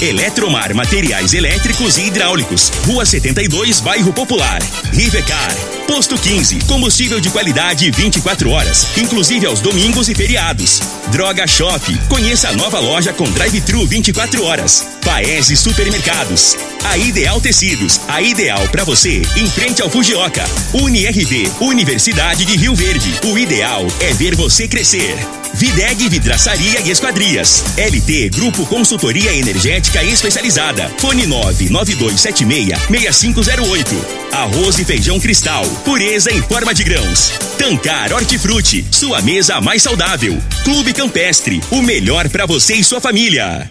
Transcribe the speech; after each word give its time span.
Eletromar 0.00 0.72
Materiais 0.76 1.34
Elétricos 1.34 1.98
e 1.98 2.02
Hidráulicos. 2.02 2.70
Rua 2.86 3.04
72, 3.04 3.80
Bairro 3.80 4.12
Popular. 4.12 4.62
Rivecar. 4.92 5.52
Posto 5.88 6.16
15. 6.16 6.60
Combustível 6.66 7.18
de 7.18 7.30
qualidade 7.30 7.90
24 7.90 8.48
horas, 8.50 8.86
inclusive 8.96 9.46
aos 9.46 9.60
domingos 9.60 10.08
e 10.08 10.14
feriados. 10.14 10.80
Droga 11.08 11.46
Shop. 11.48 11.98
Conheça 12.08 12.50
a 12.50 12.52
nova 12.52 12.78
loja 12.78 13.12
com 13.12 13.24
drive-thru 13.24 13.86
24 13.86 14.44
horas. 14.44 14.86
Paese 15.04 15.56
Supermercados. 15.56 16.56
A 16.84 16.96
Ideal 16.96 17.40
Tecidos. 17.40 18.00
A 18.06 18.22
ideal 18.22 18.68
para 18.68 18.84
você 18.84 19.22
em 19.36 19.50
frente 19.50 19.82
ao 19.82 19.90
Fujioka. 19.90 20.44
UniRV. 20.74 21.50
Universidade 21.60 22.44
de 22.44 22.56
Rio 22.56 22.74
Verde. 22.76 23.12
O 23.24 23.36
ideal 23.36 23.84
é 24.00 24.12
ver 24.14 24.36
você 24.36 24.68
crescer. 24.68 25.16
Videg 25.54 26.08
Vidraçaria 26.08 26.80
e 26.82 26.90
Esquadrias. 26.90 27.64
LT 27.76 28.28
Grupo 28.28 28.64
Consultoria 28.66 29.34
Energética 29.34 29.87
Especializada. 29.94 30.90
Fone 30.98 31.26
99276-6508. 31.26 33.86
Arroz 34.32 34.78
e 34.78 34.84
feijão 34.84 35.18
cristal. 35.20 35.64
Pureza 35.84 36.32
em 36.32 36.42
forma 36.42 36.74
de 36.74 36.84
grãos. 36.84 37.32
Tancar 37.58 38.12
Hortifruti. 38.12 38.84
Sua 38.90 39.22
mesa 39.22 39.60
mais 39.60 39.82
saudável. 39.82 40.36
Clube 40.64 40.92
Campestre. 40.92 41.60
O 41.70 41.82
melhor 41.82 42.28
para 42.28 42.46
você 42.46 42.74
e 42.74 42.84
sua 42.84 43.00
família. 43.00 43.70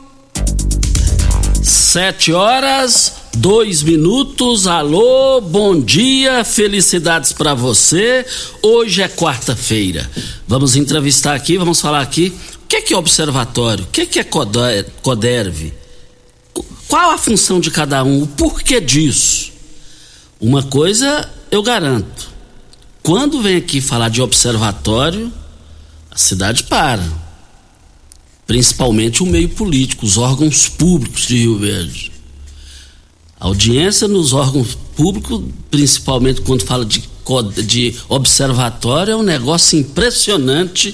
Sete 1.71 2.33
horas, 2.33 3.13
dois 3.33 3.81
minutos. 3.81 4.67
Alô, 4.67 5.39
bom 5.39 5.79
dia, 5.79 6.43
felicidades 6.43 7.31
para 7.31 7.53
você. 7.53 8.25
Hoje 8.61 9.01
é 9.01 9.07
quarta-feira. 9.07 10.11
Vamos 10.45 10.75
entrevistar 10.75 11.33
aqui, 11.33 11.57
vamos 11.57 11.79
falar 11.79 12.01
aqui. 12.01 12.37
O 12.61 12.67
que 12.67 12.75
é, 12.75 12.81
que 12.81 12.93
é 12.93 12.97
observatório? 12.97 13.85
O 13.85 13.87
que 13.87 14.01
é, 14.01 14.05
que 14.05 14.19
é 14.19 14.23
CODERV? 15.01 15.73
Qual 16.89 17.11
a 17.11 17.17
função 17.17 17.57
de 17.57 17.71
cada 17.71 18.03
um? 18.03 18.23
O 18.23 18.27
porquê 18.27 18.81
disso? 18.81 19.53
Uma 20.41 20.63
coisa 20.63 21.27
eu 21.49 21.63
garanto: 21.63 22.29
quando 23.01 23.41
vem 23.41 23.55
aqui 23.55 23.79
falar 23.79 24.09
de 24.09 24.21
observatório, 24.21 25.31
a 26.11 26.17
cidade 26.17 26.63
para 26.63 27.01
principalmente 28.51 29.23
o 29.23 29.25
meio 29.25 29.47
político, 29.47 30.05
os 30.05 30.17
órgãos 30.17 30.67
públicos 30.67 31.25
de 31.25 31.37
Rio 31.37 31.57
Verde. 31.57 32.11
A 33.39 33.45
audiência 33.45 34.09
nos 34.09 34.33
órgãos 34.33 34.77
públicos, 34.93 35.41
principalmente 35.69 36.41
quando 36.41 36.65
fala 36.65 36.83
de, 36.85 37.01
de 37.65 37.95
observatório, 38.09 39.13
é 39.13 39.15
um 39.15 39.23
negócio 39.23 39.79
impressionante 39.79 40.93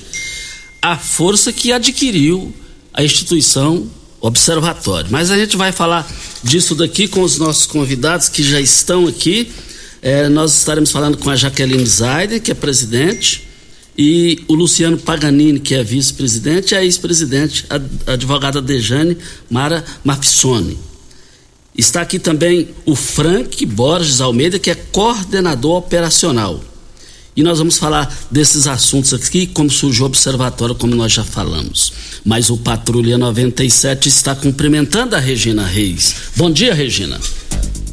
a 0.83 0.97
força 0.97 1.51
que 1.51 1.71
adquiriu 1.71 2.53
a 2.93 3.03
instituição 3.03 3.87
observatório. 4.21 5.07
Mas 5.09 5.31
a 5.31 5.35
gente 5.35 5.57
vai 5.57 5.71
falar 5.71 6.07
disso 6.43 6.75
daqui 6.75 7.07
com 7.07 7.23
os 7.23 7.39
nossos 7.39 7.65
convidados 7.65 8.29
que 8.29 8.43
já 8.43 8.61
estão 8.61 9.07
aqui. 9.07 9.51
É, 9.99 10.29
nós 10.29 10.55
estaremos 10.55 10.91
falando 10.91 11.17
com 11.17 11.31
a 11.31 11.35
Jaqueline 11.35 11.87
Zaiden, 11.87 12.39
que 12.39 12.51
é 12.51 12.53
presidente, 12.53 13.46
e 13.97 14.43
o 14.47 14.53
Luciano 14.53 14.97
Paganini, 14.97 15.59
que 15.59 15.73
é 15.73 15.83
vice-presidente, 15.83 16.73
e 16.73 16.77
a 16.77 16.83
ex-presidente, 16.83 17.65
a 17.69 18.13
advogada 18.13 18.61
Dejane 18.61 19.17
Mara 19.49 19.83
Mafissoni. 20.03 20.77
Está 21.75 22.01
aqui 22.01 22.19
também 22.19 22.69
o 22.85 22.95
Frank 22.95 23.65
Borges 23.65 24.21
Almeida, 24.21 24.59
que 24.59 24.69
é 24.69 24.75
coordenador 24.75 25.77
operacional. 25.77 26.63
E 27.35 27.43
nós 27.43 27.59
vamos 27.59 27.77
falar 27.77 28.11
desses 28.31 28.65
assuntos 28.65 29.13
aqui, 29.13 29.45
como 29.45 29.69
surgiu 29.69 30.03
o 30.03 30.07
observatório, 30.07 30.73
como 30.73 30.95
nós 30.95 31.13
já 31.13 31.23
falamos. 31.23 31.93
Mas 32.25 32.49
o 32.49 32.57
Patrulha 32.57 33.15
97 33.15 34.09
está 34.09 34.35
cumprimentando 34.35 35.15
a 35.15 35.19
Regina 35.19 35.63
Reis. 35.63 36.15
Bom 36.35 36.49
dia, 36.49 36.73
Regina. 36.73 37.19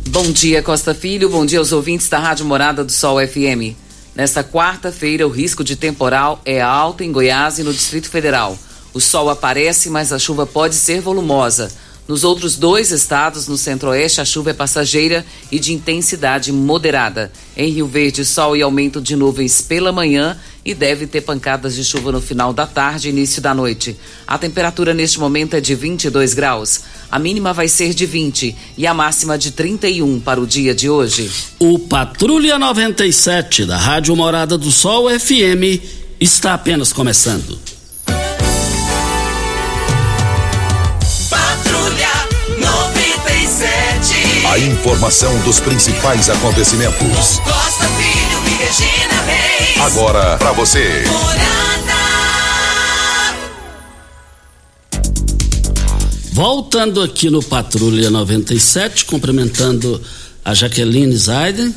Bom 0.09 0.33
dia, 0.33 0.63
Costa 0.63 0.95
Filho. 0.95 1.29
Bom 1.29 1.45
dia 1.45 1.59
aos 1.59 1.73
ouvintes 1.73 2.09
da 2.09 2.19
Rádio 2.19 2.47
Morada 2.47 2.83
do 2.83 2.93
Sol 2.93 3.19
FM. 3.19 3.84
Nesta 4.15 4.45
quarta-feira, 4.45 5.27
o 5.27 5.31
risco 5.31 5.65
de 5.65 5.75
temporal 5.75 6.41
é 6.45 6.61
alto 6.61 7.03
em 7.03 7.11
Goiás 7.11 7.59
e 7.59 7.65
no 7.65 7.73
Distrito 7.73 8.09
Federal. 8.09 8.57
O 8.93 9.01
sol 9.01 9.29
aparece, 9.29 9.91
mas 9.91 10.13
a 10.13 10.19
chuva 10.21 10.47
pode 10.47 10.77
ser 10.77 11.01
volumosa. 11.01 11.73
Nos 12.07 12.23
outros 12.23 12.57
dois 12.57 12.91
estados, 12.91 13.49
no 13.49 13.57
centro-oeste, 13.57 14.21
a 14.21 14.27
chuva 14.27 14.51
é 14.51 14.53
passageira 14.53 15.25
e 15.51 15.59
de 15.59 15.73
intensidade 15.73 16.53
moderada. 16.53 17.33
Em 17.57 17.71
Rio 17.71 17.87
Verde, 17.87 18.27
sol 18.27 18.55
e 18.55 18.61
aumento 18.61 19.01
de 19.01 19.17
nuvens 19.17 19.63
pela 19.63 19.91
manhã 19.91 20.37
e 20.63 20.75
deve 20.75 21.07
ter 21.07 21.23
pancadas 21.23 21.75
de 21.75 21.83
chuva 21.83 22.13
no 22.13 22.21
final 22.21 22.53
da 22.53 22.67
tarde 22.67 23.09
e 23.09 23.11
início 23.11 23.41
da 23.41 23.55
noite. 23.55 23.97
A 24.27 24.37
temperatura 24.37 24.93
neste 24.93 25.19
momento 25.19 25.55
é 25.55 25.61
de 25.61 25.75
22 25.75 26.35
graus. 26.35 26.81
A 27.11 27.19
mínima 27.19 27.55
vai 27.55 27.69
ser 27.69 27.95
de 27.95 28.05
20 28.05 28.55
e 28.77 28.87
a 28.87 28.93
máxima 28.93 29.39
de 29.39 29.51
31 29.51 30.21
para 30.21 30.41
o 30.41 30.47
dia 30.47 30.75
de 30.75 30.91
hoje. 30.91 31.31
O 31.59 31.79
Patrulha 31.79 32.59
97 32.59 33.65
da 33.65 33.79
Rádio 33.79 34.15
Morada 34.15 34.59
do 34.59 34.71
Sol 34.71 35.09
FM 35.09 35.81
está 36.21 36.53
apenas 36.53 36.93
começando. 36.93 37.74
A 44.55 44.59
informação 44.61 45.37
dos 45.41 45.59
principais 45.59 46.31
acontecimentos. 46.31 47.41
Costa 47.41 47.89
Filho 47.89 48.39
e 48.47 48.63
Regina 48.63 49.23
Reis. 49.23 49.81
Agora 49.81 50.39
para 50.39 50.53
você. 50.53 51.03
Voltando 56.31 57.03
aqui 57.03 57.31
no 57.31 57.43
Patrulha 57.43 58.13
97, 58.13 59.07
cumprimentando 59.07 60.01
a 60.45 60.55
Jaqueline 60.55 61.17
Zaiden. 61.17 61.75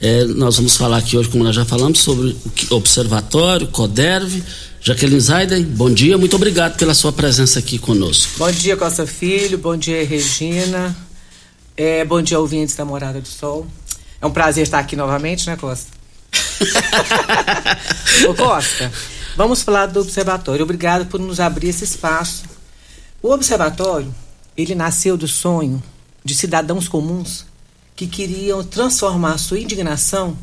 É, 0.00 0.22
nós 0.26 0.54
vamos 0.54 0.76
falar 0.76 0.98
aqui 0.98 1.16
hoje, 1.16 1.30
como 1.30 1.42
nós 1.42 1.56
já 1.56 1.64
falamos, 1.64 1.98
sobre 1.98 2.36
o 2.70 2.74
Observatório, 2.76 3.66
CODERV. 3.66 4.40
Jaqueline 4.80 5.20
Zaiden, 5.20 5.64
bom 5.64 5.92
dia, 5.92 6.16
muito 6.16 6.36
obrigado 6.36 6.76
pela 6.76 6.94
sua 6.94 7.12
presença 7.12 7.58
aqui 7.58 7.76
conosco. 7.76 8.34
Bom 8.38 8.52
dia, 8.52 8.76
Costa 8.76 9.04
Filho, 9.04 9.58
bom 9.58 9.76
dia, 9.76 10.06
Regina. 10.06 11.09
É, 11.76 12.04
bom 12.04 12.20
dia, 12.20 12.38
ouvintes 12.38 12.74
da 12.74 12.84
Morada 12.84 13.20
do 13.20 13.28
Sol. 13.28 13.66
É 14.20 14.26
um 14.26 14.30
prazer 14.30 14.64
estar 14.64 14.78
aqui 14.78 14.96
novamente, 14.96 15.46
né, 15.46 15.56
Costa? 15.56 15.90
Ô, 18.28 18.34
Costa, 18.34 18.92
vamos 19.36 19.62
falar 19.62 19.86
do 19.86 20.00
observatório. 20.00 20.62
Obrigado 20.62 21.06
por 21.06 21.18
nos 21.18 21.40
abrir 21.40 21.68
esse 21.68 21.84
espaço. 21.84 22.44
O 23.22 23.30
observatório, 23.30 24.14
ele 24.56 24.74
nasceu 24.74 25.16
do 25.16 25.26
sonho 25.26 25.82
de 26.24 26.34
cidadãos 26.34 26.88
comuns 26.88 27.46
que 27.96 28.06
queriam 28.06 28.62
transformar 28.62 29.38
sua 29.38 29.58
indignação 29.58 30.36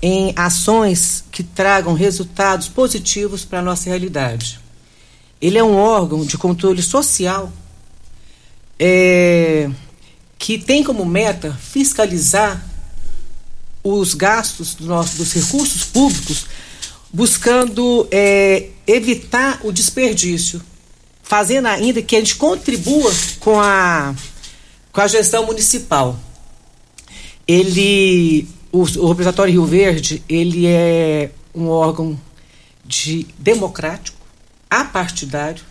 em 0.00 0.32
ações 0.36 1.24
que 1.30 1.42
tragam 1.42 1.92
resultados 1.94 2.68
positivos 2.68 3.44
para 3.44 3.60
a 3.60 3.62
nossa 3.62 3.88
realidade. 3.88 4.60
Ele 5.40 5.58
é 5.58 5.62
um 5.62 5.76
órgão 5.76 6.24
de 6.24 6.36
controle 6.36 6.82
social 6.82 7.52
é, 8.78 9.68
que 10.38 10.56
tem 10.56 10.84
como 10.84 11.04
meta 11.04 11.52
fiscalizar 11.60 12.64
os 13.82 14.14
gastos 14.14 14.74
do 14.74 14.86
nosso, 14.86 15.16
dos 15.16 15.32
recursos 15.32 15.84
públicos, 15.84 16.46
buscando 17.12 18.06
é, 18.10 18.68
evitar 18.86 19.60
o 19.64 19.72
desperdício, 19.72 20.62
fazendo 21.22 21.66
ainda 21.66 22.02
que 22.02 22.16
a 22.16 22.18
gente 22.18 22.36
contribua 22.36 23.12
com 23.40 23.58
a, 23.60 24.14
com 24.92 25.00
a 25.00 25.08
gestão 25.08 25.46
municipal. 25.46 26.18
Ele, 27.46 28.46
o, 28.70 28.82
o 28.82 29.10
Observatório 29.10 29.52
Rio 29.52 29.66
Verde, 29.66 30.22
ele 30.28 30.66
é 30.66 31.30
um 31.54 31.68
órgão 31.68 32.18
de 32.84 33.26
democrático, 33.38 34.18
apartidário, 34.70 35.64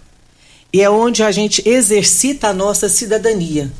e 0.73 0.81
é 0.81 0.89
onde 0.89 1.23
a 1.23 1.31
gente 1.31 1.67
exercita 1.67 2.49
a 2.49 2.53
nossa 2.53 2.89
cidadania. 2.89 3.71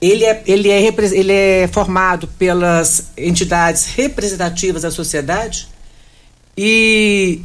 Ele 0.00 0.24
é, 0.24 0.42
ele 0.46 0.70
é, 0.70 0.86
ele 0.86 1.32
é 1.32 1.68
formado 1.72 2.28
pelas 2.38 3.10
entidades 3.16 3.86
representativas 3.86 4.82
da 4.82 4.92
sociedade 4.92 5.66
e, 6.56 7.40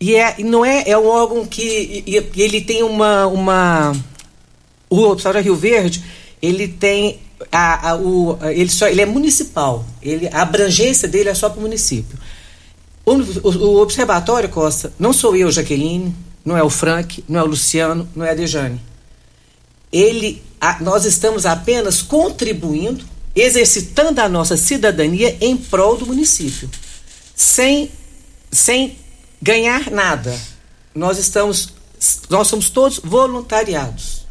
e 0.00 0.14
é, 0.14 0.36
não 0.38 0.64
é, 0.64 0.88
é 0.88 0.96
um 0.96 1.06
órgão 1.06 1.44
que 1.44 2.02
e, 2.06 2.30
e 2.34 2.42
ele 2.42 2.62
tem 2.62 2.82
uma, 2.82 3.26
uma 3.26 3.92
o 4.88 5.02
Observatório 5.02 5.44
Rio 5.44 5.56
Verde 5.56 6.02
ele 6.40 6.66
tem 6.66 7.20
a, 7.50 7.90
a, 7.90 7.96
o, 7.96 8.38
ele, 8.42 8.68
só, 8.68 8.88
ele 8.88 9.00
é 9.00 9.06
municipal, 9.06 9.86
ele, 10.02 10.28
a 10.28 10.42
abrangência 10.42 11.08
dele 11.08 11.28
é 11.28 11.34
só 11.34 11.48
para 11.48 11.58
o 11.58 11.62
município. 11.62 12.18
O, 13.04 13.14
o, 13.48 13.80
Observatório, 13.80 14.48
Costa, 14.48 14.92
não 14.98 15.12
sou 15.12 15.34
eu, 15.34 15.50
Jaqueline, 15.50 16.14
não 16.44 16.56
é 16.56 16.62
o 16.62 16.70
Frank, 16.70 17.24
não 17.28 17.40
é 17.40 17.42
o 17.42 17.46
Luciano, 17.46 18.08
não 18.14 18.24
é 18.24 18.30
a 18.30 18.34
Dejane. 18.34 18.80
Ele, 19.92 20.42
a, 20.62 20.80
nós 20.80 21.04
estamos 21.04 21.44
apenas 21.44 22.00
contribuindo, 22.02 23.04
exercitando 23.34 24.20
a 24.20 24.28
nossa 24.28 24.56
cidadania 24.56 25.36
em 25.40 25.56
prol 25.56 25.96
do 25.96 26.06
município, 26.06 26.70
sem, 27.34 27.90
sem 28.48 28.96
ganhar 29.42 29.90
nada. 29.90 30.38
Nós 30.94 31.18
estamos, 31.18 31.70
nós 32.30 32.46
somos 32.46 32.70
todos 32.70 33.00
voluntariados. 33.02 34.24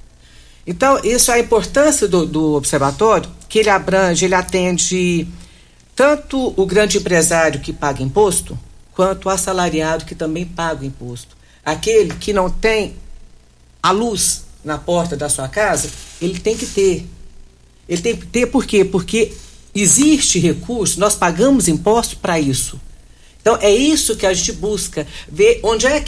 Então, 0.66 1.01
isso 1.04 1.31
é 1.31 1.33
a 1.33 1.39
importância 1.39 2.07
do, 2.07 2.25
do 2.25 2.54
observatório, 2.54 3.30
que 3.50 3.60
ele 3.60 3.69
abrange, 3.69 4.24
ele 4.24 4.36
atende 4.36 5.27
tanto 5.94 6.54
o 6.56 6.66
grande 6.66 6.98
empresário 6.98 7.60
que 7.60 7.74
paga 7.74 8.01
imposto, 8.01 8.57
quanto 8.94 9.25
o 9.25 9.30
assalariado 9.30 10.06
que 10.06 10.16
também 10.16 10.45
paga 10.45 10.86
imposto. 10.86 11.36
Aquele 11.66 12.13
que 12.13 12.31
não 12.31 12.50
tem 12.50 12.95
a 13.84 13.92
luz 13.92 14.45
na 14.63 14.78
porta 14.78 15.16
da 15.18 15.30
sua 15.30 15.48
casa, 15.48 15.90
ele 16.22 16.40
tem 16.40 16.56
que 16.56 16.66
ter. 16.66 17.08
Ele 17.88 18.02
tem 18.02 18.16
que 18.16 18.25
ter 18.25 18.48
por 18.48 18.66
quê? 18.66 18.86
Porque 18.86 19.34
existe 19.74 20.40
recurso, 20.40 21.00
nós 21.00 21.16
pagamos 21.16 21.68
imposto 21.68 22.18
para 22.18 22.40
isso. 22.40 22.80
Então 23.42 23.58
é 23.60 23.72
isso 23.72 24.16
que 24.16 24.25
a 24.25 24.34
gente 24.34 24.52
busca, 24.54 25.08
ver 25.28 25.60
onde 25.63 25.88
é 25.88 26.04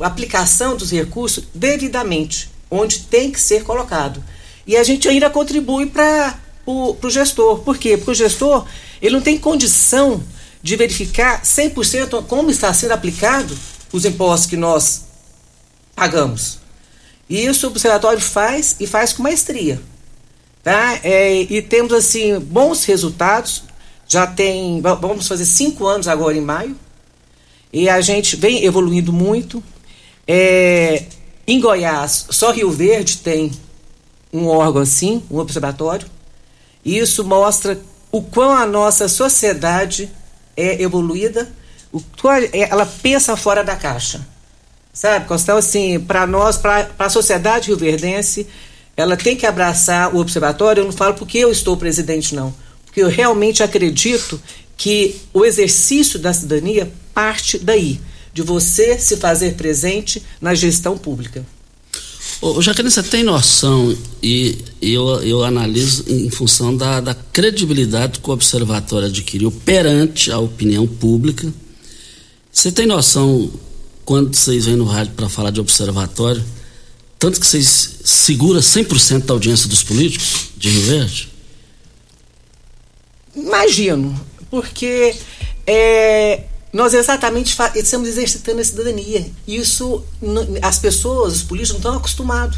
a 0.00 0.06
aplicação 0.06 0.76
dos 0.76 0.90
recursos 0.90 1.44
devidamente 1.54 2.50
onde 2.70 3.00
tem 3.00 3.30
que 3.30 3.40
ser 3.40 3.64
colocado. 3.64 4.22
E 4.66 4.76
a 4.76 4.84
gente 4.84 5.08
ainda 5.08 5.30
contribui 5.30 5.86
para 5.86 6.38
o 6.66 6.96
gestor. 7.08 7.60
Por 7.60 7.78
quê? 7.78 7.96
Porque 7.96 8.10
o 8.10 8.14
gestor 8.14 8.66
ele 9.00 9.14
não 9.14 9.22
tem 9.22 9.38
condição 9.38 10.22
de 10.62 10.76
verificar 10.76 11.42
100% 11.42 12.26
como 12.26 12.50
está 12.50 12.72
sendo 12.72 12.92
aplicado 12.92 13.56
os 13.92 14.04
impostos 14.04 14.48
que 14.48 14.56
nós 14.56 15.04
pagamos. 15.94 16.57
E 17.28 17.44
isso 17.44 17.66
o 17.66 17.70
observatório 17.70 18.20
faz 18.20 18.76
e 18.80 18.86
faz 18.86 19.12
com 19.12 19.22
maestria. 19.22 19.80
Tá? 20.62 20.98
É, 21.02 21.42
e 21.42 21.62
temos 21.62 21.92
assim 21.92 22.38
bons 22.38 22.84
resultados. 22.84 23.64
Já 24.06 24.26
tem, 24.26 24.80
vamos 24.80 25.28
fazer 25.28 25.44
cinco 25.44 25.86
anos 25.86 26.08
agora 26.08 26.36
em 26.36 26.40
maio. 26.40 26.76
E 27.72 27.88
a 27.88 28.00
gente 28.00 28.36
vem 28.36 28.64
evoluindo 28.64 29.12
muito. 29.12 29.62
É, 30.26 31.04
em 31.46 31.60
Goiás, 31.60 32.26
só 32.30 32.50
Rio 32.50 32.70
Verde 32.70 33.18
tem 33.18 33.52
um 34.32 34.46
órgão 34.46 34.82
assim, 34.82 35.22
um 35.30 35.38
observatório. 35.38 36.06
E 36.84 36.98
isso 36.98 37.24
mostra 37.24 37.78
o 38.10 38.22
quão 38.22 38.52
a 38.52 38.66
nossa 38.66 39.08
sociedade 39.08 40.10
é 40.56 40.80
evoluída, 40.82 41.50
o 41.92 42.00
quão 42.20 42.34
ela 42.52 42.86
pensa 42.86 43.36
fora 43.36 43.62
da 43.62 43.76
caixa. 43.76 44.26
Sabe, 44.98 45.26
Costão, 45.26 45.58
assim, 45.58 46.00
para 46.00 46.26
nós, 46.26 46.56
para 46.56 46.90
a 46.98 47.08
sociedade 47.08 47.68
rioverdense, 47.68 48.48
ela 48.96 49.16
tem 49.16 49.36
que 49.36 49.46
abraçar 49.46 50.12
o 50.12 50.18
observatório. 50.18 50.80
Eu 50.80 50.86
não 50.86 50.92
falo 50.92 51.14
porque 51.14 51.38
eu 51.38 51.52
estou 51.52 51.76
presidente, 51.76 52.34
não. 52.34 52.52
Porque 52.84 53.00
eu 53.00 53.08
realmente 53.08 53.62
acredito 53.62 54.42
que 54.76 55.14
o 55.32 55.44
exercício 55.44 56.18
da 56.18 56.32
cidadania 56.32 56.90
parte 57.14 57.60
daí 57.60 58.00
de 58.34 58.42
você 58.42 58.98
se 58.98 59.16
fazer 59.18 59.54
presente 59.54 60.20
na 60.40 60.52
gestão 60.52 60.98
pública. 60.98 61.46
Ô, 62.40 62.60
Jaqueline, 62.60 62.90
você 62.90 63.04
tem 63.04 63.22
noção, 63.22 63.96
e 64.20 64.58
eu, 64.82 65.22
eu 65.22 65.44
analiso 65.44 66.06
em 66.08 66.28
função 66.28 66.76
da, 66.76 67.00
da 67.00 67.14
credibilidade 67.14 68.18
que 68.18 68.28
o 68.28 68.32
observatório 68.32 69.06
adquiriu 69.06 69.52
perante 69.52 70.32
a 70.32 70.40
opinião 70.40 70.88
pública. 70.88 71.54
Você 72.52 72.72
tem 72.72 72.84
noção, 72.84 73.48
quando 74.08 74.34
vocês 74.34 74.64
vêm 74.64 74.74
no 74.74 74.86
rádio 74.86 75.12
para 75.12 75.28
falar 75.28 75.50
de 75.50 75.60
observatório, 75.60 76.42
tanto 77.18 77.38
que 77.38 77.46
vocês 77.46 77.96
seguram 78.02 78.58
100% 78.58 79.26
da 79.26 79.34
audiência 79.34 79.68
dos 79.68 79.82
políticos 79.82 80.48
de 80.56 80.70
Rio 80.70 80.82
Verde? 80.86 81.32
Imagino, 83.36 84.18
porque 84.50 85.14
é, 85.66 86.44
nós 86.72 86.94
exatamente 86.94 87.54
estamos 87.74 88.08
exercitando 88.08 88.62
a 88.62 88.64
cidadania. 88.64 89.30
Isso 89.46 90.02
as 90.62 90.78
pessoas, 90.78 91.34
os 91.34 91.42
políticos 91.42 91.72
não 91.72 91.90
estão 91.90 91.96
acostumados. 91.98 92.56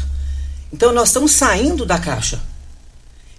Então 0.71 0.93
nós 0.93 1.09
estamos 1.09 1.33
saindo 1.33 1.85
da 1.85 1.99
caixa. 1.99 2.41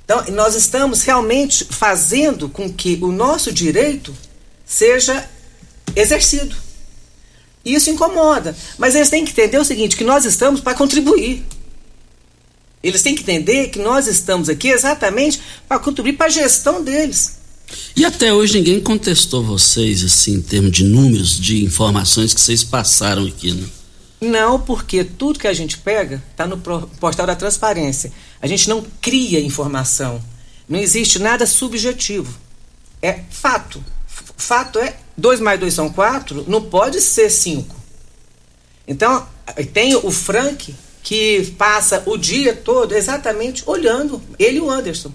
Então 0.05 0.23
nós 0.33 0.55
estamos 0.55 1.01
realmente 1.01 1.65
fazendo 1.65 2.51
com 2.51 2.71
que 2.71 2.99
o 3.01 3.11
nosso 3.11 3.51
direito 3.51 4.15
seja 4.67 5.27
exercido. 5.97 6.55
E 7.65 7.75
isso 7.75 7.91
incomoda. 7.91 8.57
Mas 8.79 8.95
eles 8.95 9.11
têm 9.11 9.25
que 9.25 9.31
entender 9.31 9.59
o 9.59 9.65
seguinte, 9.65 9.97
que 9.97 10.05
nós 10.05 10.25
estamos 10.25 10.61
para 10.61 10.75
contribuir. 10.75 11.45
Eles 12.83 13.03
têm 13.03 13.15
que 13.15 13.23
entender 13.23 13.69
que 13.69 13.79
nós 13.79 14.09
estamos 14.09 14.49
aqui 14.49 14.69
exatamente 14.69 15.41
para 15.69 15.79
contribuir 15.79 16.15
para 16.15 16.27
a 16.27 16.31
gestão 16.31 16.83
deles. 16.83 17.39
E 17.97 18.05
até 18.05 18.33
hoje 18.33 18.55
ninguém 18.55 18.81
contestou 18.81 19.43
vocês, 19.43 20.03
assim, 20.05 20.35
em 20.35 20.43
termos 20.43 20.73
de 20.73 20.85
números, 20.85 21.39
de 21.39 21.65
informações 21.65 22.35
que 22.35 22.41
vocês 22.41 22.65
passaram 22.65 23.27
aqui, 23.27 23.53
né? 23.53 23.67
Não, 24.21 24.61
porque 24.61 25.05
tudo 25.05 25.39
que 25.39 25.49
a 25.49 25.53
gente 25.53 25.79
pega 25.79 26.23
está 26.31 26.47
no 26.47 26.57
portal 26.59 27.27
da 27.27 27.35
transparência. 27.35 28.13
A 28.41 28.47
gente 28.47 28.69
não 28.69 28.85
cria 29.01 29.41
informação. 29.41 30.23
Não 30.69 30.79
existe 30.79 31.19
nada 31.19 31.45
subjetivo. 31.47 32.33
É 33.01 33.21
fato. 33.31 33.83
Fato 34.37 34.79
é 34.79 34.97
2 35.17 35.41
mais 35.41 35.61
2 35.61 35.73
são 35.73 35.91
4, 35.91 36.45
não 36.49 36.63
pode 36.63 37.01
ser 37.01 37.31
5. 37.31 37.75
Então, 38.87 39.27
tem 39.73 39.95
o 39.95 40.11
Frank 40.11 40.75
que 41.03 41.55
passa 41.59 42.03
o 42.07 42.17
dia 42.17 42.55
todo 42.55 42.95
exatamente 42.95 43.63
olhando, 43.67 44.23
ele 44.39 44.59
e 44.59 44.61
o 44.61 44.71
Anderson. 44.71 45.13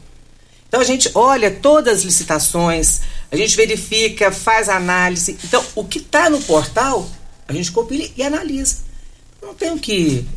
Então 0.68 0.82
a 0.82 0.84
gente 0.84 1.10
olha 1.16 1.50
todas 1.50 2.00
as 2.00 2.04
licitações, 2.04 3.02
a 3.32 3.38
gente 3.38 3.56
verifica, 3.56 4.32
faz 4.32 4.68
análise. 4.68 5.38
Então, 5.44 5.64
o 5.76 5.86
que 5.86 6.00
está 6.00 6.30
no 6.30 6.42
portal, 6.42 7.10
a 7.48 7.54
gente 7.54 7.72
copia 7.72 8.12
e 8.16 8.22
analisa. 8.22 8.80
Não 9.42 9.54
tem 9.54 9.78
que 9.78 10.28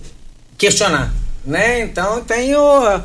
questionar, 0.57 1.13
né? 1.45 1.81
Então 1.81 2.23
tem 2.23 2.55
o 2.55 3.03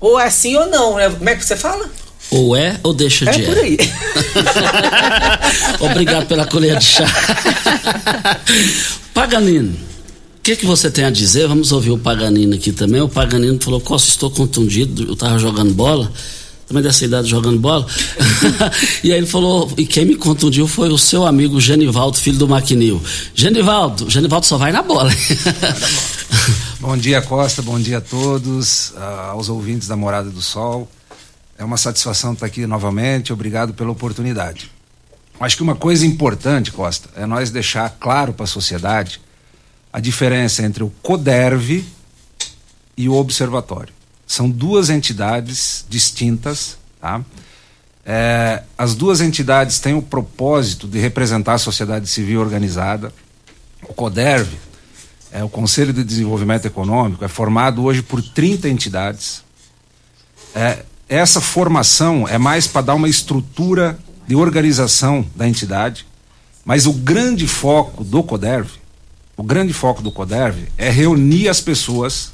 ou 0.00 0.18
é 0.18 0.30
sim 0.30 0.56
ou 0.56 0.66
não, 0.66 0.96
né? 0.96 1.10
Como 1.10 1.28
é 1.28 1.36
que 1.36 1.44
você 1.44 1.56
fala? 1.56 1.88
Ou 2.30 2.54
é 2.54 2.78
ou 2.82 2.92
deixa 2.92 3.24
de 3.24 3.42
é. 3.42 3.46
por 3.46 3.58
aí. 3.58 3.78
Obrigado 5.80 6.26
pela 6.26 6.46
colher 6.46 6.78
de 6.78 6.84
chá. 6.84 7.06
Paganino, 9.14 9.72
o 9.72 10.42
que, 10.42 10.56
que 10.56 10.66
você 10.66 10.90
tem 10.90 11.04
a 11.04 11.10
dizer? 11.10 11.48
Vamos 11.48 11.72
ouvir 11.72 11.90
o 11.90 11.98
Paganino 11.98 12.54
aqui 12.54 12.70
também. 12.72 13.00
O 13.00 13.08
Paganino 13.08 13.58
falou: 13.60 13.80
Costa, 13.80 14.10
estou 14.10 14.30
contundido, 14.30 15.04
eu 15.04 15.14
estava 15.14 15.38
jogando 15.38 15.72
bola 15.72 16.12
também 16.68 16.82
dessa 16.82 17.04
idade 17.04 17.28
jogando 17.28 17.58
bola. 17.58 17.86
e 19.02 19.10
aí 19.10 19.18
ele 19.18 19.26
falou, 19.26 19.72
e 19.78 19.86
quem 19.86 20.04
me 20.04 20.14
contundiu 20.14 20.68
foi 20.68 20.90
o 20.90 20.98
seu 20.98 21.26
amigo 21.26 21.58
Genivaldo, 21.58 22.18
filho 22.18 22.36
do 22.36 22.46
Maquinil. 22.46 23.02
Genivaldo, 23.34 24.08
Genivaldo 24.10 24.44
só 24.44 24.58
vai 24.58 24.70
na 24.70 24.82
bola. 24.82 25.10
bom 26.78 26.94
dia, 26.96 27.22
Costa, 27.22 27.62
bom 27.62 27.80
dia 27.80 27.98
a 27.98 28.00
todos, 28.02 28.90
uh, 28.90 29.30
aos 29.30 29.48
ouvintes 29.48 29.88
da 29.88 29.96
Morada 29.96 30.28
do 30.28 30.42
Sol. 30.42 30.86
É 31.58 31.64
uma 31.64 31.76
satisfação 31.76 32.34
estar 32.34 32.46
aqui 32.46 32.64
novamente, 32.68 33.32
obrigado 33.32 33.74
pela 33.74 33.90
oportunidade. 33.90 34.70
Acho 35.40 35.56
que 35.56 35.62
uma 35.62 35.74
coisa 35.74 36.06
importante, 36.06 36.70
Costa, 36.70 37.08
é 37.16 37.26
nós 37.26 37.50
deixar 37.50 37.90
claro 37.98 38.32
para 38.32 38.44
a 38.44 38.46
sociedade 38.46 39.20
a 39.92 39.98
diferença 39.98 40.62
entre 40.62 40.84
o 40.84 40.90
CODERV 41.02 41.84
e 42.96 43.08
o 43.08 43.14
Observatório. 43.14 43.92
São 44.24 44.48
duas 44.48 44.88
entidades 44.88 45.84
distintas, 45.88 46.78
tá? 47.00 47.24
É, 48.06 48.62
as 48.76 48.94
duas 48.94 49.20
entidades 49.20 49.80
têm 49.80 49.94
o 49.94 50.02
propósito 50.02 50.86
de 50.86 50.98
representar 50.98 51.54
a 51.54 51.58
sociedade 51.58 52.06
civil 52.06 52.40
organizada. 52.40 53.12
O 53.82 53.92
CODERV, 53.92 54.56
é, 55.32 55.42
o 55.42 55.48
Conselho 55.48 55.92
de 55.92 56.04
Desenvolvimento 56.04 56.66
Econômico, 56.66 57.24
é 57.24 57.28
formado 57.28 57.82
hoje 57.82 58.00
por 58.00 58.22
30 58.22 58.68
entidades. 58.68 59.42
É, 60.54 60.84
essa 61.08 61.40
formação 61.40 62.28
é 62.28 62.36
mais 62.36 62.66
para 62.66 62.82
dar 62.82 62.94
uma 62.94 63.08
estrutura 63.08 63.98
de 64.26 64.36
organização 64.36 65.24
da 65.34 65.48
entidade, 65.48 66.06
mas 66.64 66.86
o 66.86 66.92
grande 66.92 67.48
foco 67.48 68.04
do 68.04 68.22
CODERV, 68.22 68.70
o 69.36 69.42
grande 69.42 69.72
foco 69.72 70.02
do 70.02 70.12
CODERV 70.12 70.68
é 70.76 70.90
reunir 70.90 71.48
as 71.48 71.60
pessoas, 71.60 72.32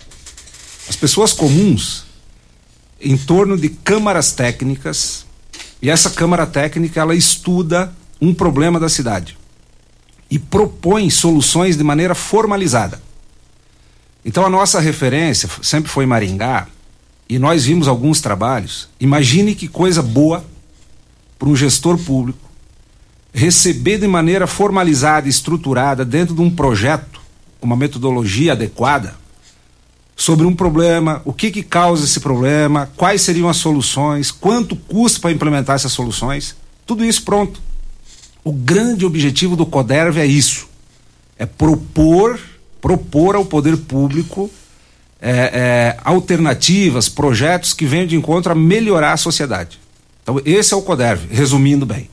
as 0.88 0.96
pessoas 0.96 1.32
comuns, 1.32 2.04
em 3.00 3.16
torno 3.16 3.56
de 3.56 3.68
câmaras 3.68 4.32
técnicas, 4.32 5.24
e 5.80 5.88
essa 5.88 6.10
câmara 6.10 6.46
técnica 6.46 7.00
ela 7.00 7.14
estuda 7.14 7.94
um 8.20 8.34
problema 8.34 8.80
da 8.80 8.88
cidade 8.88 9.36
e 10.30 10.38
propõe 10.38 11.10
soluções 11.10 11.76
de 11.76 11.84
maneira 11.84 12.14
formalizada. 12.14 13.00
Então 14.24 14.44
a 14.44 14.48
nossa 14.48 14.80
referência 14.80 15.48
sempre 15.62 15.90
foi 15.90 16.06
Maringá, 16.06 16.66
e 17.28 17.38
nós 17.38 17.64
vimos 17.64 17.88
alguns 17.88 18.20
trabalhos. 18.20 18.88
Imagine 19.00 19.54
que 19.54 19.68
coisa 19.68 20.02
boa 20.02 20.44
para 21.38 21.48
um 21.48 21.56
gestor 21.56 21.98
público 21.98 22.44
receber 23.34 23.98
de 23.98 24.06
maneira 24.06 24.46
formalizada 24.46 25.28
estruturada 25.28 26.04
dentro 26.04 26.36
de 26.36 26.40
um 26.40 26.48
projeto, 26.48 27.20
uma 27.60 27.74
metodologia 27.74 28.52
adequada, 28.52 29.16
sobre 30.16 30.46
um 30.46 30.54
problema, 30.54 31.20
o 31.24 31.32
que 31.32 31.50
que 31.50 31.64
causa 31.64 32.04
esse 32.04 32.20
problema, 32.20 32.88
quais 32.96 33.22
seriam 33.22 33.48
as 33.48 33.56
soluções, 33.56 34.30
quanto 34.30 34.76
custa 34.76 35.18
para 35.18 35.32
implementar 35.32 35.74
essas 35.74 35.90
soluções, 35.90 36.54
tudo 36.86 37.04
isso 37.04 37.24
pronto. 37.24 37.60
O 38.44 38.52
grande 38.52 39.04
objetivo 39.04 39.56
do 39.56 39.66
CODERV 39.66 40.20
é 40.20 40.26
isso, 40.26 40.68
é 41.36 41.44
propor, 41.44 42.38
propor 42.80 43.34
ao 43.34 43.44
poder 43.44 43.76
público 43.78 44.48
é, 45.26 45.30
é, 45.30 45.96
alternativas, 46.04 47.08
projetos 47.08 47.72
que 47.72 47.86
venham 47.86 48.06
de 48.06 48.14
encontro 48.14 48.52
a 48.52 48.54
melhorar 48.54 49.14
a 49.14 49.16
sociedade. 49.16 49.80
Então, 50.22 50.38
esse 50.44 50.74
é 50.74 50.76
o 50.76 50.82
CODERV, 50.82 51.34
resumindo 51.34 51.86
bem. 51.86 52.10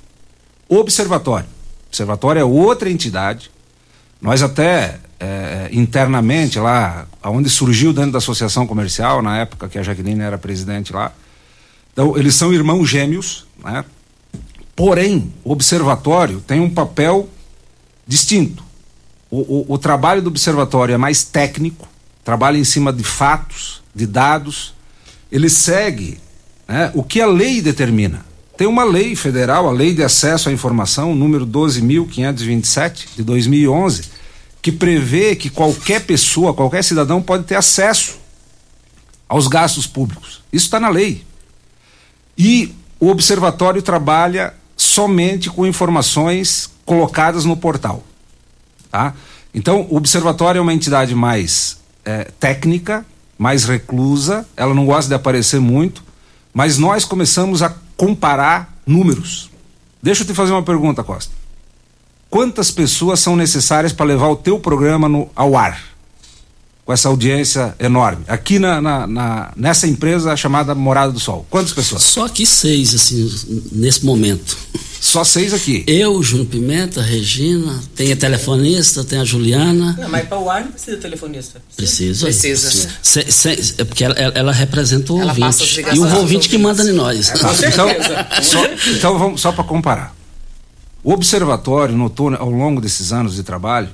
Observatório. 0.70 1.48
Observatório 1.90 2.40
é 2.40 2.46
outra 2.46 2.90
entidade. 2.90 3.52
Nós 4.22 4.42
até 4.42 5.00
é, 5.20 5.68
internamente 5.74 6.58
lá, 6.58 7.06
onde 7.26 7.50
surgiu 7.50 7.92
dentro 7.92 8.14
da 8.14 8.20
associação 8.20 8.66
comercial, 8.66 9.22
na 9.22 9.40
época 9.40 9.68
que 9.68 9.78
a 9.78 9.84
Jaqueline 9.84 10.22
era 10.22 10.38
presidente 10.38 10.94
lá. 10.94 11.12
Então, 11.92 12.18
eles 12.18 12.34
são 12.36 12.54
irmãos 12.54 12.86
gêmeos, 12.86 13.46
né? 13.62 13.84
Porém, 14.74 15.34
o 15.44 15.52
observatório 15.52 16.40
tem 16.40 16.62
um 16.62 16.70
papel 16.70 17.28
distinto. 18.08 18.64
O, 19.30 19.40
o, 19.40 19.74
o 19.74 19.78
trabalho 19.78 20.22
do 20.22 20.30
observatório 20.30 20.94
é 20.94 20.98
mais 20.98 21.26
técnico, 21.26 21.91
trabalha 22.24 22.58
em 22.58 22.64
cima 22.64 22.92
de 22.92 23.04
fatos, 23.04 23.82
de 23.94 24.06
dados. 24.06 24.74
Ele 25.32 25.50
segue 25.50 26.20
né, 26.68 26.92
o 26.94 27.04
que 27.04 27.22
a 27.22 27.28
lei 27.28 27.62
determina. 27.62 28.26
Tem 28.58 28.68
uma 28.68 28.84
lei 28.84 29.16
federal, 29.16 29.68
a 29.68 29.72
Lei 29.72 29.94
de 29.94 30.04
Acesso 30.04 30.50
à 30.50 30.52
Informação, 30.52 31.16
número 31.16 31.48
12.527, 31.48 33.16
de 33.16 33.24
2011, 33.24 34.04
que 34.62 34.72
prevê 34.72 35.36
que 35.36 35.50
qualquer 35.50 36.02
pessoa, 36.02 36.54
qualquer 36.54 36.84
cidadão 36.84 37.22
pode 37.22 37.46
ter 37.46 37.56
acesso 37.56 38.20
aos 39.28 39.48
gastos 39.48 39.88
públicos. 39.88 40.44
Isso 40.54 40.66
está 40.66 40.80
na 40.80 40.90
lei. 40.90 41.26
E 42.38 42.76
o 43.00 43.08
observatório 43.08 43.82
trabalha 43.82 44.54
somente 44.78 45.50
com 45.50 45.66
informações 45.66 46.70
colocadas 46.86 47.46
no 47.46 47.58
portal. 47.58 48.04
Tá? 48.92 49.16
Então, 49.56 49.88
o 49.90 49.96
observatório 49.96 50.60
é 50.60 50.62
uma 50.62 50.74
entidade 50.74 51.16
mais 51.16 51.81
é, 52.06 52.26
técnica, 52.40 53.06
mais 53.38 53.64
reclusa, 53.64 54.46
ela 54.56 54.74
não 54.74 54.86
gosta 54.86 55.10
de 55.10 55.16
aparecer 55.16 55.60
muito, 55.60 56.04
mas 56.54 56.78
nós 56.78 57.06
começamos 57.06 57.62
a 57.62 57.74
comparar 57.98 58.78
números. 58.86 59.50
Deixa 60.02 60.24
eu 60.24 60.28
te 60.28 60.34
fazer 60.34 60.52
uma 60.52 60.64
pergunta, 60.64 61.04
Costa. 61.04 61.34
Quantas 62.30 62.72
pessoas 62.72 63.20
são 63.20 63.36
necessárias 63.36 63.92
para 63.92 64.06
levar 64.06 64.30
o 64.30 64.36
teu 64.36 64.60
programa 64.60 65.10
no, 65.10 65.30
ao 65.36 65.58
ar? 65.58 65.82
Com 66.86 66.94
essa 66.94 67.10
audiência 67.10 67.76
enorme. 67.80 68.24
Aqui 68.28 68.58
na, 68.58 68.82
na, 68.82 69.06
na, 69.06 69.52
nessa 69.56 69.88
empresa 69.88 70.36
chamada 70.36 70.74
Morada 70.74 71.12
do 71.12 71.20
Sol. 71.20 71.46
Quantas 71.50 71.74
pessoas? 71.74 72.04
Só 72.04 72.26
aqui 72.26 72.46
seis, 72.46 72.96
assim, 72.96 73.30
nesse 73.72 74.06
momento. 74.06 74.58
Só 75.04 75.24
seis 75.24 75.52
aqui. 75.52 75.84
Eu, 75.88 76.22
Júnior 76.22 76.46
Pimenta, 76.46 77.02
Regina, 77.02 77.82
tem 77.96 78.12
a 78.12 78.16
telefonista, 78.16 79.04
tem 79.04 79.18
a 79.18 79.26
Juliana. 79.26 79.98
Não, 80.00 80.08
mas 80.08 80.28
para 80.28 80.38
o 80.40 80.48
ar 80.48 80.64
não 80.64 80.72
precisa 80.72 80.96
de 80.96 81.02
telefonista. 81.02 81.60
Precisa. 81.76 82.26
Precisa. 82.28 82.88
Se- 83.02 83.32
se- 83.32 83.76
é 83.80 83.84
porque 83.84 84.04
ela, 84.04 84.14
ela- 84.14 84.52
representa 84.52 85.12
o 85.12 85.20
Ela 85.20 85.32
ouvinte. 85.32 85.82
E 85.96 85.98
o 86.00 86.18
ouvinte 86.18 86.48
que 86.48 86.58
manda 86.60 86.84
em 86.84 86.94
nós. 86.94 87.30
Tá, 87.30 87.52
então, 87.68 87.88
só, 88.44 88.66
então 88.96 89.18
vamos 89.18 89.42
só 89.42 89.52
para 89.52 89.64
comparar. 89.64 90.16
O 91.04 91.12
observatório 91.14 91.98
notou 91.98 92.32
ao 92.36 92.52
longo 92.52 92.80
desses 92.80 93.12
anos 93.12 93.34
de 93.34 93.42
trabalho 93.42 93.90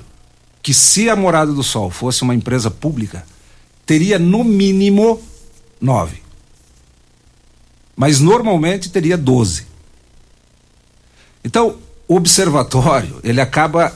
que 0.62 0.74
se 0.74 1.08
a 1.08 1.16
Morada 1.16 1.52
do 1.54 1.62
Sol 1.62 1.88
fosse 1.90 2.20
uma 2.22 2.34
empresa 2.34 2.70
pública, 2.70 3.24
teria 3.86 4.18
no 4.18 4.44
mínimo 4.44 5.22
nove. 5.80 6.18
Mas 7.96 8.20
normalmente 8.20 8.90
teria 8.90 9.16
doze. 9.16 9.67
Então, 11.44 11.76
o 12.06 12.16
observatório, 12.16 13.20
ele 13.22 13.40
acaba 13.40 13.92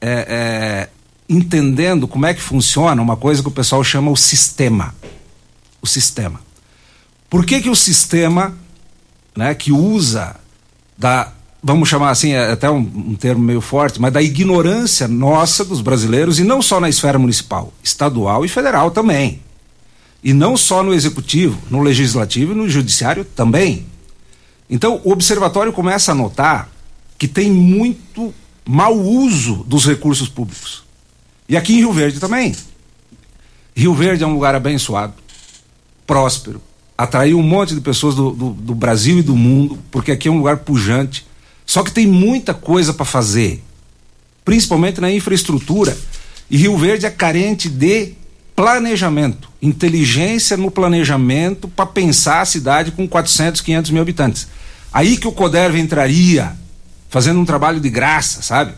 é, 0.00 0.08
é, 0.10 0.88
entendendo 1.28 2.08
como 2.08 2.26
é 2.26 2.34
que 2.34 2.40
funciona 2.40 3.00
uma 3.00 3.16
coisa 3.16 3.42
que 3.42 3.48
o 3.48 3.52
pessoal 3.52 3.84
chama 3.84 4.10
o 4.10 4.16
sistema. 4.16 4.94
O 5.80 5.86
sistema. 5.86 6.40
Por 7.28 7.46
que, 7.46 7.60
que 7.60 7.70
o 7.70 7.76
sistema 7.76 8.54
né, 9.36 9.54
que 9.54 9.70
usa 9.70 10.36
da, 10.98 11.32
vamos 11.62 11.88
chamar 11.88 12.10
assim, 12.10 12.32
é 12.32 12.52
até 12.52 12.70
um, 12.70 12.78
um 12.78 13.14
termo 13.14 13.42
meio 13.42 13.60
forte, 13.60 14.00
mas 14.00 14.12
da 14.12 14.20
ignorância 14.20 15.06
nossa 15.06 15.64
dos 15.64 15.80
brasileiros, 15.80 16.38
e 16.38 16.44
não 16.44 16.60
só 16.60 16.80
na 16.80 16.88
esfera 16.88 17.18
municipal, 17.18 17.72
estadual 17.82 18.44
e 18.44 18.48
federal 18.48 18.90
também. 18.90 19.40
E 20.22 20.32
não 20.32 20.56
só 20.56 20.82
no 20.82 20.92
executivo, 20.92 21.58
no 21.70 21.82
legislativo 21.82 22.52
e 22.52 22.54
no 22.54 22.68
judiciário 22.68 23.24
também. 23.24 23.86
Então, 24.68 25.00
o 25.04 25.12
observatório 25.12 25.72
começa 25.72 26.12
a 26.12 26.14
notar 26.14 26.68
que 27.20 27.28
tem 27.28 27.52
muito 27.52 28.32
mau 28.66 28.98
uso 28.98 29.56
dos 29.66 29.84
recursos 29.84 30.26
públicos. 30.26 30.82
E 31.46 31.54
aqui 31.54 31.74
em 31.74 31.80
Rio 31.80 31.92
Verde 31.92 32.18
também. 32.18 32.56
Rio 33.76 33.94
Verde 33.94 34.24
é 34.24 34.26
um 34.26 34.32
lugar 34.32 34.54
abençoado, 34.54 35.12
próspero, 36.06 36.62
atraiu 36.96 37.38
um 37.38 37.42
monte 37.42 37.74
de 37.74 37.82
pessoas 37.82 38.14
do, 38.14 38.30
do, 38.30 38.50
do 38.52 38.74
Brasil 38.74 39.18
e 39.18 39.22
do 39.22 39.36
mundo, 39.36 39.78
porque 39.90 40.12
aqui 40.12 40.28
é 40.28 40.30
um 40.30 40.38
lugar 40.38 40.58
pujante. 40.60 41.26
Só 41.66 41.82
que 41.82 41.92
tem 41.92 42.06
muita 42.06 42.54
coisa 42.54 42.94
para 42.94 43.04
fazer, 43.04 43.62
principalmente 44.42 44.98
na 44.98 45.12
infraestrutura. 45.12 45.94
E 46.50 46.56
Rio 46.56 46.78
Verde 46.78 47.04
é 47.04 47.10
carente 47.10 47.68
de 47.68 48.14
planejamento, 48.56 49.50
inteligência 49.60 50.56
no 50.56 50.70
planejamento 50.70 51.68
para 51.68 51.84
pensar 51.84 52.40
a 52.40 52.46
cidade 52.46 52.92
com 52.92 53.06
400, 53.06 53.60
500 53.60 53.90
mil 53.90 54.00
habitantes. 54.00 54.48
Aí 54.90 55.18
que 55.18 55.28
o 55.28 55.32
CODERV 55.32 55.78
entraria, 55.78 56.58
fazendo 57.10 57.40
um 57.40 57.44
trabalho 57.44 57.80
de 57.80 57.90
graça, 57.90 58.40
sabe? 58.40 58.72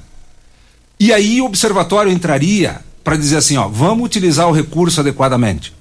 E 0.98 1.12
aí 1.12 1.40
o 1.40 1.44
observatório 1.44 2.10
entraria 2.10 2.80
para 3.04 3.16
dizer 3.16 3.36
assim, 3.36 3.56
ó, 3.56 3.68
vamos 3.68 4.06
utilizar 4.06 4.48
o 4.48 4.52
recurso 4.52 5.00
adequadamente. 5.00 5.74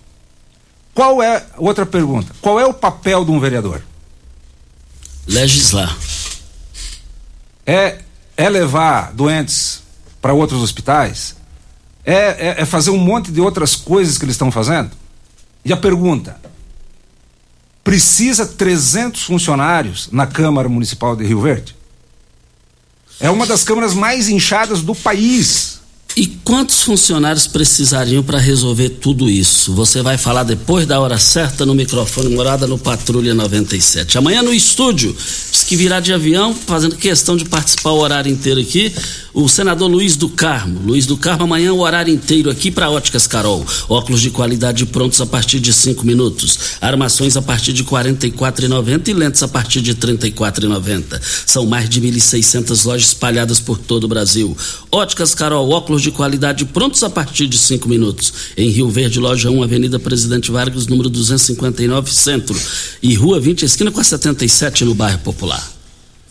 Qual 0.94 1.24
é, 1.24 1.46
outra 1.58 1.86
pergunta, 1.86 2.34
qual 2.42 2.60
é 2.60 2.66
o 2.66 2.74
papel 2.74 3.24
de 3.24 3.32
um 3.32 3.40
vereador? 3.40 3.82
Legislar. 5.26 5.98
É, 7.66 8.00
é 8.36 8.50
levar 8.50 9.14
doentes 9.14 9.82
para 10.22 10.34
outros 10.34 10.62
hospitais? 10.62 11.36
É, 12.04 12.14
é, 12.14 12.62
é 12.62 12.66
fazer 12.66 12.90
um 12.90 12.98
monte 12.98 13.32
de 13.32 13.40
outras 13.40 13.76
coisas 13.76 14.18
que 14.18 14.26
eles 14.26 14.34
estão 14.34 14.52
fazendo? 14.52 14.92
E 15.64 15.72
a 15.72 15.78
pergunta: 15.78 16.42
precisa 17.84 18.46
300 18.46 19.24
funcionários 19.24 20.10
na 20.12 20.26
Câmara 20.26 20.68
Municipal 20.68 21.16
de 21.16 21.24
Rio 21.24 21.40
Verde? 21.40 21.76
É 23.22 23.30
uma 23.30 23.46
das 23.46 23.64
câmaras 23.64 23.94
mais 23.94 24.30
inchadas 24.30 24.82
do 24.82 24.96
país. 24.96 25.71
E 26.16 26.28
quantos 26.28 26.82
funcionários 26.82 27.48
precisariam 27.48 28.22
para 28.22 28.38
resolver 28.38 28.90
tudo 28.90 29.30
isso? 29.30 29.74
Você 29.74 30.02
vai 30.02 30.18
falar 30.18 30.44
depois 30.44 30.86
da 30.86 31.00
hora 31.00 31.18
certa 31.18 31.66
no 31.66 31.74
microfone 31.74 32.36
Morada 32.36 32.68
no 32.68 32.78
Patrulha 32.78 33.34
97. 33.34 34.18
Amanhã 34.18 34.42
no 34.42 34.54
estúdio, 34.54 35.16
diz 35.52 35.64
que 35.64 35.76
virá 35.78 36.02
de 36.02 36.12
avião, 36.12 36.54
fazendo 36.54 36.98
questão 36.98 37.38
de 37.38 37.46
participar 37.46 37.92
o 37.92 38.00
horário 38.00 38.30
inteiro 38.30 38.60
aqui, 38.60 38.94
o 39.34 39.48
senador 39.48 39.90
Luiz 39.90 40.18
do 40.18 40.28
Carmo. 40.28 40.82
Luiz 40.86 41.06
do 41.06 41.16
Carmo, 41.16 41.46
amanhã 41.46 41.72
o 41.72 41.80
horário 41.80 42.14
inteiro 42.14 42.50
aqui 42.50 42.70
para 42.70 42.90
Óticas 42.90 43.26
Carol. 43.26 43.66
Óculos 43.88 44.22
de 44.22 44.30
qualidade 44.30 44.86
prontos 44.86 45.22
a 45.22 45.26
partir 45.26 45.62
de 45.62 45.72
5 45.72 46.06
minutos. 46.06 46.60
Armações 46.82 47.38
a 47.38 47.42
partir 47.42 47.72
de 47.72 47.84
R$ 47.84 47.90
44,90 47.90 49.08
e 49.08 49.14
lentes 49.14 49.42
a 49.42 49.48
partir 49.48 49.82
de 49.82 49.92
R$ 49.92 49.98
34,90. 49.98 51.22
São 51.46 51.66
mais 51.66 51.90
de 51.90 52.02
1.600 52.02 52.86
lojas 52.86 53.08
espalhadas 53.08 53.62
por 53.62 53.78
todo 53.78 54.04
o 54.04 54.08
Brasil. 54.10 54.58
Óticas 54.92 55.34
Carol, 55.34 55.70
óculos 55.70 56.01
de 56.02 56.12
qualidade 56.12 56.66
prontos 56.66 57.04
a 57.04 57.10
partir 57.10 57.48
de 57.48 57.58
5 57.58 57.88
minutos. 57.88 58.34
Em 58.58 58.70
Rio 58.70 58.90
Verde, 58.90 59.20
loja 59.20 59.50
1, 59.50 59.64
Avenida 59.64 60.00
Presidente 60.00 60.52
Vargas, 60.52 60.88
número 60.88 61.10
259, 61.10 62.12
Centro. 62.12 62.60
E 63.02 63.14
Rua 63.16 63.40
20, 63.40 63.64
esquina 63.64 63.92
com 63.92 64.00
a 64.00 64.04
77, 64.04 64.86
no 64.86 64.96
bairro 64.96 65.20
Popular. 65.20 65.82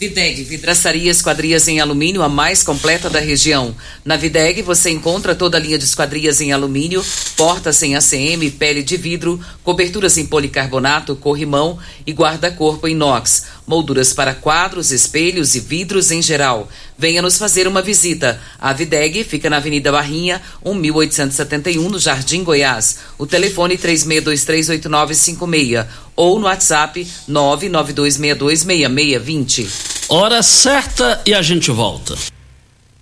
Videg, 0.00 0.44
vidraçaria 0.44 1.10
esquadrias 1.10 1.68
em 1.68 1.78
alumínio, 1.78 2.22
a 2.22 2.28
mais 2.28 2.62
completa 2.62 3.10
da 3.10 3.20
região. 3.20 3.76
Na 4.02 4.16
Videg 4.16 4.62
você 4.62 4.88
encontra 4.88 5.34
toda 5.34 5.58
a 5.58 5.60
linha 5.60 5.76
de 5.76 5.84
esquadrias 5.84 6.40
em 6.40 6.52
alumínio, 6.52 7.04
portas 7.36 7.76
sem 7.76 7.94
ACM, 7.94 8.50
pele 8.58 8.82
de 8.82 8.96
vidro, 8.96 9.38
coberturas 9.62 10.16
em 10.16 10.24
policarbonato, 10.24 11.14
corrimão 11.14 11.78
e 12.06 12.12
guarda-corpo 12.12 12.88
inox, 12.88 13.44
molduras 13.66 14.12
para 14.12 14.34
quadros, 14.34 14.90
espelhos 14.90 15.54
e 15.54 15.60
vidros 15.60 16.10
em 16.10 16.20
geral. 16.20 16.68
Venha 16.98 17.22
nos 17.22 17.38
fazer 17.38 17.68
uma 17.68 17.82
visita. 17.82 18.40
A 18.58 18.72
Videg 18.72 19.22
fica 19.24 19.48
na 19.48 19.58
Avenida 19.58 19.92
Barrinha, 19.92 20.42
1871, 20.64 21.88
no 21.88 21.98
Jardim 21.98 22.44
Goiás. 22.44 22.98
O 23.18 23.26
telefone 23.26 23.76
36238956 23.78 25.86
ou 26.16 26.38
no 26.38 26.46
WhatsApp 26.46 27.06
992626620. 27.28 29.68
Hora 30.08 30.42
certa 30.42 31.20
e 31.24 31.32
a 31.32 31.42
gente 31.42 31.70
volta. 31.70 32.16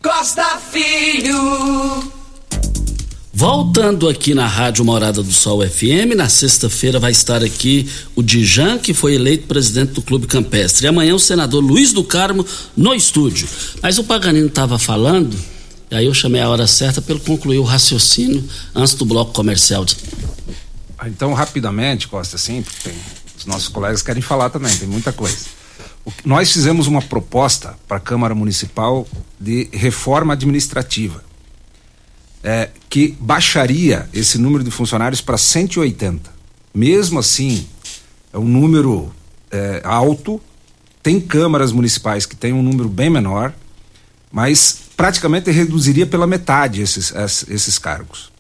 Costa 0.03 0.45
Filho. 0.71 2.18
Voltando 3.40 4.09
aqui 4.09 4.35
na 4.35 4.49
Rádio 4.49 4.85
Morada 4.85 5.23
do 5.23 5.33
Sol 5.33 5.64
FM, 5.64 6.16
na 6.16 6.28
sexta-feira 6.28 6.99
vai 6.99 7.12
estar 7.12 7.40
aqui 7.40 7.88
o 8.16 8.21
Dijan, 8.21 8.78
que 8.78 8.92
foi 8.92 9.14
eleito 9.14 9.47
presidente 9.47 9.92
do 9.92 10.02
Clube 10.02 10.26
Campestre. 10.26 10.85
E 10.85 10.88
amanhã 10.88 11.14
o 11.14 11.21
senador 11.21 11.62
Luiz 11.62 11.92
do 11.92 12.02
Carmo 12.02 12.45
no 12.76 12.92
estúdio. 12.92 13.47
Mas 13.80 13.97
o 13.97 14.02
Paganino 14.02 14.49
estava 14.49 14.76
falando, 14.76 15.38
e 15.88 15.95
aí 15.95 16.07
eu 16.07 16.14
chamei 16.14 16.40
a 16.40 16.49
hora 16.49 16.66
certa 16.66 17.00
para 17.00 17.14
ele 17.14 17.23
concluir 17.25 17.59
o 17.59 17.62
raciocínio 17.62 18.42
antes 18.75 18.95
do 18.95 19.04
bloco 19.04 19.33
comercial. 19.33 19.87
Então, 21.07 21.33
rapidamente, 21.33 22.09
Costa, 22.09 22.37
sim, 22.37 22.61
porque 22.62 22.90
tem, 22.90 22.99
os 23.38 23.47
nossos 23.47 23.68
colegas 23.68 24.02
querem 24.02 24.21
falar 24.21 24.50
também, 24.50 24.76
tem 24.76 24.88
muita 24.88 25.12
coisa. 25.12 25.47
Nós 26.25 26.50
fizemos 26.50 26.88
uma 26.88 27.02
proposta 27.02 27.78
para 27.87 27.99
a 27.99 28.00
Câmara 28.00 28.35
Municipal 28.35 29.07
de 29.38 29.68
reforma 29.73 30.33
administrativa, 30.33 31.27
é, 32.42 32.71
que 32.88 33.16
baixaria 33.21 34.09
esse 34.12 34.38
número 34.38 34.64
de 34.64 34.71
funcionários 34.71 35.21
para 35.21 35.37
180. 35.37 36.30
Mesmo 36.75 37.18
assim, 37.18 37.66
é 38.33 38.38
um 38.38 38.45
número 38.45 39.12
é, 39.50 39.80
alto, 39.85 40.40
tem 41.02 41.21
câmaras 41.21 41.73
municipais 41.73 42.26
que 42.26 42.37
têm 42.37 42.52
um 42.52 42.62
número 42.62 42.88
bem 42.88 43.11
menor, 43.11 43.52
mas 44.30 44.78
praticamente 44.97 45.50
reduziria 45.50 46.07
pela 46.07 46.26
metade 46.26 46.83
esses, 46.83 47.12
esses 47.49 47.78
cargos. 47.78 48.30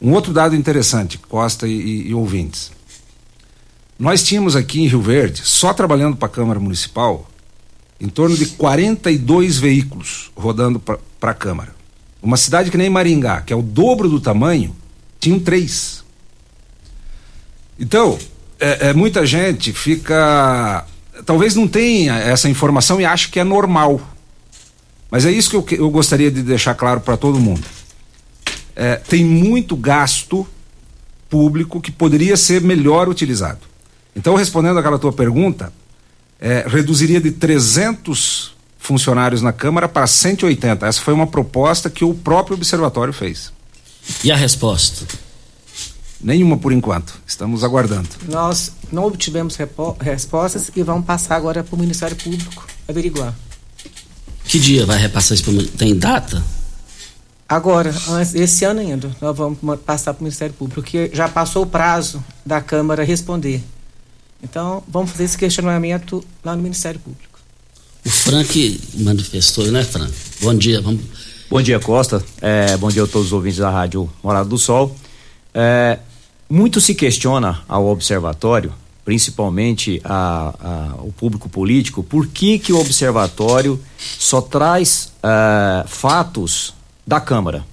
Um 0.00 0.12
outro 0.12 0.32
dado 0.32 0.56
interessante, 0.56 1.18
Costa 1.18 1.68
e, 1.68 2.08
e, 2.08 2.14
ouvintes. 2.14 2.72
Nós 3.98 4.22
tínhamos 4.22 4.56
aqui 4.56 4.80
em 4.80 4.86
Rio 4.86 5.02
Verde, 5.02 5.42
só 5.44 5.74
trabalhando 5.74 6.16
para 6.16 6.26
a 6.26 6.30
Câmara 6.30 6.58
Municipal, 6.58 7.28
em 8.00 8.08
torno 8.08 8.34
de 8.34 8.46
42 8.46 9.58
veículos 9.58 10.30
rodando 10.34 10.80
para 10.80 11.30
a 11.30 11.34
Câmara. 11.34 11.79
Uma 12.22 12.36
cidade 12.36 12.70
que 12.70 12.76
nem 12.76 12.90
Maringá, 12.90 13.40
que 13.40 13.52
é 13.52 13.56
o 13.56 13.62
dobro 13.62 14.08
do 14.08 14.20
tamanho, 14.20 14.74
tinham 15.18 15.38
três. 15.38 16.04
Então, 17.78 18.18
é, 18.58 18.88
é, 18.88 18.92
muita 18.92 19.24
gente 19.24 19.72
fica. 19.72 20.84
Talvez 21.24 21.54
não 21.54 21.66
tenha 21.66 22.16
essa 22.18 22.48
informação 22.48 23.00
e 23.00 23.04
acha 23.04 23.28
que 23.28 23.40
é 23.40 23.44
normal. 23.44 24.00
Mas 25.10 25.24
é 25.24 25.32
isso 25.32 25.62
que 25.62 25.74
eu, 25.74 25.78
eu 25.78 25.90
gostaria 25.90 26.30
de 26.30 26.42
deixar 26.42 26.74
claro 26.74 27.00
para 27.00 27.16
todo 27.16 27.40
mundo 27.40 27.64
é, 28.80 28.96
tem 28.96 29.22
muito 29.22 29.76
gasto 29.76 30.46
público 31.28 31.82
que 31.82 31.92
poderia 31.92 32.34
ser 32.34 32.62
melhor 32.62 33.10
utilizado. 33.10 33.60
Então, 34.16 34.34
respondendo 34.34 34.78
aquela 34.78 34.98
tua 34.98 35.12
pergunta, 35.12 35.70
é, 36.40 36.64
reduziria 36.66 37.20
de 37.20 37.30
300 37.30 38.56
funcionários 38.90 39.40
na 39.40 39.52
Câmara 39.52 39.88
para 39.88 40.04
180. 40.04 40.84
Essa 40.84 41.00
foi 41.00 41.14
uma 41.14 41.28
proposta 41.28 41.88
que 41.88 42.04
o 42.04 42.12
próprio 42.12 42.56
observatório 42.56 43.12
fez. 43.12 43.52
E 44.24 44.32
a 44.32 44.36
resposta? 44.36 45.06
Nenhuma 46.20 46.56
por 46.58 46.72
enquanto. 46.72 47.14
Estamos 47.24 47.62
aguardando. 47.62 48.08
Nós 48.28 48.72
não 48.90 49.04
obtivemos 49.04 49.56
respostas 50.00 50.72
e 50.74 50.82
vamos 50.82 51.06
passar 51.06 51.36
agora 51.36 51.62
para 51.62 51.76
o 51.76 51.78
Ministério 51.78 52.16
Público 52.16 52.66
averiguar. 52.88 53.32
Que 54.44 54.58
dia 54.58 54.84
vai 54.84 54.98
repassar 54.98 55.36
isso? 55.36 55.68
Tem 55.78 55.96
data? 55.96 56.42
Agora, 57.48 57.94
esse 58.34 58.64
ano 58.64 58.80
ainda, 58.80 59.16
nós 59.20 59.36
vamos 59.36 59.58
passar 59.86 60.14
para 60.14 60.20
o 60.20 60.24
Ministério 60.24 60.54
Público, 60.54 60.82
que 60.82 61.12
já 61.14 61.28
passou 61.28 61.62
o 61.62 61.66
prazo 61.66 62.24
da 62.44 62.60
Câmara 62.60 63.04
responder. 63.04 63.62
Então, 64.42 64.82
vamos 64.88 65.12
fazer 65.12 65.24
esse 65.24 65.38
questionamento 65.38 66.24
lá 66.44 66.56
no 66.56 66.62
Ministério 66.62 66.98
Público. 66.98 67.29
O 68.04 68.10
Frank 68.10 68.80
manifestou, 68.94 69.66
né, 69.70 69.84
Frank? 69.84 70.12
Bom 70.40 70.54
dia, 70.54 70.80
vamos. 70.80 71.02
Bom 71.50 71.60
dia, 71.60 71.78
Costa. 71.78 72.24
É, 72.40 72.76
bom 72.76 72.88
dia 72.88 73.04
a 73.04 73.06
todos 73.06 73.28
os 73.28 73.32
ouvintes 73.32 73.58
da 73.58 73.70
Rádio 73.70 74.10
Morada 74.22 74.48
do 74.48 74.56
Sol. 74.56 74.94
É, 75.52 75.98
muito 76.48 76.80
se 76.80 76.94
questiona 76.94 77.60
ao 77.68 77.86
observatório, 77.86 78.72
principalmente 79.04 80.00
a, 80.04 80.54
a, 80.60 81.02
o 81.02 81.12
público 81.12 81.48
político, 81.48 82.02
por 82.02 82.26
que, 82.26 82.58
que 82.58 82.72
o 82.72 82.80
observatório 82.80 83.80
só 83.98 84.40
traz 84.40 85.12
é, 85.22 85.84
fatos 85.86 86.72
da 87.06 87.20
Câmara. 87.20 87.64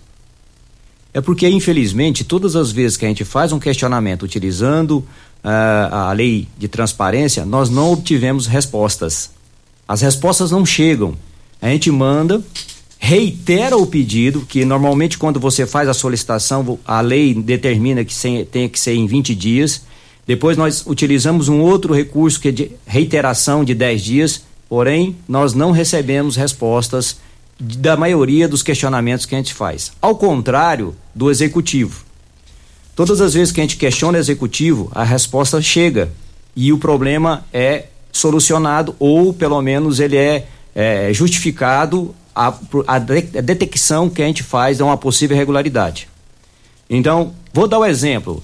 É 1.13 1.22
porque, 1.22 1.48
infelizmente, 1.48 2.24
todas 2.24 2.56
as 2.56 2.72
vezes 2.72 2.98
que 2.98 3.06
a 3.06 3.08
gente 3.08 3.24
faz 3.24 3.52
um 3.52 3.60
questionamento 3.60 4.24
utilizando 4.24 4.98
uh, 5.44 5.90
a 5.92 6.13
lei 6.13 6.48
de 6.58 6.68
transparência, 6.68 7.44
nós 7.44 7.70
não 7.72 7.92
obtivemos 7.92 8.46
respostas. 8.46 9.32
As 9.88 10.02
respostas 10.02 10.52
não 10.52 10.65
chegam. 10.65 11.15
A 11.62 11.69
gente 11.69 11.89
manda, 11.89 12.43
reitera 13.00 13.78
o 13.78 13.88
pedido, 13.88 14.41
que 14.41 14.65
normalmente 14.65 15.17
quando 15.17 15.39
você 15.39 15.65
faz 15.65 15.88
a 15.88 15.93
solicitação, 15.93 16.78
a 16.86 17.00
lei 17.00 17.34
determina 17.34 18.04
que 18.04 18.13
tem 18.52 18.67
que 18.67 18.80
ser 18.80 18.93
em 18.95 19.08
20 19.08 19.34
dias. 19.34 19.84
Depois 20.26 20.58
nós 20.58 20.84
utilizamos 20.86 21.47
um 21.47 21.62
outro 21.62 21.93
recurso 21.93 22.39
que 22.39 22.50
é 22.50 22.52
de 22.52 22.71
reiteração 22.86 23.63
de 23.63 23.73
10 23.73 24.02
dias, 24.02 24.43
porém 24.67 25.15
nós 25.28 25.54
não 25.54 25.71
recebemos 25.71 26.36
respostas 26.36 27.17
da 27.60 27.95
maioria 27.95 28.47
dos 28.47 28.62
questionamentos 28.62 29.26
que 29.26 29.34
a 29.34 29.38
gente 29.38 29.54
faz. 29.54 29.93
Ao 30.02 30.15
contrário 30.15 30.93
do 31.15 31.32
executivo. 31.32 32.06
Todas 32.95 33.21
as 33.21 33.34
vezes 33.36 33.52
que 33.52 33.62
a 33.62 33.63
gente 33.63 33.78
questiona 33.78 34.17
o 34.17 34.21
executivo, 34.21 34.91
a 34.93 35.04
resposta 35.04 35.62
chega 35.62 36.12
e 36.56 36.73
o 36.73 36.78
problema 36.78 37.45
é 37.54 37.86
solucionado 38.17 38.95
ou 38.99 39.34
pelo 39.34 39.62
menos 39.62 39.99
ele 39.99 40.17
é, 40.17 40.47
é 40.75 41.13
justificado 41.13 42.13
a, 42.36 42.53
a, 42.88 42.99
detecção 42.99 44.10
que 44.10 44.21
a 44.21 44.25
gente 44.25 44.43
faz 44.43 44.77
de 44.77 44.84
uma 44.84 44.97
possível 44.97 45.36
irregularidade. 45.36 46.08
Então, 46.89 47.34
vou 47.53 47.67
dar 47.67 47.80
o 47.80 47.82
um 47.82 47.86
exemplo. 47.86 48.43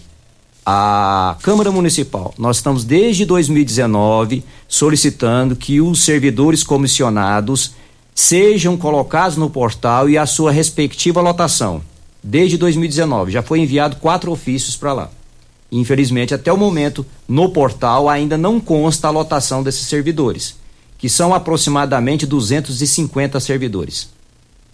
A 0.65 1.36
Câmara 1.41 1.71
Municipal, 1.71 2.33
nós 2.38 2.57
estamos 2.57 2.86
desde 2.86 3.25
2019 3.25 4.43
solicitando 4.67 5.55
que 5.55 5.81
os 5.81 6.03
servidores 6.03 6.63
comissionados 6.63 7.73
sejam 8.15 8.77
colocados 8.77 9.36
no 9.36 9.49
portal 9.49 10.09
e 10.09 10.17
a 10.17 10.25
sua 10.25 10.51
respectiva 10.51 11.19
lotação. 11.19 11.81
Desde 12.23 12.57
2019, 12.57 13.31
já 13.31 13.43
foi 13.43 13.59
enviado 13.59 13.97
quatro 13.97 14.31
ofícios 14.31 14.77
para 14.77 14.93
lá. 14.93 15.09
Infelizmente, 15.75 16.36
até 16.36 16.53
o 16.53 16.57
momento, 16.57 17.03
no 17.27 17.49
portal 17.49 18.07
ainda 18.07 18.38
não 18.38 18.59
consta 18.59 19.07
a 19.07 19.12
lotação 19.12 19.63
desses 19.63 19.88
servidores, 19.88 20.55
que 20.99 21.09
são 21.09 21.33
aproximadamente 21.33 22.27
250 22.27 23.39
servidores. 23.39 24.07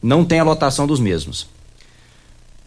Não 0.03 0.25
tem 0.25 0.41
a 0.41 0.43
lotação 0.43 0.85
dos 0.85 0.99
mesmos. 0.99 1.47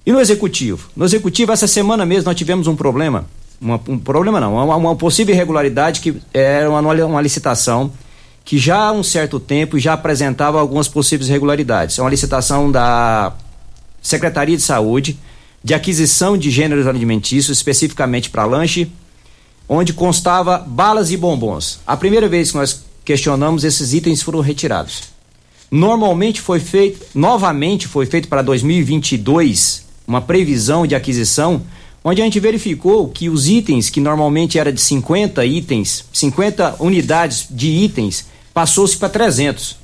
E 0.06 0.10
no 0.10 0.18
executivo? 0.18 0.88
No 0.96 1.04
executivo, 1.04 1.52
essa 1.52 1.66
semana 1.66 2.06
mesmo, 2.06 2.24
nós 2.24 2.36
tivemos 2.36 2.66
um 2.66 2.74
problema. 2.74 3.26
Uma, 3.60 3.78
um 3.86 3.98
problema 3.98 4.40
não, 4.40 4.54
uma, 4.54 4.76
uma 4.76 4.96
possível 4.96 5.34
irregularidade 5.34 6.00
que 6.00 6.16
era 6.32 6.68
uma, 6.70 6.80
uma 6.80 7.20
licitação 7.20 7.92
que 8.44 8.56
já 8.58 8.78
há 8.78 8.92
um 8.92 9.02
certo 9.02 9.38
tempo 9.38 9.78
já 9.78 9.92
apresentava 9.92 10.58
algumas 10.58 10.88
possíveis 10.88 11.28
irregularidades. 11.28 11.98
É 11.98 12.02
uma 12.02 12.10
licitação 12.10 12.72
da 12.72 13.34
Secretaria 14.00 14.56
de 14.56 14.62
Saúde 14.62 15.18
de 15.62 15.74
aquisição 15.74 16.36
de 16.36 16.50
gêneros 16.50 16.86
alimentícios, 16.86 17.56
especificamente 17.56 18.30
para 18.30 18.44
lanche, 18.44 18.90
onde 19.68 19.92
constava 19.92 20.58
balas 20.58 21.10
e 21.10 21.16
bombons. 21.16 21.80
A 21.86 21.96
primeira 21.96 22.28
vez 22.28 22.50
que 22.50 22.56
nós 22.56 22.84
questionamos, 23.04 23.64
esses 23.64 23.92
itens 23.92 24.22
foram 24.22 24.40
retirados. 24.40 25.04
Normalmente 25.70 26.40
foi 26.40 26.60
feito, 26.60 27.06
novamente 27.14 27.88
foi 27.88 28.04
feito 28.04 28.28
para 28.28 28.42
2022, 28.42 29.86
uma 30.06 30.20
previsão 30.20 30.86
de 30.86 30.94
aquisição, 30.94 31.62
onde 32.04 32.20
a 32.20 32.24
gente 32.24 32.38
verificou 32.40 33.08
que 33.08 33.30
os 33.30 33.48
itens 33.48 33.88
que 33.88 34.00
normalmente 34.00 34.58
era 34.58 34.72
de 34.72 34.80
50 34.80 35.44
itens, 35.46 36.04
50 36.12 36.76
unidades 36.80 37.46
de 37.50 37.68
itens, 37.68 38.26
passou-se 38.52 38.96
para 38.96 39.08
300. 39.08 39.81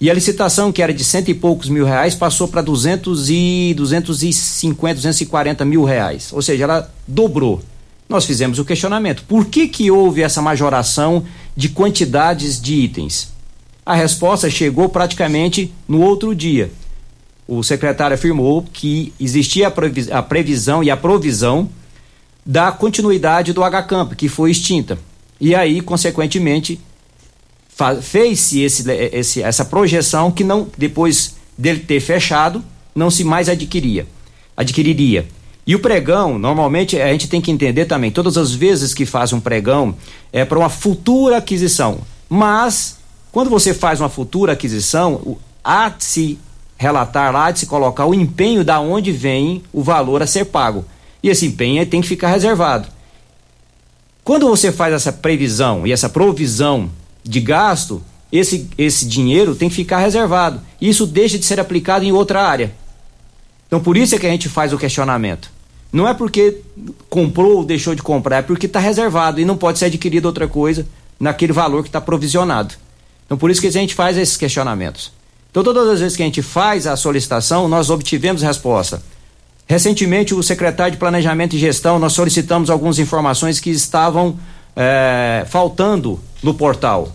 E 0.00 0.10
a 0.10 0.14
licitação, 0.14 0.72
que 0.72 0.82
era 0.82 0.94
de 0.94 1.04
cento 1.04 1.28
e 1.28 1.34
poucos 1.34 1.68
mil 1.68 1.84
reais, 1.84 2.14
passou 2.14 2.48
para 2.48 2.62
200 2.62 3.28
e 3.28 3.74
250, 3.76 4.94
240 4.94 5.64
mil 5.66 5.84
reais. 5.84 6.32
Ou 6.32 6.40
seja, 6.40 6.64
ela 6.64 6.94
dobrou. 7.06 7.60
Nós 8.08 8.24
fizemos 8.24 8.58
o 8.58 8.64
questionamento. 8.64 9.22
Por 9.28 9.44
que, 9.46 9.68
que 9.68 9.90
houve 9.90 10.22
essa 10.22 10.40
majoração 10.40 11.24
de 11.54 11.68
quantidades 11.68 12.58
de 12.58 12.74
itens? 12.76 13.30
A 13.84 13.94
resposta 13.94 14.48
chegou 14.48 14.88
praticamente 14.88 15.70
no 15.86 16.00
outro 16.00 16.34
dia. 16.34 16.72
O 17.46 17.62
secretário 17.62 18.14
afirmou 18.14 18.62
que 18.72 19.12
existia 19.20 19.70
a 20.12 20.22
previsão 20.22 20.82
e 20.82 20.90
a 20.90 20.96
provisão 20.96 21.68
da 22.44 22.72
continuidade 22.72 23.52
do 23.52 23.62
H-Camp, 23.62 24.14
que 24.14 24.28
foi 24.28 24.50
extinta. 24.50 24.98
E 25.38 25.54
aí, 25.54 25.80
consequentemente, 25.82 26.80
fez-se 28.02 28.60
esse, 28.60 28.90
esse, 28.90 29.42
essa 29.42 29.64
projeção 29.64 30.30
que 30.30 30.44
não 30.44 30.68
depois 30.76 31.36
dele 31.56 31.80
ter 31.80 32.00
fechado, 32.00 32.62
não 32.94 33.10
se 33.10 33.24
mais 33.24 33.48
adquiria, 33.48 34.06
adquiriria. 34.56 35.26
E 35.66 35.74
o 35.74 35.78
pregão, 35.78 36.38
normalmente 36.38 37.00
a 37.00 37.12
gente 37.12 37.28
tem 37.28 37.40
que 37.40 37.50
entender 37.50 37.84
também, 37.84 38.10
todas 38.10 38.36
as 38.36 38.52
vezes 38.52 38.92
que 38.92 39.06
faz 39.06 39.32
um 39.32 39.40
pregão 39.40 39.94
é 40.32 40.44
para 40.44 40.58
uma 40.58 40.68
futura 40.68 41.36
aquisição. 41.36 41.98
Mas 42.28 42.98
quando 43.30 43.50
você 43.50 43.72
faz 43.72 44.00
uma 44.00 44.08
futura 44.08 44.52
aquisição, 44.52 45.38
há 45.62 45.88
de 45.88 46.04
se 46.04 46.38
relatar 46.76 47.32
lá, 47.32 47.50
de 47.50 47.60
se 47.60 47.66
colocar 47.66 48.06
o 48.06 48.14
empenho 48.14 48.64
da 48.64 48.80
onde 48.80 49.12
vem 49.12 49.62
o 49.72 49.82
valor 49.82 50.22
a 50.22 50.26
ser 50.26 50.46
pago. 50.46 50.84
E 51.22 51.28
esse 51.28 51.46
empenho 51.46 51.84
tem 51.86 52.00
que 52.00 52.08
ficar 52.08 52.28
reservado. 52.28 52.88
Quando 54.24 54.48
você 54.48 54.72
faz 54.72 54.94
essa 54.94 55.12
previsão 55.12 55.86
e 55.86 55.92
essa 55.92 56.08
provisão 56.08 56.90
de 57.22 57.40
gasto, 57.40 58.02
esse, 58.32 58.68
esse 58.78 59.06
dinheiro 59.06 59.54
tem 59.54 59.68
que 59.68 59.74
ficar 59.74 59.98
reservado. 59.98 60.60
Isso 60.80 61.06
deixa 61.06 61.38
de 61.38 61.44
ser 61.44 61.58
aplicado 61.58 62.04
em 62.04 62.12
outra 62.12 62.42
área. 62.42 62.72
Então 63.66 63.80
por 63.80 63.96
isso 63.96 64.14
é 64.14 64.18
que 64.18 64.26
a 64.26 64.30
gente 64.30 64.48
faz 64.48 64.72
o 64.72 64.78
questionamento. 64.78 65.50
Não 65.92 66.06
é 66.06 66.14
porque 66.14 66.58
comprou 67.08 67.58
ou 67.58 67.64
deixou 67.64 67.94
de 67.94 68.02
comprar, 68.02 68.38
é 68.38 68.42
porque 68.42 68.66
está 68.66 68.78
reservado 68.78 69.40
e 69.40 69.44
não 69.44 69.56
pode 69.56 69.78
ser 69.78 69.86
adquirido 69.86 70.26
outra 70.26 70.46
coisa 70.46 70.86
naquele 71.18 71.52
valor 71.52 71.82
que 71.82 71.88
está 71.88 72.00
provisionado. 72.00 72.74
Então 73.26 73.36
por 73.36 73.50
isso 73.50 73.60
que 73.60 73.66
a 73.66 73.72
gente 73.72 73.94
faz 73.94 74.16
esses 74.16 74.36
questionamentos. 74.36 75.12
Então 75.50 75.64
todas 75.64 75.88
as 75.88 76.00
vezes 76.00 76.16
que 76.16 76.22
a 76.22 76.26
gente 76.26 76.42
faz 76.42 76.86
a 76.86 76.96
solicitação, 76.96 77.68
nós 77.68 77.90
obtivemos 77.90 78.42
resposta. 78.42 79.02
Recentemente, 79.66 80.34
o 80.34 80.42
secretário 80.42 80.90
de 80.90 80.98
Planejamento 80.98 81.54
e 81.54 81.58
Gestão, 81.58 81.96
nós 81.96 82.12
solicitamos 82.12 82.70
algumas 82.70 82.98
informações 82.98 83.60
que 83.60 83.70
estavam 83.70 84.36
é, 84.74 85.44
faltando 85.48 86.18
no 86.42 86.54
portal. 86.54 87.12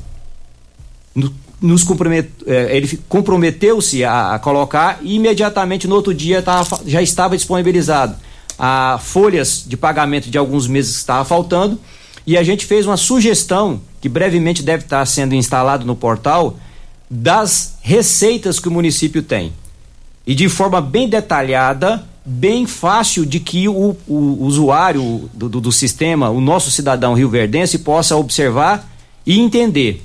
Nos 1.62 1.84
compromet, 1.84 2.30
é, 2.46 2.76
ele 2.76 3.00
comprometeu-se 3.08 4.04
a, 4.04 4.36
a, 4.36 4.40
colocar 4.40 5.00
e 5.02 5.16
imediatamente 5.16 5.88
no 5.88 5.96
outro 5.96 6.14
dia 6.14 6.42
tava, 6.42 6.82
já 6.86 7.02
estava 7.02 7.36
disponibilizado. 7.36 8.16
A 8.58 9.00
folhas 9.02 9.64
de 9.66 9.76
pagamento 9.76 10.30
de 10.30 10.38
alguns 10.38 10.68
meses 10.68 10.94
que 10.94 11.00
estava 11.00 11.26
faltando. 11.26 11.80
E 12.28 12.38
a 12.38 12.44
gente 12.44 12.66
fez 12.66 12.86
uma 12.86 12.98
sugestão 12.98 13.82
que 14.02 14.10
brevemente 14.10 14.64
deve 14.64 14.84
estar 14.84 15.06
sendo 15.06 15.36
instalado 15.36 15.86
no 15.86 15.96
portal 15.96 16.58
das 17.10 17.78
receitas 17.82 18.60
que 18.60 18.68
o 18.68 18.72
município 18.72 19.22
tem. 19.22 19.54
E 20.26 20.34
de 20.34 20.50
forma 20.50 20.82
bem 20.82 21.08
detalhada 21.08 22.04
bem 22.26 22.66
fácil 22.66 23.24
de 23.24 23.40
que 23.40 23.70
o, 23.70 23.96
o 24.08 24.44
usuário 24.44 25.30
do, 25.32 25.48
do, 25.48 25.62
do, 25.62 25.72
sistema, 25.72 26.30
o 26.32 26.42
nosso 26.42 26.72
cidadão 26.72 27.14
rioverdense, 27.14 27.78
possa 27.80 28.16
observar 28.16 28.90
e 29.26 29.40
entender, 29.40 30.02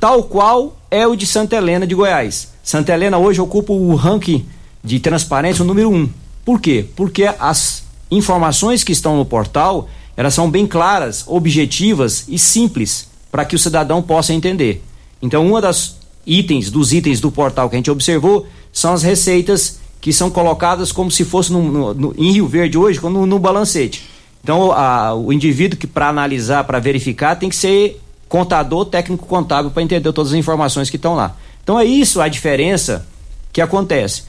tal 0.00 0.24
qual 0.24 0.76
é 0.90 1.06
o 1.06 1.14
de 1.14 1.26
Santa 1.26 1.56
Helena 1.56 1.86
de 1.86 1.94
Goiás. 1.94 2.48
Santa 2.62 2.92
Helena 2.92 3.18
hoje 3.18 3.40
ocupa 3.40 3.72
o 3.72 3.94
ranking 3.94 4.44
de 4.82 4.98
transparência 5.00 5.64
número 5.64 5.90
um. 5.90 6.08
Por 6.44 6.60
quê? 6.60 6.84
Porque 6.96 7.24
as 7.38 7.84
informações 8.10 8.84
que 8.84 8.92
estão 8.92 9.16
no 9.16 9.24
portal 9.24 9.88
elas 10.16 10.34
são 10.34 10.50
bem 10.50 10.66
claras, 10.66 11.24
objetivas 11.26 12.24
e 12.28 12.38
simples 12.38 13.08
para 13.30 13.44
que 13.44 13.56
o 13.56 13.58
cidadão 13.58 14.00
possa 14.00 14.32
entender. 14.32 14.82
Então, 15.20 15.46
uma 15.46 15.60
das 15.60 15.96
itens 16.26 16.70
dos 16.70 16.92
itens 16.92 17.20
do 17.20 17.30
portal 17.30 17.68
que 17.68 17.76
a 17.76 17.78
gente 17.78 17.90
observou 17.90 18.46
são 18.72 18.92
as 18.92 19.02
receitas 19.02 19.80
que 20.00 20.12
são 20.12 20.30
colocadas 20.30 20.92
como 20.92 21.10
se 21.10 21.24
fosse 21.24 21.52
no, 21.52 21.62
no, 21.62 21.94
no, 21.94 22.14
em 22.16 22.30
Rio 22.32 22.46
Verde 22.46 22.78
hoje, 22.78 23.00
no, 23.02 23.26
no 23.26 23.38
balancete. 23.38 24.04
Então, 24.42 24.70
a, 24.70 25.14
o 25.14 25.32
indivíduo 25.32 25.78
que 25.78 25.86
para 25.86 26.08
analisar, 26.08 26.64
para 26.64 26.78
verificar, 26.78 27.36
tem 27.36 27.48
que 27.48 27.56
ser 27.56 28.00
contador, 28.34 28.84
técnico 28.86 29.26
contábil 29.26 29.70
para 29.70 29.80
entender 29.80 30.12
todas 30.12 30.32
as 30.32 30.36
informações 30.36 30.90
que 30.90 30.96
estão 30.96 31.14
lá. 31.14 31.36
Então 31.62 31.78
é 31.78 31.84
isso 31.84 32.20
a 32.20 32.26
diferença 32.26 33.06
que 33.52 33.60
acontece. 33.60 34.24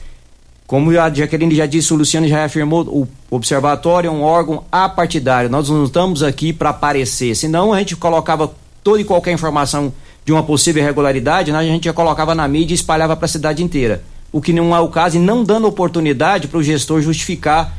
Como 0.64 0.96
a 0.96 1.12
Jaqueline 1.12 1.56
já 1.56 1.66
disse, 1.66 1.92
o 1.92 1.96
Luciano 1.96 2.28
já 2.28 2.44
afirmou, 2.44 2.82
o 2.82 3.08
observatório 3.28 4.06
é 4.06 4.10
um 4.12 4.22
órgão 4.22 4.62
apartidário. 4.70 5.50
Nós 5.50 5.68
não 5.68 5.82
estamos 5.82 6.22
aqui 6.22 6.52
para 6.52 6.70
aparecer. 6.70 7.34
Senão 7.34 7.72
a 7.72 7.80
gente 7.80 7.96
colocava 7.96 8.54
toda 8.84 9.00
e 9.00 9.04
qualquer 9.04 9.32
informação 9.32 9.92
de 10.24 10.30
uma 10.30 10.44
possível 10.44 10.84
irregularidade, 10.84 11.50
né, 11.50 11.58
a 11.58 11.64
gente 11.64 11.86
já 11.86 11.92
colocava 11.92 12.32
na 12.32 12.46
mídia 12.46 12.74
e 12.74 12.76
espalhava 12.76 13.16
para 13.16 13.24
a 13.24 13.28
cidade 13.28 13.60
inteira 13.60 14.04
o 14.30 14.40
que 14.40 14.52
não 14.52 14.74
é 14.74 14.78
o 14.78 14.88
caso, 14.88 15.16
e 15.16 15.20
não 15.20 15.42
dando 15.42 15.66
oportunidade 15.66 16.46
para 16.46 16.58
o 16.58 16.62
gestor 16.62 17.00
justificar 17.00 17.76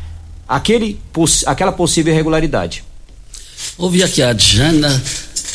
aquele, 0.47 0.99
aquela 1.45 1.71
possível 1.71 2.11
irregularidade. 2.11 2.83
Ouvi 3.77 4.01
aqui 4.01 4.21
a 4.21 4.33
Jana. 4.33 4.89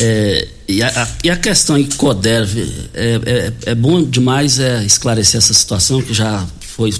É, 0.02 0.48
e, 0.66 0.82
a, 0.82 1.08
e, 1.22 1.30
a, 1.30 1.36
questão 1.36 1.78
em 1.78 1.86
CODERV, 1.86 2.88
é, 2.92 3.20
é, 3.24 3.52
é, 3.70 3.74
bom 3.74 4.02
demais 4.02 4.58
é, 4.58 4.84
esclarecer 4.84 5.38
essa 5.38 5.54
situação 5.54 6.02
que 6.02 6.12
já 6.12 6.44
foi 6.60 6.92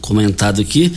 comentado 0.00 0.60
aqui, 0.60 0.96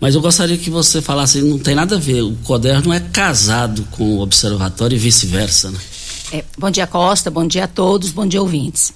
mas 0.00 0.16
eu 0.16 0.20
gostaria 0.20 0.58
que 0.58 0.70
você 0.70 1.00
falasse, 1.00 1.40
não 1.40 1.58
tem 1.58 1.74
nada 1.74 1.96
a 1.96 1.98
ver, 1.98 2.22
o 2.22 2.34
CODERV 2.42 2.86
não 2.86 2.94
é 2.94 3.00
casado 3.00 3.86
com 3.92 4.16
o 4.16 4.20
observatório 4.20 4.96
e 4.96 4.98
vice-versa, 4.98 5.70
né? 5.70 5.78
É, 6.32 6.44
bom 6.58 6.70
dia 6.70 6.86
Costa, 6.86 7.30
bom 7.30 7.46
dia 7.46 7.64
a 7.64 7.68
todos, 7.68 8.10
bom 8.10 8.26
dia 8.26 8.42
ouvintes. 8.42 8.92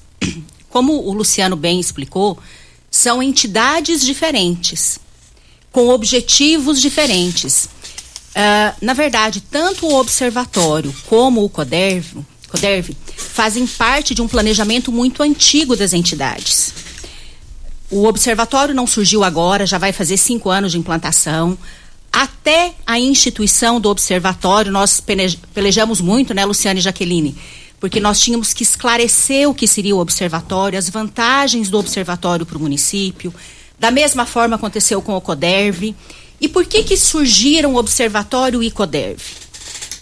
Como 0.68 1.06
o 1.06 1.12
Luciano 1.12 1.54
bem 1.54 1.78
explicou, 1.78 2.38
são 2.90 3.22
entidades 3.22 4.04
diferentes, 4.04 4.98
com 5.70 5.88
objetivos 5.88 6.80
diferentes. 6.80 7.68
Uh, 8.32 8.74
na 8.80 8.94
verdade, 8.94 9.40
tanto 9.40 9.86
o 9.86 9.94
observatório 9.94 10.94
como 11.06 11.44
o 11.44 11.48
CODERV, 11.50 12.24
CODERV 12.48 12.96
fazem 13.16 13.66
parte 13.66 14.14
de 14.14 14.22
um 14.22 14.28
planejamento 14.28 14.90
muito 14.90 15.22
antigo 15.22 15.76
das 15.76 15.92
entidades. 15.92 16.72
O 17.90 18.06
observatório 18.06 18.74
não 18.74 18.86
surgiu 18.86 19.22
agora, 19.22 19.66
já 19.66 19.76
vai 19.76 19.92
fazer 19.92 20.16
cinco 20.16 20.48
anos 20.48 20.72
de 20.72 20.78
implantação. 20.78 21.58
Até 22.10 22.72
a 22.86 22.98
instituição 22.98 23.80
do 23.80 23.90
observatório, 23.90 24.72
nós 24.72 25.02
pelejamos 25.54 26.00
muito, 26.00 26.32
né, 26.32 26.44
Luciane 26.44 26.80
e 26.80 26.82
Jaqueline? 26.82 27.36
porque 27.82 27.98
nós 27.98 28.20
tínhamos 28.20 28.54
que 28.54 28.62
esclarecer 28.62 29.50
o 29.50 29.52
que 29.52 29.66
seria 29.66 29.96
o 29.96 29.98
observatório, 29.98 30.78
as 30.78 30.88
vantagens 30.88 31.68
do 31.68 31.76
observatório 31.80 32.46
para 32.46 32.56
o 32.56 32.60
município. 32.60 33.34
Da 33.76 33.90
mesma 33.90 34.24
forma 34.24 34.54
aconteceu 34.54 35.02
com 35.02 35.16
o 35.16 35.20
CODERV. 35.20 35.92
E 36.42 36.48
por 36.48 36.66
que 36.66 36.82
que 36.82 36.96
surgiram 36.96 37.74
o 37.74 37.76
observatório 37.76 38.64
e 38.64 38.68
CODERV? 38.68 39.22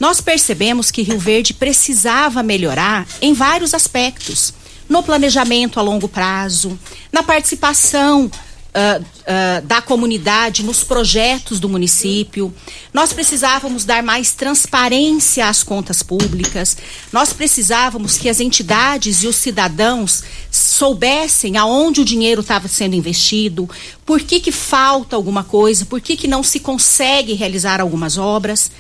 Nós 0.01 0.23
percebemos 0.23 0.91
que 0.91 1.03
Rio 1.03 1.19
Verde 1.19 1.53
precisava 1.53 2.43
melhorar 2.43 3.07
em 3.21 3.35
vários 3.35 3.75
aspectos. 3.75 4.55
No 4.89 5.03
planejamento 5.03 5.79
a 5.79 5.83
longo 5.83 6.09
prazo, 6.09 6.81
na 7.13 7.23
participação 7.23 8.31
uh, 8.71 9.03
uh, 9.03 9.67
da 9.67 9.83
comunidade 9.83 10.63
nos 10.63 10.83
projetos 10.85 11.59
do 11.61 11.69
município. 11.69 12.55
Nós 12.93 13.13
precisávamos 13.13 13.85
dar 13.85 14.03
mais 14.03 14.33
transparência 14.33 15.49
às 15.49 15.63
contas 15.63 16.03
públicas. 16.03 16.77
Nós 17.13 17.33
precisávamos 17.33 18.17
que 18.17 18.29
as 18.29 18.41
entidades 18.41 19.23
e 19.23 19.27
os 19.27 19.37
cidadãos 19.37 20.23
soubessem 20.51 21.57
aonde 21.57 22.01
o 22.01 22.05
dinheiro 22.05 22.41
estava 22.41 22.69
sendo 22.69 22.97
investido, 22.97 23.69
por 24.05 24.21
que, 24.21 24.41
que 24.41 24.53
falta 24.53 25.17
alguma 25.17 25.45
coisa, 25.45 25.85
por 25.85 26.01
que, 26.01 26.17
que 26.17 26.29
não 26.29 26.43
se 26.43 26.61
consegue 26.61 27.35
realizar 27.35 27.81
algumas 27.81 28.19
obras. 28.19 28.71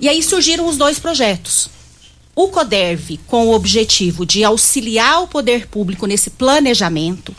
E 0.00 0.08
aí 0.08 0.22
surgiram 0.22 0.66
os 0.66 0.76
dois 0.76 0.98
projetos. 0.98 1.70
O 2.36 2.48
CODERV, 2.48 3.20
com 3.28 3.46
o 3.46 3.54
objetivo 3.54 4.26
de 4.26 4.42
auxiliar 4.42 5.22
o 5.22 5.28
poder 5.28 5.68
público 5.68 6.04
nesse 6.04 6.30
planejamento, 6.30 7.34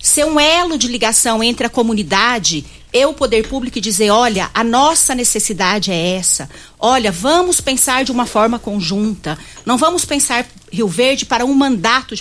ser 0.00 0.24
um 0.24 0.38
elo 0.38 0.78
de 0.78 0.88
ligação 0.88 1.42
entre 1.42 1.66
a 1.66 1.70
comunidade 1.70 2.64
e 2.92 3.04
o 3.04 3.12
poder 3.12 3.48
público 3.48 3.78
e 3.78 3.80
dizer: 3.80 4.10
olha, 4.10 4.50
a 4.54 4.64
nossa 4.64 5.14
necessidade 5.14 5.90
é 5.90 6.16
essa. 6.16 6.48
Olha, 6.78 7.12
vamos 7.12 7.60
pensar 7.60 8.04
de 8.04 8.12
uma 8.12 8.26
forma 8.26 8.58
conjunta. 8.58 9.38
Não 9.64 9.76
vamos 9.76 10.04
pensar 10.04 10.46
Rio 10.72 10.88
Verde 10.88 11.26
para 11.26 11.44
um 11.44 11.54
mandato 11.54 12.14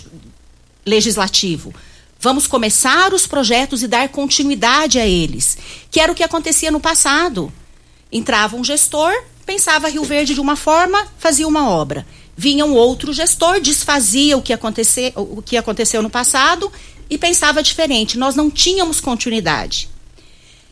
legislativo. 0.86 1.74
Vamos 2.20 2.48
começar 2.48 3.14
os 3.14 3.28
projetos 3.28 3.84
e 3.84 3.88
dar 3.88 4.10
continuidade 4.10 5.00
a 5.00 5.06
eles, 5.06 5.58
que 5.92 6.00
era 6.00 6.12
o 6.12 6.16
que 6.16 6.24
acontecia 6.24 6.72
no 6.72 6.80
passado. 6.80 7.54
Entrava 8.12 8.56
um 8.56 8.64
gestor, 8.64 9.14
pensava 9.46 9.90
Rio 9.90 10.04
Verde 10.04 10.34
de 10.34 10.42
uma 10.42 10.56
forma, 10.56 11.08
fazia 11.20 11.48
uma 11.48 11.70
obra. 11.70 12.08
Vinha 12.36 12.66
um 12.66 12.74
outro 12.74 13.14
gestor, 13.14 13.60
desfazia 13.60 14.38
o 14.38 14.42
que, 14.42 14.54
o 15.16 15.42
que 15.42 15.58
aconteceu 15.58 16.02
no 16.02 16.10
passado 16.10 16.72
e 17.10 17.18
pensava 17.18 17.64
diferente. 17.64 18.18
Nós 18.18 18.36
não 18.36 18.50
tínhamos 18.50 19.00
continuidade. 19.00 19.90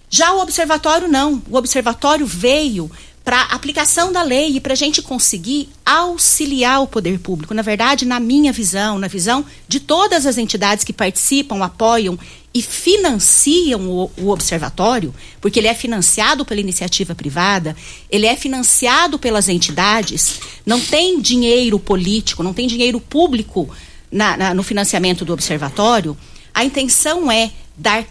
Já 0.10 0.34
o 0.34 0.41
observatório 0.41 1.08
não. 1.08 1.41
O 1.50 1.58
observatório 1.58 2.26
veio 2.26 2.89
para 3.26 3.41
aplicação 3.41 4.13
da 4.13 4.21
lei 4.21 4.56
e 4.56 4.60
para 4.60 4.74
a 4.74 4.76
gente 4.78 5.02
conseguir 5.02 5.67
auxiliar 5.84 6.84
o 6.84 6.88
poder 6.88 7.19
público. 7.19 7.56
Na 7.56 7.63
verdade, 7.63 8.06
na 8.06 8.19
minha 8.19 8.54
visão, 8.54 9.00
na 9.00 9.08
visão 9.08 9.43
de 9.67 9.80
todas 9.80 10.28
as 10.28 10.38
entidades 10.38 10.84
que 10.84 10.93
participam, 10.93 11.63
apoiam 11.63 12.19
e 12.54 12.62
financiam 12.62 13.89
o, 13.89 14.12
o, 14.15 14.30
observatório, 14.30 15.13
porque 15.41 15.60
ele 15.60 15.67
é 15.67 15.74
financiado 15.74 16.45
pela 16.45 16.62
iniciativa 16.62 17.15
privada, 17.15 17.76
ele 18.12 18.28
é 18.28 18.36
financiado 18.36 19.17
pelas 19.17 19.50
entidades, 19.50 20.39
não 20.63 20.80
tem 20.80 21.19
dinheiro 21.19 21.80
político, 21.80 22.43
não 22.43 22.54
tem 22.54 22.67
dinheiro 22.67 23.02
público 23.02 23.69
na, 24.15 24.38
na, 24.38 24.54
no 24.54 24.63
financiamento 24.63 25.25
do 25.25 25.34
observatório. 25.34 26.17
A 26.54 26.63
intenção 26.63 27.30
é 27.30 27.51
dar 27.75 28.06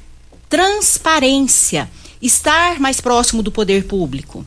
transparência, 0.51 1.90
estar 2.21 2.79
mais 2.79 3.01
próximo 3.01 3.43
do 3.43 3.51
poder 3.51 3.87
público. 3.87 4.47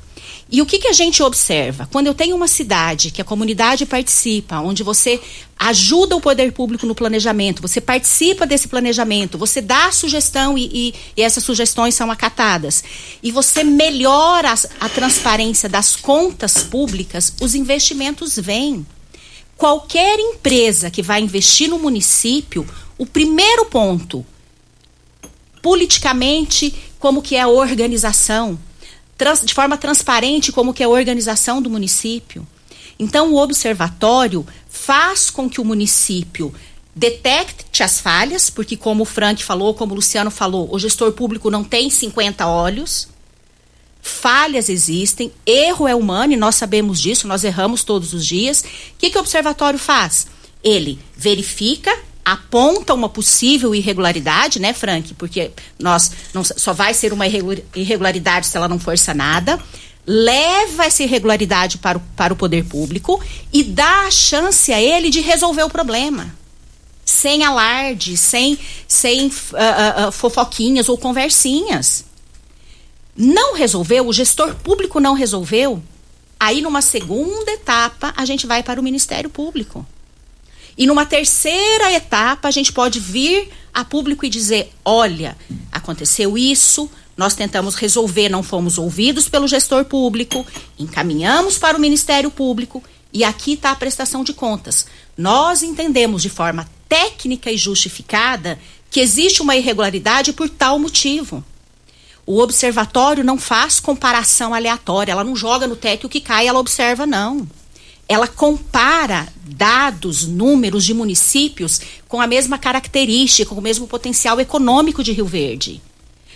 E 0.50 0.62
o 0.62 0.66
que, 0.66 0.78
que 0.78 0.88
a 0.88 0.94
gente 0.94 1.22
observa? 1.22 1.90
Quando 1.92 2.08
eu 2.08 2.14
tenho 2.14 2.36
uma 2.36 2.48
cidade 2.48 3.12
que 3.12 3.22
a 3.22 3.26
comunidade 3.26 3.86
participa, 3.86 4.60
onde 4.60 4.84
você 4.84 5.20
ajuda 5.60 6.16
o 6.16 6.22
poder 6.22 6.54
público 6.54 6.86
no 6.86 6.96
planejamento, 6.96 7.62
você 7.62 7.82
participa 7.82 8.46
desse 8.46 8.68
planejamento, 8.68 9.38
você 9.38 9.60
dá 9.60 9.92
sugestão 9.92 10.58
e, 10.58 10.70
e, 10.72 10.94
e 11.18 11.22
essas 11.22 11.44
sugestões 11.44 11.96
são 11.96 12.12
acatadas, 12.12 12.84
e 13.22 13.32
você 13.32 13.64
melhora 13.64 14.54
a, 14.54 14.86
a 14.86 14.90
transparência 14.90 15.68
das 15.68 15.96
contas 15.96 16.64
públicas, 16.64 17.34
os 17.42 17.56
investimentos 17.56 18.38
vêm. 18.38 18.86
Qualquer 19.58 20.20
empresa 20.20 20.92
que 20.92 21.02
vai 21.02 21.20
investir 21.20 21.68
no 21.68 21.80
município, 21.80 22.66
o 22.98 23.06
primeiro 23.06 23.66
ponto, 23.66 24.26
politicamente, 25.62 26.74
como 27.00 27.22
que 27.22 27.36
é 27.36 27.42
a 27.42 27.48
organização, 27.48 28.58
trans, 29.18 29.42
de 29.44 29.54
forma 29.54 29.78
transparente 29.78 30.52
como 30.52 30.74
que 30.74 30.84
é 30.84 30.86
a 30.86 30.90
organização 30.90 31.62
do 31.62 31.70
município. 31.70 32.48
Então, 33.00 33.34
o 33.34 33.38
observatório 33.38 34.46
faz 34.70 35.30
com 35.30 35.50
que 35.50 35.60
o 35.60 35.66
município 35.66 36.54
detecte 36.96 37.84
as 37.84 38.00
falhas, 38.00 38.50
porque 38.50 38.76
como 38.76 39.04
o 39.04 39.06
Frank 39.06 39.44
falou, 39.44 39.74
como 39.74 39.92
o 39.92 39.96
Luciano 39.96 40.32
falou, 40.32 40.68
o 40.74 40.80
gestor 40.80 41.12
público 41.12 41.52
não 41.52 41.64
tem 41.64 41.90
50 41.90 42.48
olhos. 42.48 43.08
Falhas 44.08 44.70
existem, 44.70 45.32
erro 45.46 45.88
é 45.88 45.96
humano 45.96 46.34
e 46.34 46.38
nós 46.38 46.56
sabemos 46.56 47.00
disso, 47.00 47.28
nós 47.28 47.44
erramos 47.44 47.84
todos 47.84 48.14
os 48.14 48.26
dias. 48.26 48.62
O 48.62 48.66
que, 48.98 49.10
que 49.10 49.18
o 49.18 49.22
observatório 49.22 49.78
faz? 49.78 50.28
Ele 50.64 51.00
verifica 51.16 51.92
aponta 52.28 52.94
uma 52.94 53.08
possível 53.08 53.74
irregularidade, 53.74 54.60
né, 54.60 54.74
Frank? 54.74 55.14
Porque 55.14 55.52
nós 55.80 56.12
não, 56.34 56.44
só 56.44 56.74
vai 56.74 56.94
ser 56.94 57.14
uma 57.14 57.26
irregularidade 57.26 58.48
se 58.48 58.58
ela 58.58 58.68
não 58.68 58.78
for 58.78 58.98
sanada. 58.98 59.58
Leva 60.06 60.86
essa 60.86 61.04
irregularidade 61.04 61.78
para 61.78 61.98
o, 61.98 62.02
para 62.18 62.34
o 62.34 62.36
poder 62.36 62.66
público 62.66 63.22
e 63.54 63.64
dá 63.64 64.08
a 64.08 64.12
chance 64.12 64.74
a 64.74 64.82
ele 64.82 65.10
de 65.10 65.22
resolver 65.22 65.64
o 65.64 65.70
problema. 65.70 66.36
Sem 67.06 67.46
alarde, 67.46 68.18
sem, 68.18 68.60
sem 68.86 69.28
uh, 69.28 70.10
uh, 70.10 70.12
fofoquinhas 70.12 70.90
ou 70.90 70.98
conversinhas. 70.98 72.04
Não 73.18 73.56
resolveu, 73.56 74.08
o 74.08 74.14
gestor 74.14 74.54
público 74.56 75.00
não 75.00 75.16
resolveu. 75.16 75.82
Aí, 76.40 76.62
numa 76.62 76.84
segunda 76.84 77.52
etapa, 77.52 78.14
a 78.16 78.24
gente 78.24 78.46
vai 78.46 78.62
para 78.62 78.80
o 78.80 78.84
Ministério 78.84 79.30
Público. 79.30 79.84
E 80.78 80.86
numa 80.86 81.06
terceira 81.06 81.92
etapa, 81.92 82.48
a 82.48 82.52
gente 82.52 82.72
pode 82.72 83.00
vir 83.00 83.50
a 83.74 83.84
público 83.84 84.24
e 84.24 84.30
dizer: 84.30 84.72
olha, 84.86 85.36
aconteceu 85.72 86.38
isso, 86.38 86.88
nós 87.18 87.34
tentamos 87.34 87.74
resolver, 87.74 88.30
não 88.30 88.44
fomos 88.44 88.78
ouvidos 88.78 89.28
pelo 89.28 89.48
gestor 89.48 89.86
público, 89.86 90.46
encaminhamos 90.78 91.58
para 91.58 91.76
o 91.76 91.82
Ministério 91.82 92.30
Público 92.30 92.84
e 93.12 93.24
aqui 93.24 93.54
está 93.54 93.72
a 93.72 93.76
prestação 93.76 94.24
de 94.24 94.34
contas. 94.34 94.86
Nós 95.18 95.64
entendemos 95.64 96.22
de 96.22 96.30
forma 96.30 96.70
técnica 96.88 97.52
e 97.52 97.58
justificada 97.58 98.60
que 98.92 99.00
existe 99.00 99.42
uma 99.42 99.56
irregularidade 99.56 100.32
por 100.32 100.48
tal 100.48 100.78
motivo. 100.78 101.44
O 102.28 102.40
observatório 102.40 103.24
não 103.24 103.40
faz 103.40 103.80
comparação 103.80 104.54
aleatória, 104.54 105.12
ela 105.12 105.24
não 105.24 105.36
joga 105.36 105.66
no 105.66 105.76
teto 105.76 106.06
o 106.06 106.10
que 106.10 106.22
cai, 106.22 106.46
ela 106.46 106.60
observa, 106.60 107.08
não 107.08 107.48
ela 108.08 108.28
compara 108.28 109.28
dados, 109.44 110.26
números 110.26 110.86
de 110.86 110.94
municípios 110.94 111.82
com 112.08 112.22
a 112.22 112.28
mesma 112.28 112.58
característica, 112.58 113.50
com 113.50 113.60
o 113.60 113.64
mesmo 113.64 113.86
potencial 113.86 114.40
econômico 114.40 115.04
de 115.04 115.12
Rio 115.12 115.26
Verde. 115.26 115.82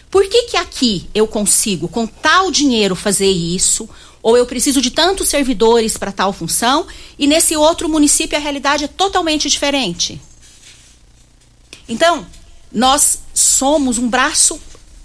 Por 0.09 0.27
que, 0.27 0.43
que 0.43 0.57
aqui 0.57 1.07
eu 1.15 1.25
consigo, 1.25 1.87
com 1.87 2.05
tal 2.05 2.51
dinheiro, 2.51 2.95
fazer 2.95 3.29
isso? 3.29 3.87
Ou 4.21 4.35
eu 4.35 4.45
preciso 4.45 4.81
de 4.81 4.91
tantos 4.91 5.29
servidores 5.29 5.95
para 5.95 6.11
tal 6.11 6.33
função 6.33 6.85
e 7.17 7.25
nesse 7.25 7.55
outro 7.55 7.87
município 7.87 8.37
a 8.37 8.41
realidade 8.41 8.83
é 8.83 8.87
totalmente 8.87 9.49
diferente? 9.49 10.21
Então, 11.87 12.25
nós 12.71 13.19
somos 13.33 13.97
um 13.97 14.09
braço 14.09 14.59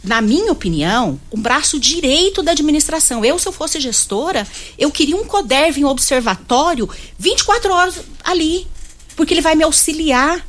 na 0.07 0.21
minha 0.21 0.53
opinião, 0.53 1.21
um 1.33 1.41
braço 1.41 1.81
direito 1.81 2.41
da 2.41 2.53
administração. 2.53 3.25
Eu, 3.25 3.39
se 3.41 3.49
eu 3.49 3.53
fosse 3.53 3.81
gestora, 3.81 4.47
eu 4.79 4.91
queria 4.91 5.17
um 5.17 5.25
CODERV 5.25 5.81
em 5.81 5.85
observatório 5.85 6.89
24 7.19 7.73
horas 7.73 8.01
ali, 8.23 8.69
porque 9.17 9.35
ele 9.35 9.41
vai 9.41 9.57
me 9.57 9.65
auxiliar. 9.65 10.47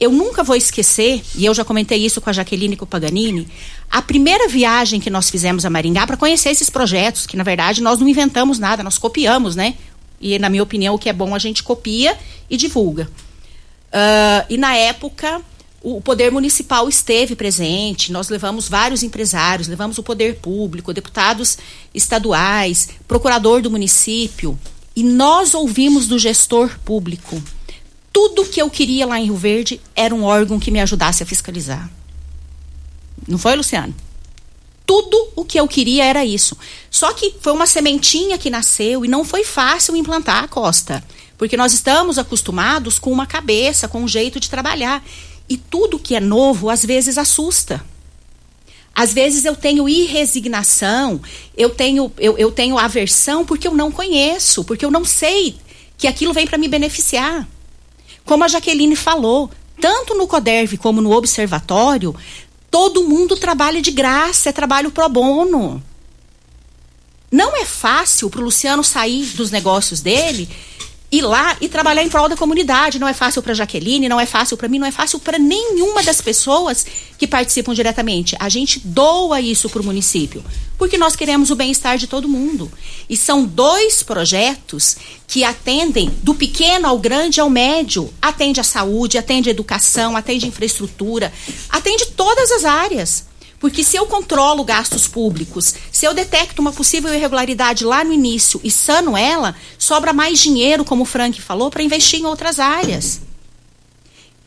Eu 0.00 0.10
nunca 0.10 0.42
vou 0.42 0.56
esquecer, 0.56 1.22
e 1.36 1.44
eu 1.44 1.52
já 1.52 1.64
comentei 1.64 2.04
isso 2.04 2.20
com 2.20 2.30
a 2.30 2.32
Jaqueline 2.32 2.74
e 2.74 2.76
com 2.76 2.86
o 2.86 2.88
Paganini, 2.88 3.46
a 3.90 4.00
primeira 4.00 4.48
viagem 4.48 4.98
que 4.98 5.10
nós 5.10 5.28
fizemos 5.28 5.66
a 5.66 5.70
Maringá 5.70 6.06
para 6.06 6.16
conhecer 6.16 6.48
esses 6.48 6.70
projetos, 6.70 7.26
que 7.26 7.36
na 7.36 7.44
verdade 7.44 7.82
nós 7.82 8.00
não 8.00 8.08
inventamos 8.08 8.58
nada, 8.58 8.82
nós 8.82 8.96
copiamos, 8.96 9.54
né? 9.54 9.74
E 10.18 10.38
na 10.38 10.48
minha 10.48 10.62
opinião, 10.62 10.94
o 10.94 10.98
que 10.98 11.10
é 11.10 11.12
bom 11.12 11.34
a 11.34 11.38
gente 11.38 11.62
copia 11.62 12.18
e 12.48 12.56
divulga. 12.56 13.08
Uh, 13.92 14.46
e 14.48 14.56
na 14.56 14.74
época, 14.74 15.42
o 15.82 16.00
poder 16.00 16.30
municipal 16.30 16.88
esteve 16.88 17.34
presente, 17.34 18.12
nós 18.12 18.28
levamos 18.28 18.68
vários 18.68 19.02
empresários, 19.02 19.66
levamos 19.66 19.98
o 19.98 20.02
poder 20.02 20.36
público, 20.36 20.92
deputados 20.92 21.58
estaduais, 21.92 22.90
procurador 23.08 23.60
do 23.60 23.70
município, 23.70 24.56
e 24.94 25.02
nós 25.02 25.54
ouvimos 25.54 26.06
do 26.06 26.18
gestor 26.18 26.78
público. 26.84 27.42
Tudo 28.12 28.44
que 28.44 28.62
eu 28.62 28.70
queria 28.70 29.06
lá 29.06 29.18
em 29.18 29.24
Rio 29.24 29.36
Verde 29.36 29.80
era 29.96 30.14
um 30.14 30.22
órgão 30.22 30.60
que 30.60 30.70
me 30.70 30.80
ajudasse 30.80 31.22
a 31.22 31.26
fiscalizar. 31.26 31.90
Não 33.26 33.38
foi, 33.38 33.56
Luciano? 33.56 33.94
Tudo 34.86 35.30
o 35.34 35.44
que 35.44 35.58
eu 35.58 35.66
queria 35.66 36.04
era 36.04 36.24
isso. 36.24 36.56
Só 36.90 37.12
que 37.12 37.34
foi 37.40 37.52
uma 37.52 37.66
sementinha 37.66 38.36
que 38.36 38.50
nasceu 38.50 39.04
e 39.04 39.08
não 39.08 39.24
foi 39.24 39.44
fácil 39.44 39.96
implantar 39.96 40.44
a 40.44 40.48
Costa. 40.48 41.02
Porque 41.38 41.56
nós 41.56 41.72
estamos 41.72 42.18
acostumados 42.18 42.98
com 42.98 43.10
uma 43.10 43.26
cabeça, 43.26 43.88
com 43.88 44.02
um 44.02 44.08
jeito 44.08 44.38
de 44.38 44.50
trabalhar. 44.50 45.02
E 45.52 45.58
tudo 45.58 45.98
que 45.98 46.14
é 46.14 46.20
novo 46.20 46.70
às 46.70 46.82
vezes 46.82 47.18
assusta. 47.18 47.84
Às 48.94 49.12
vezes 49.12 49.44
eu 49.44 49.54
tenho 49.54 49.86
irresignação, 49.86 51.20
eu 51.54 51.68
tenho, 51.68 52.10
eu, 52.16 52.38
eu 52.38 52.50
tenho 52.50 52.78
aversão 52.78 53.44
porque 53.44 53.68
eu 53.68 53.74
não 53.74 53.92
conheço, 53.92 54.64
porque 54.64 54.82
eu 54.82 54.90
não 54.90 55.04
sei 55.04 55.54
que 55.98 56.06
aquilo 56.06 56.32
vem 56.32 56.46
para 56.46 56.56
me 56.56 56.68
beneficiar. 56.68 57.46
Como 58.24 58.42
a 58.44 58.48
Jaqueline 58.48 58.96
falou, 58.96 59.50
tanto 59.78 60.14
no 60.14 60.26
CODERV 60.26 60.78
como 60.78 61.02
no 61.02 61.12
observatório, 61.12 62.16
todo 62.70 63.04
mundo 63.04 63.36
trabalha 63.36 63.82
de 63.82 63.90
graça, 63.90 64.48
é 64.48 64.52
trabalho 64.52 64.90
pro 64.90 65.06
bono. 65.06 65.84
Não 67.30 67.54
é 67.54 67.66
fácil 67.66 68.30
para 68.30 68.40
o 68.40 68.44
Luciano 68.44 68.82
sair 68.82 69.26
dos 69.34 69.50
negócios 69.50 70.00
dele 70.00 70.48
ir 71.12 71.20
lá 71.20 71.58
e 71.60 71.68
trabalhar 71.68 72.02
em 72.02 72.08
prol 72.08 72.26
da 72.26 72.36
comunidade. 72.36 72.98
Não 72.98 73.06
é 73.06 73.12
fácil 73.12 73.42
para 73.42 73.52
Jaqueline, 73.52 74.08
não 74.08 74.18
é 74.18 74.24
fácil 74.24 74.56
para 74.56 74.66
mim, 74.66 74.78
não 74.78 74.86
é 74.86 74.90
fácil 74.90 75.18
para 75.18 75.38
nenhuma 75.38 76.02
das 76.02 76.22
pessoas 76.22 76.86
que 77.18 77.26
participam 77.26 77.74
diretamente. 77.74 78.34
A 78.40 78.48
gente 78.48 78.80
doa 78.82 79.38
isso 79.38 79.68
para 79.68 79.82
o 79.82 79.84
município, 79.84 80.42
porque 80.78 80.96
nós 80.96 81.14
queremos 81.14 81.50
o 81.50 81.54
bem-estar 81.54 81.98
de 81.98 82.06
todo 82.06 82.26
mundo. 82.26 82.72
E 83.10 83.16
são 83.16 83.44
dois 83.44 84.02
projetos 84.02 84.96
que 85.28 85.44
atendem 85.44 86.10
do 86.22 86.34
pequeno 86.34 86.88
ao 86.88 86.98
grande 86.98 87.40
ao 87.40 87.50
médio. 87.50 88.12
Atende 88.20 88.58
a 88.58 88.64
saúde, 88.64 89.18
atende 89.18 89.50
a 89.50 89.52
educação, 89.52 90.16
atende 90.16 90.46
a 90.46 90.48
infraestrutura, 90.48 91.30
atende 91.68 92.06
todas 92.06 92.50
as 92.50 92.64
áreas. 92.64 93.31
Porque 93.62 93.84
se 93.84 93.96
eu 93.96 94.06
controlo 94.06 94.64
gastos 94.64 95.06
públicos, 95.06 95.72
se 95.92 96.04
eu 96.04 96.12
detecto 96.12 96.60
uma 96.60 96.72
possível 96.72 97.14
irregularidade 97.14 97.84
lá 97.84 98.02
no 98.02 98.12
início 98.12 98.60
e 98.64 98.72
sano 98.72 99.16
ela, 99.16 99.54
sobra 99.78 100.12
mais 100.12 100.40
dinheiro, 100.40 100.84
como 100.84 101.04
o 101.04 101.06
Frank 101.06 101.40
falou, 101.40 101.70
para 101.70 101.84
investir 101.84 102.18
em 102.18 102.26
outras 102.26 102.58
áreas. 102.58 103.20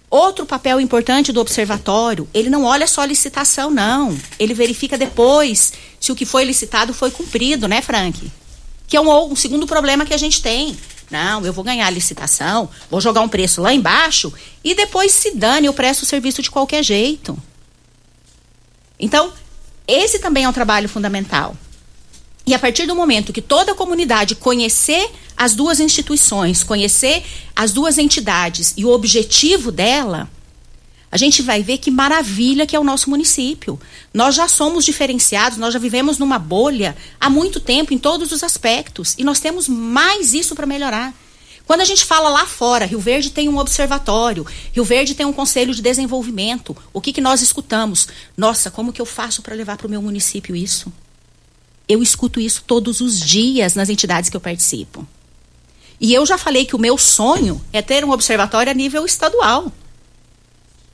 Outro 0.09 0.45
papel 0.45 0.81
importante 0.81 1.31
do 1.31 1.39
observatório, 1.39 2.27
ele 2.33 2.49
não 2.49 2.65
olha 2.65 2.85
só 2.87 3.03
a 3.03 3.05
licitação, 3.05 3.71
não. 3.71 4.19
Ele 4.37 4.53
verifica 4.53 4.97
depois 4.97 5.71
se 5.97 6.11
o 6.11 6.15
que 6.15 6.25
foi 6.25 6.43
licitado 6.43 6.93
foi 6.93 7.09
cumprido, 7.09 7.69
né, 7.69 7.81
Frank? 7.81 8.29
Que 8.85 8.97
é 8.97 9.01
um, 9.01 9.31
um 9.31 9.35
segundo 9.37 9.65
problema 9.65 10.05
que 10.05 10.13
a 10.13 10.17
gente 10.17 10.41
tem. 10.41 10.77
Não, 11.09 11.45
eu 11.45 11.53
vou 11.53 11.63
ganhar 11.63 11.87
a 11.87 11.89
licitação, 11.89 12.69
vou 12.91 12.99
jogar 12.99 13.21
um 13.21 13.29
preço 13.29 13.61
lá 13.61 13.73
embaixo 13.73 14.33
e 14.61 14.75
depois 14.75 15.13
se 15.13 15.31
dane, 15.31 15.67
eu 15.67 15.73
presto 15.73 16.03
o 16.03 16.05
serviço 16.05 16.41
de 16.41 16.51
qualquer 16.51 16.83
jeito. 16.83 17.41
Então, 18.99 19.31
esse 19.87 20.19
também 20.19 20.43
é 20.43 20.49
um 20.49 20.53
trabalho 20.53 20.89
fundamental. 20.89 21.55
E 22.47 22.53
a 22.53 22.59
partir 22.59 22.85
do 22.85 22.95
momento 22.95 23.33
que 23.33 23.41
toda 23.41 23.71
a 23.71 23.75
comunidade 23.75 24.35
conhecer 24.35 25.11
as 25.35 25.55
duas 25.55 25.79
instituições, 25.79 26.63
conhecer 26.63 27.23
as 27.55 27.71
duas 27.71 27.97
entidades 27.97 28.73
e 28.77 28.85
o 28.85 28.91
objetivo 28.91 29.71
dela, 29.71 30.29
a 31.11 31.17
gente 31.17 31.41
vai 31.41 31.63
ver 31.63 31.77
que 31.77 31.89
maravilha 31.89 32.65
que 32.65 32.75
é 32.75 32.79
o 32.79 32.83
nosso 32.83 33.09
município. 33.09 33.79
Nós 34.13 34.35
já 34.35 34.47
somos 34.47 34.85
diferenciados, 34.85 35.57
nós 35.57 35.73
já 35.73 35.79
vivemos 35.79 36.17
numa 36.17 36.37
bolha 36.37 36.95
há 37.19 37.29
muito 37.29 37.59
tempo 37.59 37.93
em 37.93 37.97
todos 37.97 38.31
os 38.31 38.43
aspectos 38.43 39.15
e 39.17 39.23
nós 39.23 39.39
temos 39.39 39.67
mais 39.67 40.33
isso 40.33 40.55
para 40.55 40.67
melhorar. 40.67 41.13
Quando 41.65 41.81
a 41.81 41.85
gente 41.85 42.05
fala 42.05 42.29
lá 42.29 42.45
fora, 42.45 42.85
Rio 42.85 42.99
Verde 42.99 43.31
tem 43.31 43.49
um 43.49 43.57
observatório, 43.57 44.45
Rio 44.71 44.83
Verde 44.83 45.15
tem 45.15 45.25
um 45.25 45.33
conselho 45.33 45.73
de 45.73 45.81
desenvolvimento, 45.81 46.77
o 46.93 47.01
que, 47.01 47.11
que 47.11 47.21
nós 47.21 47.41
escutamos? 47.41 48.07
Nossa, 48.37 48.69
como 48.69 48.93
que 48.93 49.01
eu 49.01 49.05
faço 49.05 49.41
para 49.41 49.55
levar 49.55 49.77
para 49.77 49.87
o 49.87 49.89
meu 49.89 50.01
município 50.01 50.55
isso? 50.55 50.93
Eu 51.87 52.03
escuto 52.03 52.39
isso 52.39 52.63
todos 52.65 53.01
os 53.01 53.19
dias 53.19 53.73
nas 53.73 53.89
entidades 53.89 54.29
que 54.29 54.37
eu 54.37 54.41
participo. 54.41 55.07
E 55.99 56.13
eu 56.13 56.25
já 56.25 56.37
falei 56.37 56.65
que 56.65 56.75
o 56.75 56.79
meu 56.79 56.97
sonho 56.97 57.61
é 57.71 57.81
ter 57.81 58.03
um 58.03 58.11
observatório 58.11 58.71
a 58.71 58.75
nível 58.75 59.05
estadual. 59.05 59.71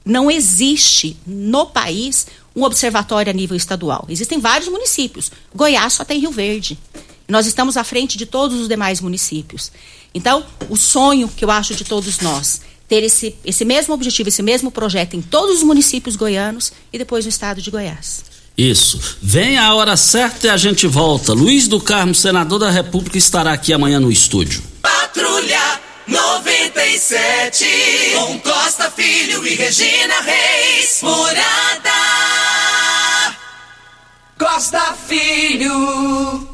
Não 0.04 0.30
existe 0.30 1.16
no 1.26 1.66
país 1.66 2.26
um 2.54 2.62
observatório 2.62 3.30
a 3.30 3.32
nível 3.34 3.56
estadual. 3.56 4.06
Existem 4.08 4.38
vários 4.38 4.68
municípios. 4.68 5.30
Goiás 5.54 5.94
só 5.94 6.04
tem 6.04 6.20
Rio 6.20 6.30
Verde. 6.30 6.78
Nós 7.28 7.46
estamos 7.46 7.76
à 7.76 7.84
frente 7.84 8.18
de 8.18 8.26
todos 8.26 8.60
os 8.60 8.68
demais 8.68 9.00
municípios. 9.00 9.72
Então, 10.14 10.44
o 10.68 10.76
sonho 10.76 11.28
que 11.28 11.44
eu 11.44 11.50
acho 11.50 11.74
de 11.74 11.84
todos 11.84 12.20
nós, 12.20 12.60
ter 12.88 13.02
esse, 13.02 13.34
esse 13.44 13.64
mesmo 13.64 13.94
objetivo, 13.94 14.28
esse 14.28 14.42
mesmo 14.42 14.70
projeto 14.70 15.14
em 15.14 15.22
todos 15.22 15.56
os 15.56 15.62
municípios 15.62 16.16
goianos 16.16 16.72
e 16.92 16.98
depois 16.98 17.24
no 17.24 17.30
estado 17.30 17.62
de 17.62 17.70
Goiás. 17.70 18.24
Isso. 18.56 19.16
Vem 19.22 19.56
a 19.56 19.74
hora 19.74 19.96
certa 19.96 20.46
e 20.46 20.50
a 20.50 20.56
gente 20.56 20.86
volta. 20.86 21.32
Luiz 21.32 21.66
do 21.66 21.80
Carmo, 21.80 22.14
senador 22.14 22.58
da 22.58 22.70
República, 22.70 23.16
estará 23.16 23.52
aqui 23.52 23.72
amanhã 23.72 23.98
no 23.98 24.12
estúdio. 24.12 24.62
Patrulha 24.82 25.80
97. 26.06 27.64
Com 28.14 28.38
Costa 28.40 28.90
Filho 28.90 29.46
e 29.46 29.54
Regina 29.54 30.20
Reis. 30.20 31.00
Morada. 31.02 31.90
Costa 34.38 34.94
Filho. 35.08 36.51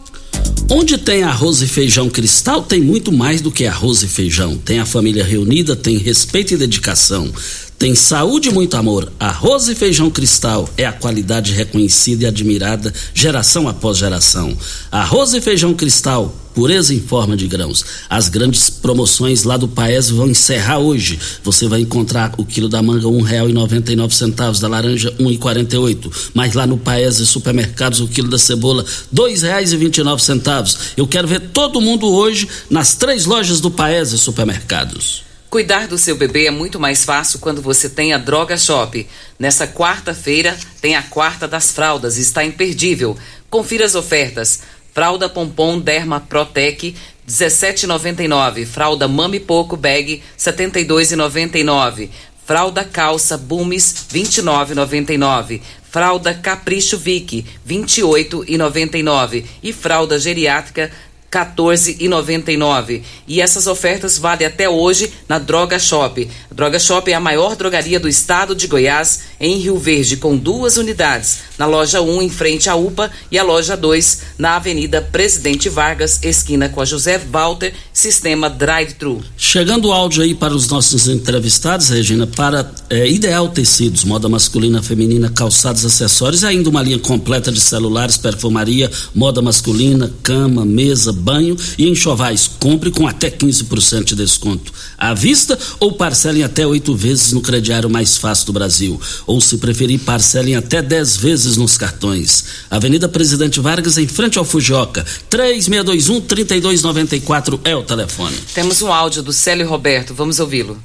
Onde 0.71 0.99
tem 0.99 1.23
arroz 1.23 1.63
e 1.63 1.67
feijão 1.67 2.11
cristal, 2.11 2.63
tem 2.63 2.79
muito 2.79 3.11
mais 3.11 3.41
do 3.41 3.51
que 3.51 3.65
arroz 3.65 4.03
e 4.03 4.07
feijão. 4.07 4.59
Tem 4.59 4.79
a 4.79 4.85
família 4.85 5.25
reunida, 5.25 5.75
tem 5.75 5.97
respeito 5.97 6.53
e 6.53 6.59
dedicação. 6.59 7.33
Tem 7.79 7.95
saúde 7.95 8.49
e 8.49 8.53
muito 8.53 8.77
amor. 8.77 9.13
Arroz 9.21 9.69
e 9.69 9.75
feijão 9.75 10.11
cristal 10.11 10.69
é 10.77 10.85
a 10.85 10.93
qualidade 10.93 11.53
reconhecida 11.53 12.25
e 12.25 12.27
admirada 12.27 12.93
geração 13.15 13.69
após 13.69 13.99
geração. 13.99 14.59
Arroz 14.91 15.33
e 15.33 15.41
feijão 15.41 15.73
cristal, 15.73 16.35
pureza 16.57 16.93
em 16.93 16.99
forma 17.01 17.37
de 17.37 17.47
grãos. 17.47 17.85
As 18.11 18.29
grandes 18.29 18.69
promoções 18.69 19.45
lá 19.45 19.57
do 19.57 19.69
Paes 19.69 20.11
vão 20.11 20.27
encerrar 20.27 20.79
hoje. 20.79 21.21
Você 21.45 21.69
vai 21.69 21.81
encontrar 21.83 22.35
o 22.37 22.45
quilo 22.45 22.69
da 22.69 22.83
manga 22.83 23.07
um 23.07 23.23
real 23.23 23.49
e 23.49 23.53
noventa 23.53 23.93
e 23.93 23.97
nove 23.97 24.13
centavos, 24.13 24.59
da 24.59 24.67
laranja 24.67 25.15
um 25.21 25.31
e 25.31 25.39
quarenta 25.39 25.77
e 25.77 25.79
oito. 25.79 26.11
Mas 26.35 26.55
lá 26.55 26.67
no 26.67 26.79
Paes 26.79 27.21
e 27.21 27.27
supermercados 27.27 28.01
o 28.01 28.09
quilo 28.09 28.29
da 28.29 28.41
cebola 28.41 28.85
dois 29.13 29.43
reais 29.43 29.73
e 29.73 29.77
vinte 29.77 29.99
e 29.99 30.03
nove 30.03 30.21
centavos. 30.21 30.77
Eu 30.97 31.07
quero 31.07 31.29
ver 31.29 31.51
todo 31.53 31.81
mundo 31.81 32.09
hoje 32.09 32.49
nas 32.69 32.97
três 32.97 33.25
lojas 33.25 33.61
do 33.61 33.71
Paes 33.71 34.11
e 34.11 34.19
supermercados. 34.19 35.28
Cuidar 35.51 35.87
do 35.89 35.97
seu 35.97 36.15
bebê 36.15 36.47
é 36.47 36.51
muito 36.51 36.79
mais 36.79 37.07
fácil 37.07 37.39
quando 37.39 37.63
você 37.63 37.89
tem 37.89 38.13
a 38.13 38.19
Droga 38.19 38.59
Shop. 38.59 39.09
Nessa 39.39 39.67
quarta-feira 39.67 40.55
tem 40.79 40.95
a 40.95 41.03
quarta 41.03 41.49
das 41.49 41.73
fraldas, 41.73 42.19
está 42.19 42.45
imperdível. 42.45 43.17
Confira 43.49 43.87
as 43.87 43.95
ofertas. 43.95 44.61
Fralda 44.93 45.27
Pompom 45.27 45.81
Derma 45.81 46.21
Protec 46.21 46.95
17,99. 47.27 48.67
Fralda 48.67 49.09
Mami 49.09 49.41
Poco 49.41 49.75
Bag 49.75 50.23
72,99. 50.39 52.11
Fralda 52.45 52.85
Calça 52.85 53.39
Bumes 53.39 54.07
29,99. 54.13 55.63
Fralda 55.91 56.35
Capricho 56.35 56.99
Vic 56.99 57.47
28,99 57.67 59.45
e 59.63 59.73
fralda 59.73 60.19
geriátrica 60.19 60.91
14,99. 61.31 63.03
E 63.27 63.41
essas 63.41 63.67
ofertas 63.67 64.19
valem 64.19 64.47
até 64.47 64.69
hoje 64.69 65.13
na 65.29 65.39
Droga 65.39 65.79
Shop. 65.79 66.29
Droga 66.51 66.79
Shop 66.79 67.11
é 67.11 67.15
a 67.15 67.21
maior 67.21 67.55
drogaria 67.55 68.01
do 68.01 68.09
estado 68.09 68.55
de 68.55 68.67
Goiás, 68.67 69.21
em 69.41 69.57
Rio 69.59 69.79
Verde, 69.79 70.17
com 70.17 70.37
duas 70.37 70.77
unidades. 70.77 71.41
Na 71.59 71.67
loja 71.67 72.01
1, 72.01 72.23
em 72.23 72.31
frente 72.31 72.69
à 72.69 72.75
UPA, 72.75 73.11
e 73.31 73.39
a 73.39 73.43
loja 73.43 73.77
2, 73.77 74.21
na 74.39 74.57
Avenida 74.57 75.01
Presidente 75.01 75.69
Vargas, 75.69 76.21
esquina 76.23 76.69
com 76.69 76.81
a 76.81 76.85
José 76.85 77.19
Walter, 77.19 77.73
sistema 77.93 78.49
drive-thru. 78.49 79.23
Chegando 79.37 79.89
o 79.89 79.93
áudio 79.93 80.23
aí 80.23 80.35
para 80.35 80.55
os 80.55 80.69
nossos 80.69 81.09
entrevistados, 81.09 81.89
Regina, 81.89 82.27
para 82.27 82.71
é, 82.89 83.09
Ideal 83.09 83.49
Tecidos, 83.49 84.05
moda 84.05 84.29
masculina, 84.29 84.83
feminina, 84.83 85.29
calçados, 85.31 85.85
acessórios 85.85 86.45
ainda 86.45 86.71
uma 86.71 86.83
linha 86.83 86.99
completa 86.99 87.53
de 87.53 87.61
celulares, 87.61 88.17
perfumaria, 88.17 88.91
moda 89.15 89.43
masculina, 89.43 90.13
cama, 90.23 90.65
mesa, 90.65 91.13
banho 91.19 91.57
e 91.77 91.89
enxovais. 91.89 92.47
Compre 92.47 92.91
com 92.91 93.07
até 93.07 93.31
15% 93.31 94.05
de 94.05 94.15
desconto. 94.15 94.73
À 94.97 95.13
vista 95.13 95.59
ou 95.79 95.93
parcelem 95.93 96.45
até 96.45 96.67
oito 96.67 96.95
vezes 96.95 97.33
no 97.33 97.43
crediário 97.43 97.91
mais 97.91 98.17
fácil 98.17 98.47
do 98.47 98.53
Brasil. 98.53 98.99
Ou, 99.27 99.41
se 99.41 99.59
preferir, 99.59 99.99
parcelem 100.01 100.55
até 100.57 100.81
10 100.81 101.17
vezes 101.17 101.57
nos 101.57 101.77
cartões. 101.77 102.45
Avenida 102.71 103.09
Presidente 103.09 103.59
Vargas, 103.61 103.99
em 103.99 104.07
frente 104.07 104.39
ao 104.39 104.45
Fujioka. 104.45 105.05
3621-3294 105.31 107.59
é 107.65 107.75
o 107.77 107.83
telefone. 107.83 108.37
Temos 108.55 108.81
um 108.81 108.93
áudio 108.93 109.23
do 109.23 109.33
Célio 109.33 109.69
Roberto, 109.69 110.15
vamos 110.15 110.39
ouvi-lo. 110.41 110.79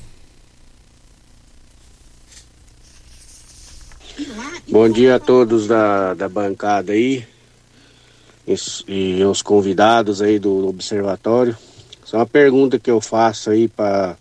Bom 4.67 4.89
dia 4.89 5.15
a 5.15 5.19
todos 5.19 5.67
da, 5.67 6.15
da 6.15 6.27
bancada 6.27 6.93
aí 6.93 7.23
e, 8.47 9.23
os 9.23 9.41
convidados 9.41 10.21
aí 10.21 10.37
do 10.39 10.67
observatório. 10.67 11.57
Só 12.03 12.17
uma 12.17 12.25
pergunta 12.25 12.77
que 12.77 12.91
eu 12.91 12.99
faço 13.01 13.49
aí 13.49 13.67
para 13.67 14.17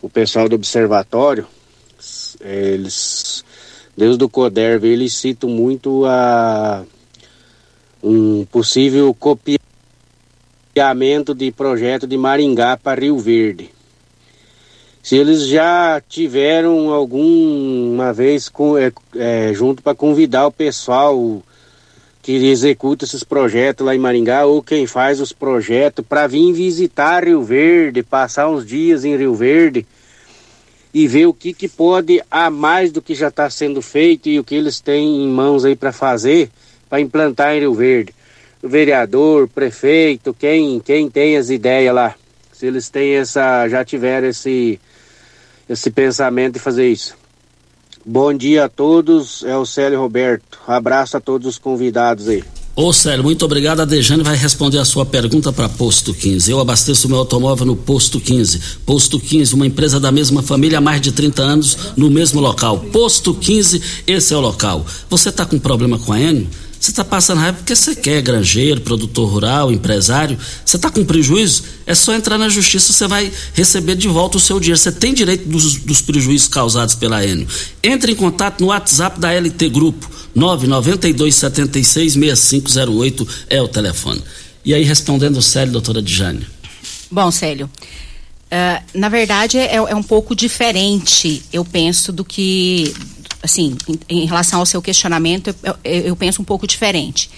o 0.00 0.08
pessoal 0.08 0.48
do 0.48 0.56
observatório. 0.56 1.46
Eles, 2.40 3.44
desde 3.96 4.24
o 4.24 4.28
CODERV, 4.28 4.86
eles 4.86 5.14
citam 5.14 5.48
muito 5.50 6.04
a 6.06 6.84
um 8.02 8.44
possível 8.46 9.14
copiamento 9.14 9.62
de 11.34 11.50
projeto 11.50 12.06
de 12.06 12.16
Maringá 12.16 12.76
para 12.76 13.00
Rio 13.00 13.18
Verde. 13.18 13.70
Se 15.02 15.16
eles 15.16 15.46
já 15.46 16.02
tiveram 16.08 16.90
alguma 16.90 18.12
vez 18.12 18.48
com, 18.48 18.76
é, 18.76 18.92
é, 19.14 19.52
junto 19.54 19.80
para 19.80 19.94
convidar 19.94 20.48
o 20.48 20.52
pessoal 20.52 21.42
que 22.26 22.48
executa 22.48 23.04
esses 23.04 23.22
projetos 23.22 23.86
lá 23.86 23.94
em 23.94 24.00
Maringá 24.00 24.46
ou 24.46 24.60
quem 24.60 24.84
faz 24.84 25.20
os 25.20 25.32
projetos 25.32 26.04
para 26.04 26.26
vir 26.26 26.52
visitar 26.52 27.24
Rio 27.24 27.40
Verde, 27.40 28.02
passar 28.02 28.48
uns 28.48 28.66
dias 28.66 29.04
em 29.04 29.16
Rio 29.16 29.32
Verde 29.32 29.86
e 30.92 31.06
ver 31.06 31.26
o 31.26 31.32
que, 31.32 31.52
que 31.52 31.68
pode 31.68 32.20
a 32.28 32.50
mais 32.50 32.90
do 32.90 33.00
que 33.00 33.14
já 33.14 33.28
está 33.28 33.48
sendo 33.48 33.80
feito 33.80 34.28
e 34.28 34.40
o 34.40 34.42
que 34.42 34.56
eles 34.56 34.80
têm 34.80 35.22
em 35.22 35.28
mãos 35.28 35.64
aí 35.64 35.76
para 35.76 35.92
fazer 35.92 36.50
para 36.90 37.00
implantar 37.00 37.54
em 37.54 37.60
Rio 37.60 37.74
Verde. 37.74 38.12
O 38.60 38.68
vereador, 38.68 39.46
prefeito, 39.46 40.34
quem, 40.34 40.80
quem 40.80 41.08
tem 41.08 41.36
as 41.36 41.48
ideias 41.48 41.94
lá, 41.94 42.16
se 42.52 42.66
eles 42.66 42.88
têm 42.90 43.14
essa, 43.14 43.68
já 43.68 43.84
tiveram 43.84 44.26
esse, 44.26 44.80
esse 45.68 45.92
pensamento 45.92 46.54
de 46.54 46.58
fazer 46.58 46.88
isso. 46.88 47.16
Bom 48.08 48.32
dia 48.32 48.66
a 48.66 48.68
todos, 48.68 49.42
é 49.42 49.56
o 49.56 49.66
Célio 49.66 49.98
Roberto. 49.98 50.60
Abraço 50.64 51.16
a 51.16 51.20
todos 51.20 51.48
os 51.48 51.58
convidados 51.58 52.28
aí. 52.28 52.44
Ô 52.76 52.92
Célio, 52.92 53.24
muito 53.24 53.44
obrigado. 53.44 53.80
A 53.80 53.84
Dejane 53.84 54.22
vai 54.22 54.36
responder 54.36 54.78
a 54.78 54.84
sua 54.84 55.04
pergunta 55.04 55.52
para 55.52 55.68
Posto 55.68 56.14
15. 56.14 56.48
Eu 56.48 56.60
abasteço 56.60 57.08
meu 57.08 57.18
automóvel 57.18 57.66
no 57.66 57.74
Posto 57.74 58.20
15. 58.20 58.78
Posto 58.86 59.18
15, 59.18 59.54
uma 59.54 59.66
empresa 59.66 59.98
da 59.98 60.12
mesma 60.12 60.40
família 60.40 60.78
há 60.78 60.80
mais 60.80 61.00
de 61.00 61.10
30 61.10 61.42
anos, 61.42 61.76
no 61.96 62.08
mesmo 62.08 62.40
local. 62.40 62.78
Posto 62.92 63.34
15, 63.34 63.82
esse 64.06 64.32
é 64.32 64.36
o 64.36 64.40
local. 64.40 64.86
Você 65.10 65.30
está 65.30 65.44
com 65.44 65.58
problema 65.58 65.98
com 65.98 66.12
a 66.12 66.20
Enio? 66.20 66.46
Você 66.78 66.90
está 66.90 67.04
passando 67.04 67.40
raiva 67.40 67.58
porque 67.58 67.74
você 67.74 67.96
quer 67.96 68.22
granjeiro, 68.22 68.80
produtor 68.80 69.28
rural, 69.28 69.72
empresário. 69.72 70.38
Você 70.64 70.76
está 70.76 70.90
com 70.90 71.04
prejuízo? 71.04 71.64
É 71.86 71.94
só 71.94 72.14
entrar 72.14 72.38
na 72.38 72.48
justiça, 72.48 72.92
você 72.92 73.06
vai 73.06 73.32
receber 73.54 73.96
de 73.96 74.08
volta 74.08 74.36
o 74.36 74.40
seu 74.40 74.60
dinheiro. 74.60 74.78
Você 74.78 74.92
tem 74.92 75.14
direito 75.14 75.48
dos, 75.48 75.76
dos 75.76 76.00
prejuízos 76.00 76.48
causados 76.48 76.94
pela 76.94 77.24
Enio. 77.24 77.48
Entre 77.82 78.12
em 78.12 78.14
contato 78.14 78.60
no 78.60 78.68
WhatsApp 78.68 79.18
da 79.18 79.32
LT 79.32 79.68
Grupo. 79.68 80.08
992766508 80.36 83.26
é 83.48 83.62
o 83.62 83.68
telefone. 83.68 84.22
E 84.64 84.74
aí, 84.74 84.84
respondendo 84.84 85.38
o 85.38 85.42
Célio, 85.42 85.72
doutora 85.72 86.00
Dijane. 86.02 86.46
Bom, 87.10 87.30
Célio, 87.30 87.66
uh, 87.66 87.70
na 88.92 89.08
verdade 89.08 89.56
é, 89.58 89.76
é 89.76 89.94
um 89.94 90.02
pouco 90.02 90.34
diferente, 90.34 91.42
eu 91.52 91.64
penso, 91.64 92.12
do 92.12 92.24
que 92.24 92.92
assim, 93.46 93.76
em, 93.88 93.98
em, 94.08 94.26
relação 94.26 94.60
ao 94.60 94.66
seu 94.66 94.82
questionamento, 94.82 95.54
eu, 95.62 95.74
eu, 95.82 96.00
eu, 96.02 96.16
penso 96.16 96.42
um 96.42 96.44
pouco 96.44 96.66
diferente. 96.66 97.30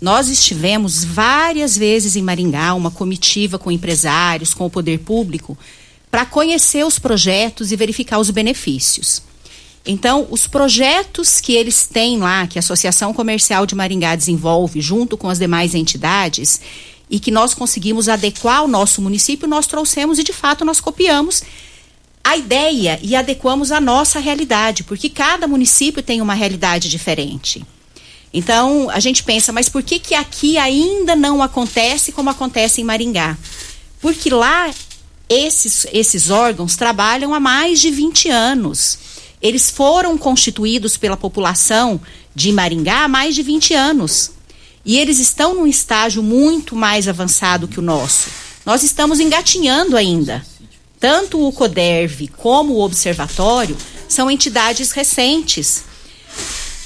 Nós 0.00 0.28
estivemos 0.28 1.04
várias 1.04 1.76
vezes 1.76 2.16
em 2.16 2.22
Maringá, 2.22 2.74
uma 2.74 2.90
comitiva 2.90 3.58
com 3.58 3.70
empresários, 3.70 4.54
com 4.54 4.64
o 4.64 4.70
poder 4.70 5.00
público, 5.00 5.58
para 6.10 6.24
conhecer 6.24 6.84
os 6.84 6.98
projetos 6.98 7.70
e 7.70 7.76
verificar 7.76 8.18
os 8.18 8.30
benefícios. 8.30 9.22
Então, 9.86 10.26
os 10.30 10.46
projetos 10.46 11.40
que 11.40 11.52
eles 11.52 11.86
têm 11.86 12.18
lá, 12.18 12.46
que 12.46 12.58
a 12.58 12.60
Associação 12.60 13.12
Comercial 13.12 13.66
de 13.66 13.74
Maringá 13.74 14.16
desenvolve 14.16 14.80
junto 14.80 15.16
com 15.16 15.28
as 15.28 15.38
demais 15.38 15.74
entidades, 15.74 16.60
e 17.10 17.18
que 17.18 17.30
nós 17.30 17.54
conseguimos 17.54 18.08
adequar 18.08 18.58
ao 18.58 18.68
nosso 18.68 19.02
município, 19.02 19.48
nós 19.48 19.66
trouxemos 19.66 20.18
e 20.18 20.24
de 20.24 20.32
fato 20.32 20.64
nós 20.64 20.80
copiamos 20.80 21.42
a 22.22 22.36
ideia 22.36 22.98
e 23.02 23.16
adequamos 23.16 23.72
à 23.72 23.80
nossa 23.80 24.18
realidade, 24.18 24.84
porque 24.84 25.08
cada 25.08 25.46
município 25.46 26.02
tem 26.02 26.20
uma 26.20 26.34
realidade 26.34 26.88
diferente. 26.88 27.64
Então, 28.32 28.88
a 28.90 29.00
gente 29.00 29.24
pensa, 29.24 29.52
mas 29.52 29.68
por 29.68 29.82
que 29.82 29.98
que 29.98 30.14
aqui 30.14 30.56
ainda 30.56 31.16
não 31.16 31.42
acontece 31.42 32.12
como 32.12 32.30
acontece 32.30 32.80
em 32.80 32.84
Maringá? 32.84 33.36
Porque 34.00 34.30
lá 34.30 34.70
esses, 35.28 35.86
esses 35.92 36.30
órgãos 36.30 36.76
trabalham 36.76 37.34
há 37.34 37.40
mais 37.40 37.80
de 37.80 37.90
20 37.90 38.28
anos. 38.28 38.98
Eles 39.42 39.70
foram 39.70 40.16
constituídos 40.18 40.96
pela 40.96 41.16
população 41.16 42.00
de 42.34 42.52
Maringá 42.52 43.04
há 43.04 43.08
mais 43.08 43.34
de 43.34 43.42
20 43.42 43.74
anos. 43.74 44.30
E 44.84 44.98
eles 44.98 45.18
estão 45.18 45.54
num 45.54 45.66
estágio 45.66 46.22
muito 46.22 46.74
mais 46.74 47.08
avançado 47.08 47.68
que 47.68 47.78
o 47.78 47.82
nosso. 47.82 48.28
Nós 48.64 48.82
estamos 48.82 49.20
engatinhando 49.20 49.96
ainda. 49.96 50.44
Tanto 51.00 51.44
o 51.44 51.50
CODERV 51.50 52.28
como 52.36 52.74
o 52.74 52.82
Observatório 52.82 53.76
são 54.06 54.30
entidades 54.30 54.92
recentes 54.92 55.84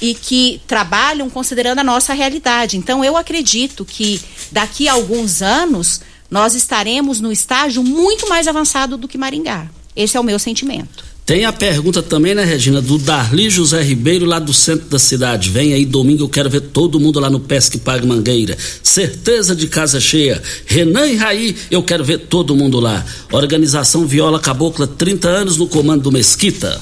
e 0.01 0.15
que 0.15 0.61
trabalham 0.65 1.29
considerando 1.29 1.79
a 1.79 1.83
nossa 1.83 2.13
realidade. 2.13 2.77
Então, 2.77 3.03
eu 3.03 3.17
acredito 3.17 3.83
que 3.83 4.21
daqui 4.51 4.87
a 4.87 4.93
alguns 4.93 5.41
anos 5.41 6.01
nós 6.31 6.55
estaremos 6.55 7.19
no 7.19 7.31
estágio 7.31 7.83
muito 7.83 8.27
mais 8.29 8.47
avançado 8.47 8.97
do 8.97 9.07
que 9.07 9.17
Maringá. 9.17 9.67
Esse 9.95 10.17
é 10.17 10.19
o 10.19 10.23
meu 10.23 10.39
sentimento. 10.39 11.14
Tem 11.25 11.43
a 11.43 11.51
pergunta 11.51 12.03
também, 12.03 12.35
né, 12.35 12.43
Regina, 12.43 12.79
do 12.79 12.99
Darli 12.99 13.49
José 13.49 13.81
Ribeiro, 13.81 14.27
lá 14.27 14.37
do 14.37 14.53
centro 14.53 14.87
da 14.87 14.99
cidade. 14.99 15.49
Vem 15.49 15.73
aí 15.73 15.83
domingo, 15.83 16.21
eu 16.21 16.29
quero 16.29 16.51
ver 16.51 16.61
todo 16.61 16.99
mundo 16.99 17.19
lá 17.19 17.31
no 17.31 17.39
Pesque 17.39 17.79
Pague 17.79 18.05
Mangueira. 18.05 18.55
Certeza 18.83 19.55
de 19.55 19.65
casa 19.65 19.99
cheia. 19.99 20.39
Renan 20.67 21.07
e 21.07 21.15
Raí, 21.15 21.55
eu 21.71 21.81
quero 21.81 22.05
ver 22.05 22.19
todo 22.19 22.55
mundo 22.55 22.79
lá. 22.79 23.03
Organização 23.31 24.05
Viola 24.05 24.39
Cabocla, 24.39 24.85
30 24.85 25.27
anos 25.27 25.57
no 25.57 25.67
comando 25.67 26.03
do 26.03 26.11
Mesquita. 26.11 26.79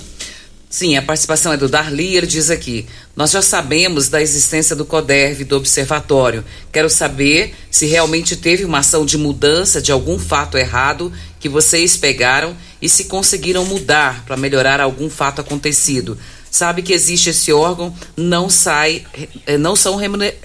Sim, 0.73 0.97
a 0.97 1.03
participação 1.03 1.53
é 1.53 1.57
do 1.57 1.69
Darli, 1.69 2.17
ele 2.17 2.25
diz 2.25 2.49
aqui: 2.49 2.87
Nós 3.15 3.29
já 3.29 3.43
sabemos 3.43 4.09
da 4.09 4.19
existência 4.19 4.75
do 4.75 4.83
CODERV, 4.83 5.43
do 5.43 5.55
Observatório. 5.55 6.43
Quero 6.71 6.89
saber 6.89 7.53
se 7.69 7.85
realmente 7.85 8.35
teve 8.35 8.65
uma 8.65 8.79
ação 8.79 9.05
de 9.05 9.15
mudança 9.15 9.79
de 9.79 9.91
algum 9.91 10.17
fato 10.17 10.57
errado 10.57 11.13
que 11.39 11.47
vocês 11.47 11.95
pegaram 11.95 12.57
e 12.81 12.89
se 12.89 13.03
conseguiram 13.03 13.63
mudar 13.65 14.25
para 14.25 14.35
melhorar 14.35 14.81
algum 14.81 15.11
fato 15.11 15.41
acontecido. 15.41 16.17
Sabe 16.49 16.81
que 16.81 16.91
existe 16.91 17.29
esse 17.29 17.53
órgão, 17.53 17.95
não 18.17 18.49
sai, 18.49 19.05
eh, 19.45 19.59
não 19.59 19.75
são 19.75 19.95
remunerados. 19.95 20.41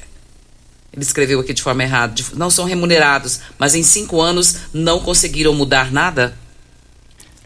Ele 0.92 1.02
escreveu 1.02 1.40
aqui 1.40 1.54
de 1.54 1.62
forma 1.62 1.82
errada, 1.82 2.22
não 2.34 2.50
são 2.50 2.66
remunerados, 2.66 3.40
mas 3.58 3.74
em 3.74 3.82
cinco 3.82 4.20
anos 4.20 4.56
não 4.74 5.00
conseguiram 5.00 5.54
mudar 5.54 5.90
nada? 5.90 6.36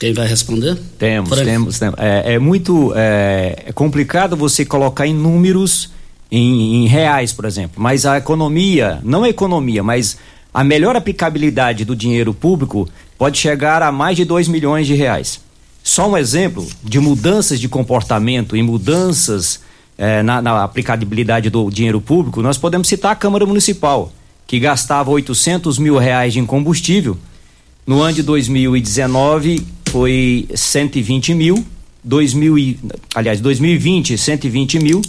Quem 0.03 0.13
vai 0.13 0.27
responder? 0.27 0.77
Temos, 0.99 1.31
temos, 1.31 1.79
temos. 1.79 1.97
É, 1.97 2.35
é 2.35 2.39
muito 2.41 2.93
é, 2.97 3.67
é, 3.67 3.73
complicado 3.73 4.37
você 4.37 4.65
colocar 4.65 5.07
em 5.07 5.15
números, 5.15 5.91
em, 6.29 6.83
em, 6.83 6.89
reais, 6.89 7.33
por 7.33 7.45
exemplo. 7.45 7.81
Mas 7.81 8.05
a 8.05 8.19
economia, 8.19 8.99
não 9.05 9.23
a 9.23 9.29
economia, 9.29 9.81
mas 9.81 10.19
a 10.53 10.65
melhor 10.65 10.97
aplicabilidade 10.97 11.85
do 11.85 11.95
dinheiro 11.95 12.35
público 12.35 12.89
pode 13.17 13.39
chegar 13.39 13.81
a 13.81 13.93
mais 13.93 14.17
de 14.17 14.25
2 14.25 14.49
milhões 14.49 14.89
de 14.89 14.95
reais. 14.95 15.41
Só 15.85 16.11
um 16.11 16.17
exemplo 16.17 16.67
de 16.83 16.99
mudanças 16.99 17.61
de 17.61 17.69
comportamento 17.69 18.57
e 18.57 18.63
mudanças 18.65 19.61
é, 19.97 20.21
na, 20.21 20.43
na 20.43 20.65
aplicabilidade 20.65 21.49
do 21.49 21.71
dinheiro 21.71 22.01
público, 22.01 22.43
nós 22.43 22.59
podemos 22.59 22.89
citar 22.89 23.13
a 23.13 23.15
Câmara 23.15 23.47
Municipal, 23.47 24.13
que 24.49 24.59
gastava 24.59 25.13
800 25.13 25.79
mil 25.79 25.97
reais 25.97 26.35
em 26.35 26.45
combustível. 26.45 27.17
No 27.87 28.01
ano 28.01 28.15
de 28.15 28.25
2019, 28.25 29.65
foi 29.93 30.49
120 30.55 31.35
mil, 31.35 31.63
2000 32.03 32.59
e, 32.59 32.79
aliás, 33.15 33.43
2020 33.43 34.17
120 34.17 34.79
mil, 34.79 35.03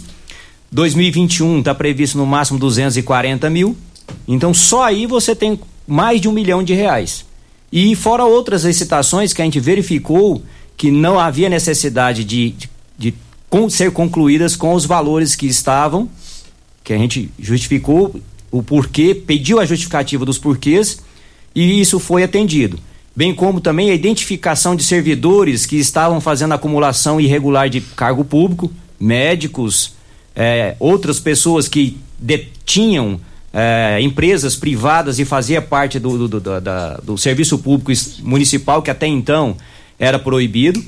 2021 0.70 1.60
está 1.60 1.74
previsto 1.74 2.18
no 2.18 2.26
máximo 2.26 2.58
240 2.58 3.48
mil, 3.48 3.74
então 4.28 4.52
só 4.52 4.82
aí 4.82 5.06
você 5.06 5.34
tem 5.34 5.58
mais 5.86 6.20
de 6.20 6.28
um 6.28 6.32
milhão 6.32 6.62
de 6.62 6.74
reais. 6.74 7.24
E 7.72 7.96
fora 7.96 8.26
outras 8.26 8.64
licitações 8.64 9.32
que 9.32 9.40
a 9.40 9.44
gente 9.46 9.58
verificou 9.58 10.42
que 10.76 10.90
não 10.90 11.18
havia 11.18 11.48
necessidade 11.48 12.22
de, 12.22 12.50
de, 12.50 12.68
de 12.98 13.14
ser 13.70 13.90
concluídas 13.90 14.54
com 14.54 14.74
os 14.74 14.84
valores 14.84 15.34
que 15.34 15.46
estavam, 15.46 16.10
que 16.84 16.92
a 16.92 16.98
gente 16.98 17.30
justificou 17.38 18.20
o 18.50 18.62
porquê, 18.62 19.14
pediu 19.14 19.58
a 19.58 19.64
justificativa 19.64 20.26
dos 20.26 20.36
porquês 20.36 20.98
e 21.54 21.80
isso 21.80 21.98
foi 21.98 22.22
atendido 22.22 22.78
bem 23.16 23.34
como 23.34 23.60
também 23.60 23.90
a 23.90 23.94
identificação 23.94 24.74
de 24.74 24.82
servidores 24.82 25.66
que 25.66 25.76
estavam 25.76 26.20
fazendo 26.20 26.54
acumulação 26.54 27.20
irregular 27.20 27.68
de 27.68 27.80
cargo 27.80 28.24
público, 28.24 28.72
médicos, 28.98 29.94
é, 30.34 30.74
outras 30.78 31.20
pessoas 31.20 31.68
que 31.68 31.98
detinham 32.18 33.20
é, 33.52 34.00
empresas 34.00 34.56
privadas 34.56 35.18
e 35.18 35.24
fazia 35.24 35.62
parte 35.62 35.98
do, 35.98 36.26
do, 36.28 36.40
do, 36.40 36.60
do 37.02 37.18
serviço 37.18 37.58
público 37.58 37.92
municipal 38.22 38.82
que 38.82 38.90
até 38.90 39.06
então 39.06 39.56
era 39.98 40.18
proibido. 40.18 40.82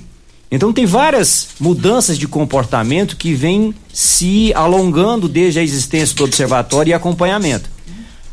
Então 0.51 0.73
tem 0.73 0.87
várias 0.87 1.49
mudanças 1.61 2.19
de 2.19 2.27
comportamento 2.27 3.17
que 3.17 3.35
vêm 3.35 3.75
se 3.93 4.53
alongando 4.55 5.29
desde 5.29 5.59
a 5.61 5.63
existência 5.63 6.17
do 6.17 6.25
observatório 6.25 6.91
e 6.91 6.95
acompanhamento. 6.95 7.69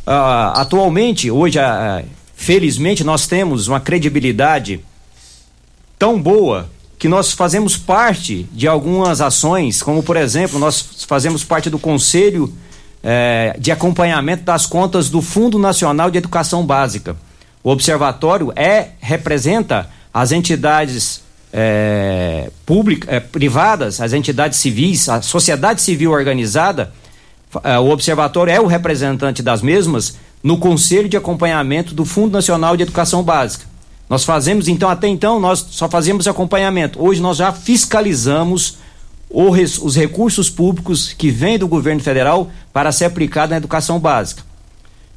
Uh, 0.05 0.53
atualmente, 0.55 1.31
hoje 1.31 1.57
a, 1.59 2.03
Felizmente, 2.43 3.05
nós 3.05 3.25
temos 3.25 3.69
uma 3.69 3.79
credibilidade 3.79 4.81
tão 5.97 6.21
boa 6.21 6.69
que 6.99 7.07
nós 7.07 7.31
fazemos 7.31 7.77
parte 7.77 8.45
de 8.51 8.67
algumas 8.67 9.21
ações, 9.21 9.81
como 9.81 10.03
por 10.03 10.17
exemplo, 10.17 10.59
nós 10.59 11.05
fazemos 11.07 11.45
parte 11.45 11.69
do 11.69 11.79
Conselho 11.79 12.53
eh, 13.01 13.55
de 13.57 13.71
Acompanhamento 13.71 14.43
das 14.43 14.65
Contas 14.65 15.09
do 15.09 15.21
Fundo 15.21 15.57
Nacional 15.57 16.11
de 16.11 16.17
Educação 16.17 16.65
Básica. 16.65 17.15
O 17.63 17.69
observatório 17.69 18.51
é 18.57 18.89
representa 18.99 19.89
as 20.13 20.33
entidades 20.33 21.23
eh, 21.53 22.51
privadas, 23.31 24.01
as 24.01 24.11
entidades 24.11 24.59
civis, 24.59 25.07
a 25.07 25.21
sociedade 25.21 25.81
civil 25.81 26.11
organizada. 26.11 26.91
Eh, 27.63 27.79
o 27.79 27.87
observatório 27.89 28.51
é 28.51 28.59
o 28.59 28.67
representante 28.67 29.41
das 29.41 29.61
mesmas 29.61 30.17
no 30.43 30.57
Conselho 30.57 31.07
de 31.07 31.15
Acompanhamento 31.15 31.95
do 31.95 32.03
Fundo 32.03 32.33
Nacional 32.33 32.75
de 32.75 32.83
Educação 32.83 33.23
Básica. 33.23 33.65
Nós 34.09 34.25
fazemos, 34.25 34.67
então, 34.67 34.89
até 34.89 35.07
então, 35.07 35.39
nós 35.39 35.65
só 35.71 35.89
fazíamos 35.89 36.27
acompanhamento. 36.27 37.01
Hoje 37.01 37.21
nós 37.21 37.37
já 37.37 37.53
fiscalizamos 37.53 38.77
os 39.29 39.95
recursos 39.95 40.49
públicos 40.49 41.13
que 41.13 41.31
vêm 41.31 41.57
do 41.57 41.67
governo 41.67 42.01
federal 42.01 42.51
para 42.71 42.91
ser 42.91 43.05
aplicado 43.05 43.51
na 43.51 43.57
educação 43.57 43.99
básica. 43.99 44.43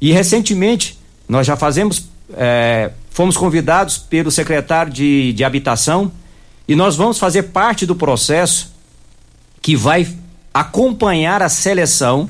E 0.01 0.11
recentemente 0.11 0.97
nós 1.29 1.45
já 1.45 1.55
fazemos, 1.55 2.05
é, 2.35 2.91
fomos 3.11 3.37
convidados 3.37 3.97
pelo 3.97 4.31
secretário 4.31 4.91
de, 4.91 5.33
de 5.33 5.43
Habitação 5.43 6.11
e 6.67 6.75
nós 6.75 6.95
vamos 6.95 7.19
fazer 7.19 7.43
parte 7.43 7.85
do 7.85 7.95
processo 7.95 8.71
que 9.61 9.75
vai 9.75 10.07
acompanhar 10.53 11.43
a 11.43 11.49
seleção 11.49 12.27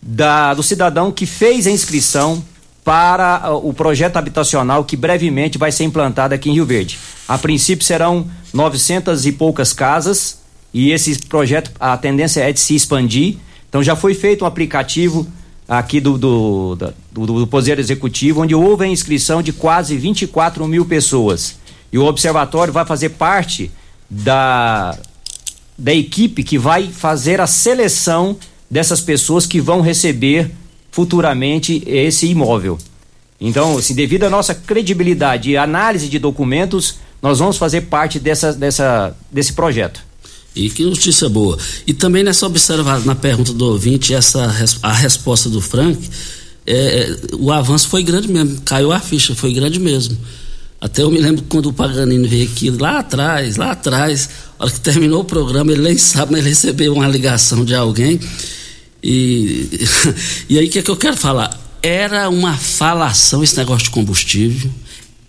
da, 0.00 0.54
do 0.54 0.62
cidadão 0.62 1.10
que 1.10 1.26
fez 1.26 1.66
a 1.66 1.70
inscrição 1.70 2.42
para 2.84 3.52
uh, 3.52 3.68
o 3.68 3.74
projeto 3.74 4.16
habitacional 4.16 4.84
que 4.84 4.96
brevemente 4.96 5.58
vai 5.58 5.70
ser 5.70 5.84
implantado 5.84 6.34
aqui 6.34 6.48
em 6.48 6.54
Rio 6.54 6.64
Verde. 6.64 6.98
A 7.26 7.36
princípio 7.36 7.84
serão 7.84 8.26
900 8.52 9.26
e 9.26 9.32
poucas 9.32 9.72
casas 9.72 10.38
e 10.72 10.90
esse 10.90 11.18
projeto, 11.26 11.70
a 11.78 11.96
tendência 11.96 12.40
é 12.40 12.52
de 12.52 12.60
se 12.60 12.74
expandir. 12.74 13.36
Então 13.68 13.82
já 13.82 13.94
foi 13.94 14.14
feito 14.14 14.44
um 14.44 14.46
aplicativo 14.46 15.26
aqui 15.68 16.00
do, 16.00 16.16
do, 16.16 16.76
do, 17.12 17.26
do 17.26 17.46
Poder 17.46 17.78
Executivo, 17.78 18.42
onde 18.42 18.54
houve 18.54 18.84
a 18.84 18.88
inscrição 18.88 19.42
de 19.42 19.52
quase 19.52 19.96
24 19.96 20.66
mil 20.66 20.86
pessoas. 20.86 21.56
E 21.92 21.98
o 21.98 22.04
observatório 22.04 22.72
vai 22.72 22.86
fazer 22.86 23.10
parte 23.10 23.70
da, 24.08 24.96
da 25.76 25.92
equipe 25.92 26.42
que 26.42 26.58
vai 26.58 26.88
fazer 26.88 27.40
a 27.40 27.46
seleção 27.46 28.36
dessas 28.70 29.00
pessoas 29.00 29.46
que 29.46 29.60
vão 29.60 29.80
receber 29.80 30.50
futuramente 30.90 31.82
esse 31.86 32.26
imóvel. 32.26 32.78
Então, 33.40 33.78
assim, 33.78 33.94
devido 33.94 34.24
à 34.24 34.30
nossa 34.30 34.54
credibilidade 34.54 35.50
e 35.50 35.56
análise 35.56 36.08
de 36.08 36.18
documentos, 36.18 36.96
nós 37.22 37.38
vamos 37.38 37.56
fazer 37.56 37.82
parte 37.82 38.18
dessa, 38.18 38.52
dessa, 38.52 39.16
desse 39.30 39.52
projeto. 39.52 40.02
E 40.54 40.68
que 40.68 40.84
notícia 40.84 41.28
boa. 41.28 41.56
E 41.86 41.92
também 41.92 42.24
nessa 42.24 42.46
observação, 42.46 43.06
na 43.06 43.14
pergunta 43.14 43.52
do 43.52 43.66
ouvinte, 43.66 44.12
essa, 44.12 44.52
a 44.82 44.92
resposta 44.92 45.48
do 45.48 45.60
Frank, 45.60 45.98
é, 46.66 47.16
o 47.38 47.52
avanço 47.52 47.88
foi 47.88 48.02
grande 48.02 48.28
mesmo, 48.28 48.60
caiu 48.62 48.92
a 48.92 48.98
ficha, 48.98 49.34
foi 49.34 49.52
grande 49.52 49.78
mesmo. 49.78 50.18
Até 50.80 51.02
eu 51.02 51.10
me 51.10 51.18
lembro 51.18 51.44
quando 51.48 51.66
o 51.66 51.72
Paganini 51.72 52.26
veio 52.26 52.48
aqui 52.48 52.70
lá 52.70 52.98
atrás, 52.98 53.56
lá 53.56 53.72
atrás, 53.72 54.28
a 54.58 54.64
hora 54.64 54.72
que 54.72 54.80
terminou 54.80 55.20
o 55.20 55.24
programa, 55.24 55.72
ele 55.72 55.82
nem 55.82 55.98
sabe, 55.98 56.32
mas 56.32 56.40
ele 56.40 56.50
recebeu 56.50 56.92
uma 56.92 57.08
ligação 57.08 57.64
de 57.64 57.74
alguém. 57.74 58.18
E, 59.02 59.68
e 60.48 60.58
aí 60.58 60.66
o 60.66 60.70
que, 60.70 60.78
é 60.78 60.82
que 60.82 60.90
eu 60.90 60.96
quero 60.96 61.16
falar? 61.16 61.58
Era 61.82 62.28
uma 62.28 62.56
falação 62.56 63.42
esse 63.42 63.56
negócio 63.56 63.84
de 63.84 63.90
combustível 63.90 64.70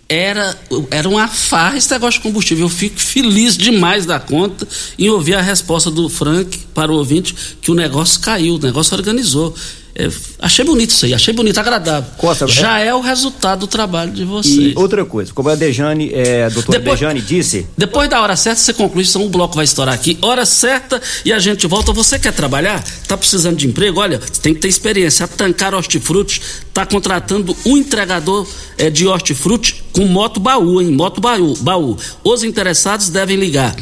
era, 0.09 0.57
era 0.89 1.07
uma 1.07 1.27
farra 1.27 1.77
esse 1.77 1.91
negócio 1.91 2.19
de 2.19 2.23
combustível. 2.27 2.65
Eu 2.65 2.69
fico 2.69 2.99
feliz 2.99 3.55
demais 3.55 4.07
da 4.07 4.19
conta 4.19 4.67
em 4.97 5.07
ouvir 5.07 5.35
a 5.35 5.41
resposta 5.41 5.91
do 5.91 6.09
Frank 6.09 6.57
para 6.73 6.91
o 6.91 6.95
ouvinte 6.95 7.35
que 7.61 7.69
o 7.69 7.75
negócio 7.75 8.19
caiu, 8.19 8.55
o 8.55 8.59
negócio 8.59 8.97
organizou. 8.97 9.55
É, 9.99 10.09
achei 10.39 10.63
bonito 10.63 10.91
isso 10.91 11.05
aí, 11.05 11.13
achei 11.13 11.33
bonito, 11.33 11.59
agradável. 11.59 12.09
Costa, 12.17 12.47
Já 12.47 12.79
é... 12.79 12.87
é 12.87 12.95
o 12.95 13.01
resultado 13.01 13.59
do 13.59 13.67
trabalho 13.67 14.13
de 14.13 14.23
vocês. 14.23 14.71
E 14.71 14.73
outra 14.77 15.03
coisa, 15.03 15.33
como 15.33 15.49
a 15.49 15.55
Dejane, 15.55 16.09
é, 16.13 16.49
doutor 16.49 16.71
depois, 16.71 16.97
Dejane 16.97 17.19
disse. 17.19 17.67
Depois 17.77 18.09
da 18.09 18.21
hora 18.21 18.37
certa, 18.37 18.61
você 18.61 18.73
conclui, 18.73 19.03
senão 19.03 19.25
o 19.25 19.29
bloco 19.29 19.57
vai 19.57 19.65
estourar 19.65 19.93
aqui. 19.93 20.17
Hora 20.21 20.45
certa 20.45 21.01
e 21.25 21.33
a 21.33 21.39
gente 21.39 21.67
volta. 21.67 21.91
Você 21.91 22.17
quer 22.17 22.31
trabalhar? 22.31 22.81
Tá 23.09 23.17
precisando 23.17 23.57
de 23.57 23.67
emprego? 23.67 23.99
Olha, 23.99 24.19
tem 24.41 24.53
que 24.53 24.61
ter 24.61 24.69
experiência. 24.69 25.25
A 25.25 25.27
Tancar 25.27 25.73
Hortifruti 25.73 26.41
está 26.65 26.85
contratando 26.85 27.53
um 27.65 27.75
entregador 27.75 28.47
é, 28.77 28.89
de 28.89 29.05
hortifruti 29.05 29.83
com 29.91 30.05
moto 30.05 30.39
baú, 30.39 30.81
hein? 30.81 30.91
Moto 30.91 31.19
baú, 31.19 31.57
baú. 31.57 31.97
Os 32.23 32.41
interessados 32.41 33.09
devem 33.09 33.35
ligar 33.35 33.75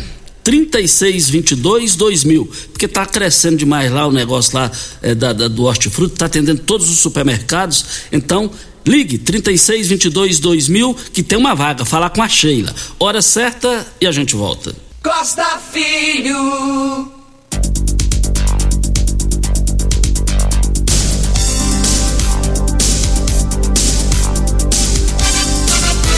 3622 0.48 1.98
2000, 1.98 2.50
porque 2.72 2.86
está 2.86 3.06
crescendo 3.06 3.58
demais 3.58 3.92
lá 3.92 4.08
o 4.08 4.14
negócio 4.14 4.58
lá 4.58 4.72
é, 5.02 5.14
da, 5.14 5.34
da, 5.34 5.50
do 5.50 5.66
hortifruti, 5.66 6.14
está 6.14 6.28
atendendo 6.28 6.62
todos 6.62 6.90
os 6.90 7.00
supermercados. 7.00 7.84
Então, 8.14 8.50
ligue 8.86 9.18
3622 9.18 10.40
2000 10.40 10.96
que 11.12 11.22
tem 11.22 11.38
uma 11.38 11.54
vaga, 11.54 11.84
falar 11.84 12.12
com 12.12 12.24
a 12.24 12.30
Sheila. 12.30 12.74
Hora 12.98 13.22
certa 13.22 13.86
e 14.00 14.08
a 14.08 14.12
gente 14.14 14.38
volta. 14.38 14.74
Costa 15.04 15.60
Filho 15.74 17.17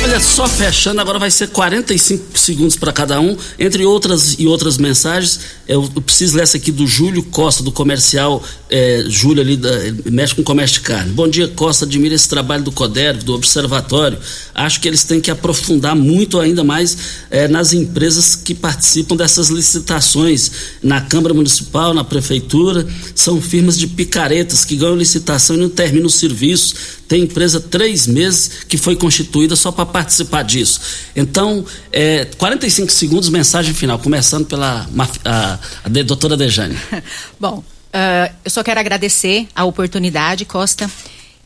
Olha 0.01 0.19
só, 0.19 0.47
fechando, 0.47 1.01
agora 1.01 1.19
vai 1.19 1.29
ser 1.29 1.49
45 1.49 2.37
segundos 2.37 2.75
para 2.77 2.93
cada 2.93 3.19
um, 3.19 3.37
entre 3.59 3.85
outras 3.85 4.35
e 4.39 4.47
outras 4.47 4.77
mensagens. 4.77 5.39
Eu, 5.67 5.83
preciso 6.01 6.37
ler 6.37 6.43
essa 6.43 6.57
aqui 6.57 6.71
do 6.71 6.87
Júlio 6.87 7.21
Costa, 7.23 7.61
do 7.61 7.71
comercial, 7.71 8.41
é, 8.69 9.03
Júlio 9.07 9.41
ali, 9.41 9.57
da, 9.57 9.69
mexe 10.05 10.35
com 10.35 10.43
comércio 10.43 10.75
de 10.75 10.81
carne. 10.81 11.11
Bom 11.11 11.27
dia, 11.27 11.47
Costa, 11.47 11.85
admira 11.85 12.13
esse 12.13 12.29
trabalho 12.29 12.63
do 12.63 12.71
CODER, 12.71 13.23
do 13.23 13.33
Observatório. 13.33 14.17
Acho 14.53 14.79
que 14.79 14.87
eles 14.87 15.03
têm 15.03 15.19
que 15.19 15.31
aprofundar 15.31 15.95
muito 15.95 16.39
ainda 16.39 16.63
mais 16.63 16.97
é, 17.31 17.47
nas 17.47 17.73
empresas 17.73 18.35
que 18.35 18.53
participam 18.53 19.15
dessas 19.15 19.49
licitações, 19.49 20.51
na 20.83 21.01
Câmara 21.01 21.33
Municipal, 21.33 21.93
na 21.93 22.03
Prefeitura. 22.03 22.85
São 23.15 23.41
firmas 23.41 23.77
de 23.77 23.87
picaretas 23.87 24.63
que 24.63 24.75
ganham 24.75 24.95
licitação 24.95 25.55
e 25.55 25.59
não 25.59 25.69
terminam 25.69 26.07
o 26.07 26.09
serviço 26.09 26.99
tem 27.09 27.23
empresa 27.23 27.59
três 27.59 28.05
meses 28.05 28.51
que 28.69 28.77
foi 28.77 28.95
constituída 28.95 29.55
só 29.55 29.71
para 29.71 29.83
participar 29.83 30.43
disso. 30.43 30.79
Então, 31.15 31.65
é, 31.91 32.25
45 32.37 32.91
segundos, 32.91 33.29
mensagem 33.29 33.73
final, 33.73 33.97
começando 33.97 34.45
pela 34.45 34.87
a, 34.95 35.09
a, 35.25 35.59
a 35.85 35.89
doutora 36.03 36.37
Dejane. 36.37 36.77
Bom, 37.39 37.63
uh, 37.93 38.35
eu 38.43 38.51
só 38.51 38.63
quero 38.63 38.79
agradecer 38.79 39.47
a 39.55 39.65
oportunidade, 39.65 40.45
Costa, 40.45 40.89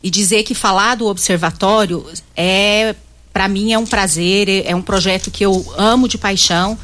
e 0.02 0.10
dizer 0.10 0.44
que 0.44 0.54
falar 0.54 0.96
do 0.96 1.08
observatório 1.08 2.06
é, 2.36 2.96
para 3.32 3.48
mim, 3.48 3.74
é 3.74 3.78
um 3.78 3.86
prazer, 3.86 4.48
é, 4.48 4.72
é 4.72 4.76
um 4.76 4.82
projeto 4.82 5.32
que 5.32 5.46
eu 5.46 5.74
amo 5.78 6.08
de 6.08 6.18
paixão 6.18 6.78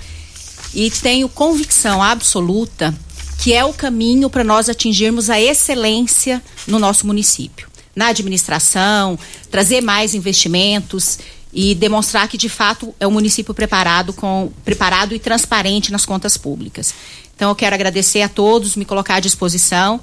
e 0.74 0.90
tenho 0.90 1.28
convicção 1.30 2.02
absoluta 2.02 2.94
que 3.40 3.54
é 3.54 3.64
o 3.64 3.74
caminho 3.74 4.30
para 4.30 4.44
nós 4.44 4.68
atingirmos 4.68 5.30
a 5.30 5.40
excelência 5.40 6.44
no 6.68 6.78
nosso 6.78 7.08
município. 7.08 7.70
Na 7.96 8.08
administração, 8.08 9.18
trazer 9.50 9.82
mais 9.82 10.14
investimentos 10.14 11.20
e 11.54 11.74
demonstrar 11.74 12.28
que 12.28 12.38
de 12.38 12.50
fato 12.50 12.94
é 13.00 13.08
um 13.08 13.12
município 13.12 13.54
preparado 13.54 14.14
com 14.14 14.52
preparado 14.64 15.16
e 15.16 15.20
transparente 15.20 15.92
nas 15.92 16.06
contas 16.06 16.38
públicas. 16.38 16.94
Então 17.36 17.50
eu 17.50 17.56
quero 17.56 17.74
agradecer 17.74 18.22
a 18.22 18.30
todos, 18.30 18.76
me 18.76 18.86
colocar 18.86 19.16
à 19.16 19.20
disposição 19.20 20.00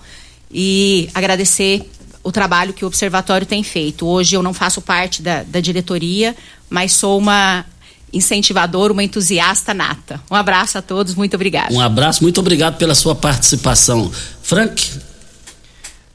e 0.50 1.08
agradecer 1.14 1.88
o 2.22 2.32
trabalho 2.32 2.72
que 2.72 2.84
o 2.84 2.88
observatório 2.88 3.46
tem 3.46 3.62
feito. 3.62 4.06
Hoje 4.06 4.34
eu 4.34 4.42
não 4.42 4.52
faço 4.52 4.80
parte 4.80 5.22
da, 5.22 5.44
da 5.44 5.60
diretoria, 5.60 6.34
mas 6.68 6.92
sou 6.92 7.18
uma 7.18 7.64
incentivadora, 8.12 8.92
uma 8.92 9.04
entusiasta 9.04 9.72
nata. 9.72 10.20
Um 10.30 10.34
abraço 10.34 10.78
a 10.78 10.82
todos, 10.82 11.14
muito 11.14 11.34
obrigado. 11.34 11.72
Um 11.72 11.80
abraço, 11.80 12.22
muito 12.22 12.40
obrigado 12.40 12.76
pela 12.78 12.94
sua 12.94 13.14
participação. 13.14 14.10
Frank, 14.42 15.00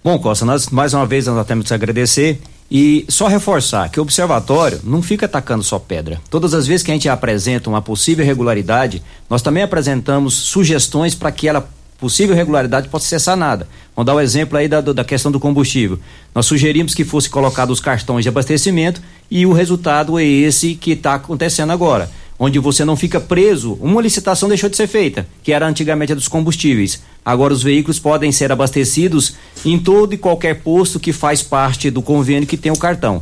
Bom, 0.03 0.17
Costa, 0.17 0.43
nós 0.45 0.67
mais 0.69 0.95
uma 0.95 1.05
vez 1.05 1.27
nós 1.27 1.45
temos 1.45 1.67
que 1.67 1.73
agradecer 1.73 2.41
e 2.71 3.05
só 3.09 3.27
reforçar 3.27 3.89
que 3.89 3.99
o 3.99 4.03
observatório 4.03 4.79
não 4.81 5.01
fica 5.01 5.25
atacando 5.25 5.61
só 5.61 5.77
pedra. 5.77 6.21
Todas 6.29 6.53
as 6.53 6.65
vezes 6.65 6.81
que 6.81 6.89
a 6.89 6.93
gente 6.93 7.09
apresenta 7.09 7.69
uma 7.69 7.81
possível 7.81 8.23
irregularidade, 8.23 9.03
nós 9.29 9.41
também 9.41 9.61
apresentamos 9.61 10.33
sugestões 10.33 11.13
para 11.13 11.33
que 11.33 11.49
ela 11.49 11.69
possível 11.99 12.33
irregularidade 12.33 12.87
possa 12.87 13.07
ser 13.07 13.19
sanada. 13.19 13.67
Vamos 13.93 14.05
dar 14.05 14.13
o 14.13 14.17
um 14.17 14.21
exemplo 14.21 14.57
aí 14.57 14.69
da, 14.69 14.79
da 14.79 15.03
questão 15.03 15.31
do 15.31 15.39
combustível. 15.39 15.99
Nós 16.33 16.45
sugerimos 16.45 16.95
que 16.95 17.03
fosse 17.03 17.29
colocado 17.29 17.71
os 17.71 17.81
cartões 17.81 18.23
de 18.23 18.29
abastecimento 18.29 19.01
e 19.29 19.45
o 19.45 19.51
resultado 19.51 20.17
é 20.17 20.23
esse 20.23 20.73
que 20.73 20.91
está 20.91 21.15
acontecendo 21.15 21.71
agora 21.71 22.09
onde 22.43 22.57
você 22.57 22.83
não 22.83 22.95
fica 22.95 23.19
preso, 23.19 23.77
uma 23.79 24.01
licitação 24.01 24.49
deixou 24.49 24.67
de 24.67 24.75
ser 24.75 24.87
feita, 24.87 25.27
que 25.43 25.53
era 25.53 25.67
antigamente 25.67 26.11
a 26.11 26.15
dos 26.15 26.27
combustíveis. 26.27 26.99
Agora 27.23 27.53
os 27.53 27.61
veículos 27.61 27.99
podem 27.99 28.31
ser 28.31 28.51
abastecidos 28.51 29.35
em 29.63 29.77
todo 29.77 30.15
e 30.15 30.17
qualquer 30.17 30.63
posto 30.63 30.99
que 30.99 31.13
faz 31.13 31.43
parte 31.43 31.91
do 31.91 32.01
convênio 32.01 32.47
que 32.47 32.57
tem 32.57 32.71
o 32.71 32.79
cartão. 32.79 33.21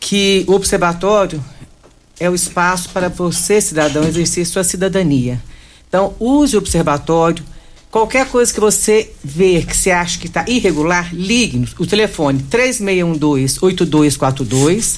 que 0.00 0.44
o 0.48 0.52
observatório 0.54 1.40
é 2.18 2.28
o 2.28 2.34
espaço 2.34 2.88
para 2.88 3.08
você, 3.08 3.60
cidadão, 3.60 4.02
exercer 4.02 4.44
sua 4.44 4.64
cidadania. 4.64 5.40
Então, 5.88 6.12
use 6.18 6.56
o 6.56 6.58
observatório. 6.58 7.44
Qualquer 7.96 8.26
coisa 8.26 8.52
que 8.52 8.60
você 8.60 9.10
ver 9.24 9.64
que 9.64 9.74
você 9.74 9.90
acha 9.90 10.18
que 10.18 10.26
está 10.26 10.44
irregular, 10.46 11.08
ligue-nos. 11.14 11.70
O 11.78 11.86
telefone 11.86 12.44
3612-8242, 12.50 14.96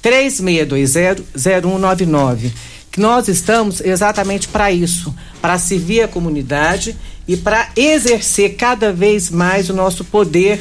3620-0199. 0.00 2.52
Que 2.92 3.00
nós 3.00 3.26
estamos 3.26 3.80
exatamente 3.80 4.46
para 4.46 4.70
isso, 4.70 5.12
para 5.42 5.58
servir 5.58 6.02
a 6.02 6.08
comunidade 6.08 6.94
e 7.26 7.36
para 7.36 7.68
exercer 7.74 8.54
cada 8.54 8.92
vez 8.92 9.28
mais 9.28 9.68
o 9.68 9.72
nosso 9.72 10.04
poder 10.04 10.60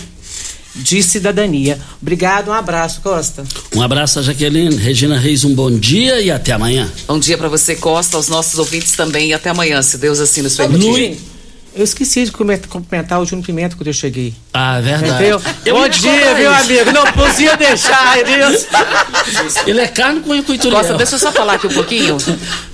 de 0.74 1.04
cidadania. 1.04 1.80
Obrigado, 2.02 2.48
um 2.48 2.54
abraço, 2.54 3.00
Costa. 3.02 3.44
Um 3.76 3.84
abraço 3.84 4.18
a 4.18 4.24
Jaqueline, 4.24 4.76
Regina 4.76 5.20
Reis, 5.20 5.46
um 5.46 5.54
bom 5.54 5.70
dia 5.70 6.20
e 6.20 6.32
até 6.32 6.54
amanhã. 6.54 6.92
Bom 7.08 7.20
dia 7.20 7.38
para 7.38 7.48
você, 7.48 7.76
Costa, 7.76 8.18
aos 8.18 8.28
nossos 8.28 8.58
ouvintes 8.58 8.94
também 8.94 9.28
e 9.28 9.36
até 9.36 9.52
amanhã, 9.52 9.84
se 9.84 10.00
Deus 10.00 10.20
assim 10.20 10.42
nos 10.42 10.58
permitir. 10.58 11.35
Eu 11.76 11.84
esqueci 11.84 12.24
de 12.24 12.32
comer- 12.32 12.66
cumprimentar 12.68 13.20
o 13.22 13.26
Júnior 13.26 13.46
Pimenta 13.46 13.76
quando 13.76 13.88
eu 13.88 13.94
cheguei. 13.94 14.34
Ah, 14.54 14.78
é 14.78 14.82
verdade. 14.82 15.12
Entendeu? 15.14 15.42
Eu 15.66 15.76
Bom 15.76 15.88
dia, 15.90 16.34
meu 16.36 16.52
isso. 16.54 16.62
amigo. 16.64 16.92
Não 16.94 17.12
podia 17.12 17.58
deixar, 17.58 18.16
Deus. 18.24 18.66
Ele 19.68 19.82
é 19.82 19.88
carne 19.88 20.22
com 20.22 20.42
coituriel. 20.44 20.80
Costa, 20.80 20.94
deixa 20.96 21.16
eu 21.16 21.20
só 21.20 21.32
falar 21.34 21.56
aqui 21.56 21.68
um 21.68 21.74
pouquinho. 21.74 22.18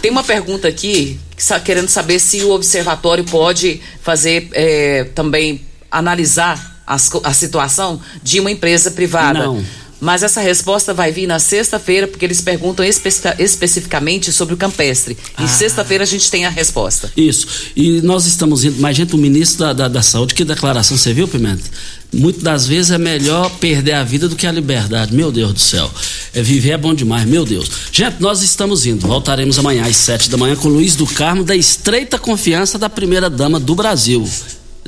Tem 0.02 0.12
uma 0.12 0.24
pergunta 0.24 0.68
aqui 0.68 1.20
querendo 1.66 1.88
saber 1.90 2.20
se 2.20 2.44
o 2.44 2.52
observatório 2.52 3.24
pode 3.24 3.82
fazer 4.04 4.50
é, 4.54 5.06
também 5.16 5.62
analisar 5.90 6.80
as 6.86 7.10
a 7.24 7.34
situação 7.34 8.00
de 8.22 8.40
uma 8.40 8.52
empresa 8.52 8.92
privada. 8.92 9.40
Não. 9.40 9.66
Mas 10.02 10.24
essa 10.24 10.42
resposta 10.42 10.96
vai 10.96 11.12
vir 11.12 11.28
na 11.28 11.38
sexta-feira, 11.38 12.08
porque 12.08 12.26
eles 12.26 12.42
perguntam 12.42 12.84
especifica- 12.84 13.36
especificamente 13.38 14.34
sobre 14.34 14.56
o 14.56 14.58
campestre. 14.58 15.16
Ah. 15.38 15.44
E 15.46 15.48
sexta-feira 15.48 16.04
a 16.04 16.08
gente 16.08 16.30
tem 16.32 16.44
a 16.44 16.50
resposta. 16.50 17.14
Isso. 17.16 17.48
E 17.76 18.02
nós 18.02 18.26
estamos 18.26 18.66
indo, 18.66 18.82
mas 18.82 18.98
gente, 18.98 19.14
o 19.14 19.18
ministro 19.18 19.60
da, 19.60 19.74
da, 19.74 19.88
da 19.88 20.02
Saúde, 20.02 20.34
que 20.34 20.44
declaração, 20.44 20.98
você 20.98 21.14
viu, 21.14 21.28
Pimenta? 21.28 21.64
Muitas 22.12 22.42
das 22.44 22.68
vezes 22.68 22.90
é 22.92 22.98
melhor 22.98 23.50
perder 23.60 23.94
a 23.94 24.04
vida 24.04 24.28
do 24.28 24.36
que 24.36 24.48
a 24.48 24.52
liberdade. 24.52 25.14
Meu 25.16 25.32
Deus 25.32 25.54
do 25.54 25.60
céu. 25.60 25.90
É, 26.34 26.42
viver 26.42 26.72
é 26.72 26.78
bom 26.78 26.94
demais, 26.94 27.26
meu 27.26 27.46
Deus. 27.46 27.70
Gente, 27.92 28.20
nós 28.20 28.42
estamos 28.42 28.86
indo. 28.88 29.08
Voltaremos 29.08 29.58
amanhã 29.60 29.86
às 29.86 29.96
sete 29.98 30.30
da 30.32 30.36
manhã 30.36 30.56
com 30.56 30.68
Luiz 30.68 30.96
do 30.96 31.06
Carmo, 31.06 31.44
da 31.44 31.56
estreita 31.56 32.18
confiança 32.18 32.78
da 32.80 32.90
primeira 32.90 33.30
dama 33.30 33.60
do 33.60 33.76
Brasil. 33.76 34.28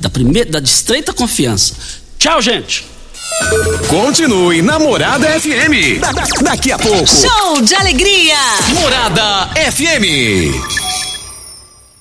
Da 0.01 0.09
primeira, 0.09 0.49
da 0.49 0.59
estreita 0.59 1.14
confiança. 1.14 1.76
Tchau, 2.20 2.41
gente. 2.41 2.84
Continue 3.88 4.62
na 4.62 4.80
Morada 4.80 5.28
FM. 5.40 6.00
Da- 6.00 6.12
da- 6.12 6.24
daqui 6.42 6.72
a 6.72 6.78
pouco. 6.78 7.06
Show 7.06 7.62
de 7.62 7.76
alegria! 7.76 8.38
Morada 8.80 9.50
FM. 9.56 11.03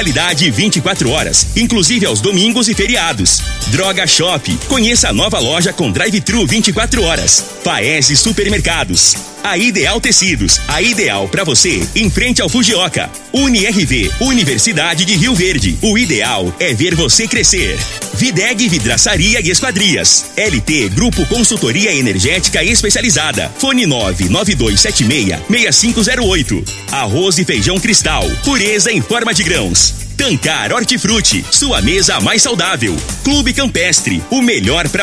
qualidade 0.00 0.50
24 0.50 1.10
horas, 1.10 1.48
inclusive 1.54 2.06
aos 2.06 2.22
domingos 2.22 2.68
e 2.68 2.74
feriados. 2.74 3.42
Droga 3.66 4.06
Shop, 4.06 4.58
conheça 4.66 5.10
a 5.10 5.12
nova 5.12 5.38
loja 5.38 5.74
com 5.74 5.92
drive-thru 5.92 6.46
24 6.46 7.02
horas. 7.02 7.44
Paese 7.62 8.16
Supermercados. 8.16 9.14
A 9.42 9.56
Ideal 9.56 9.98
Tecidos, 10.00 10.60
a 10.68 10.82
ideal 10.82 11.26
para 11.26 11.44
você, 11.44 11.80
em 11.96 12.10
frente 12.10 12.42
ao 12.42 12.48
Fujioka. 12.48 13.08
UniRV, 13.32 14.10
Universidade 14.20 15.06
de 15.06 15.16
Rio 15.16 15.34
Verde. 15.34 15.78
O 15.80 15.96
ideal 15.96 16.54
é 16.60 16.74
ver 16.74 16.94
você 16.94 17.26
crescer. 17.26 17.78
Videg 18.14 18.68
Vidraçaria 18.68 19.40
e 19.40 19.48
Esquadrias. 19.50 20.26
LT 20.36 20.90
Grupo 20.90 21.24
Consultoria 21.24 21.94
Energética 21.94 22.62
Especializada. 22.62 23.50
Fone 23.58 23.86
99276-6508. 23.86 26.62
Arroz 26.92 27.38
e 27.38 27.44
feijão 27.44 27.80
cristal. 27.80 28.30
Pureza 28.44 28.92
em 28.92 29.00
forma 29.00 29.32
de 29.32 29.42
grãos. 29.42 30.10
Tancar 30.20 30.70
Hortifruti, 30.70 31.42
sua 31.50 31.80
mesa 31.80 32.20
mais 32.20 32.42
saudável. 32.42 32.94
Clube 33.24 33.54
Campestre, 33.54 34.22
o 34.30 34.42
melhor 34.42 34.86
para 34.90 34.98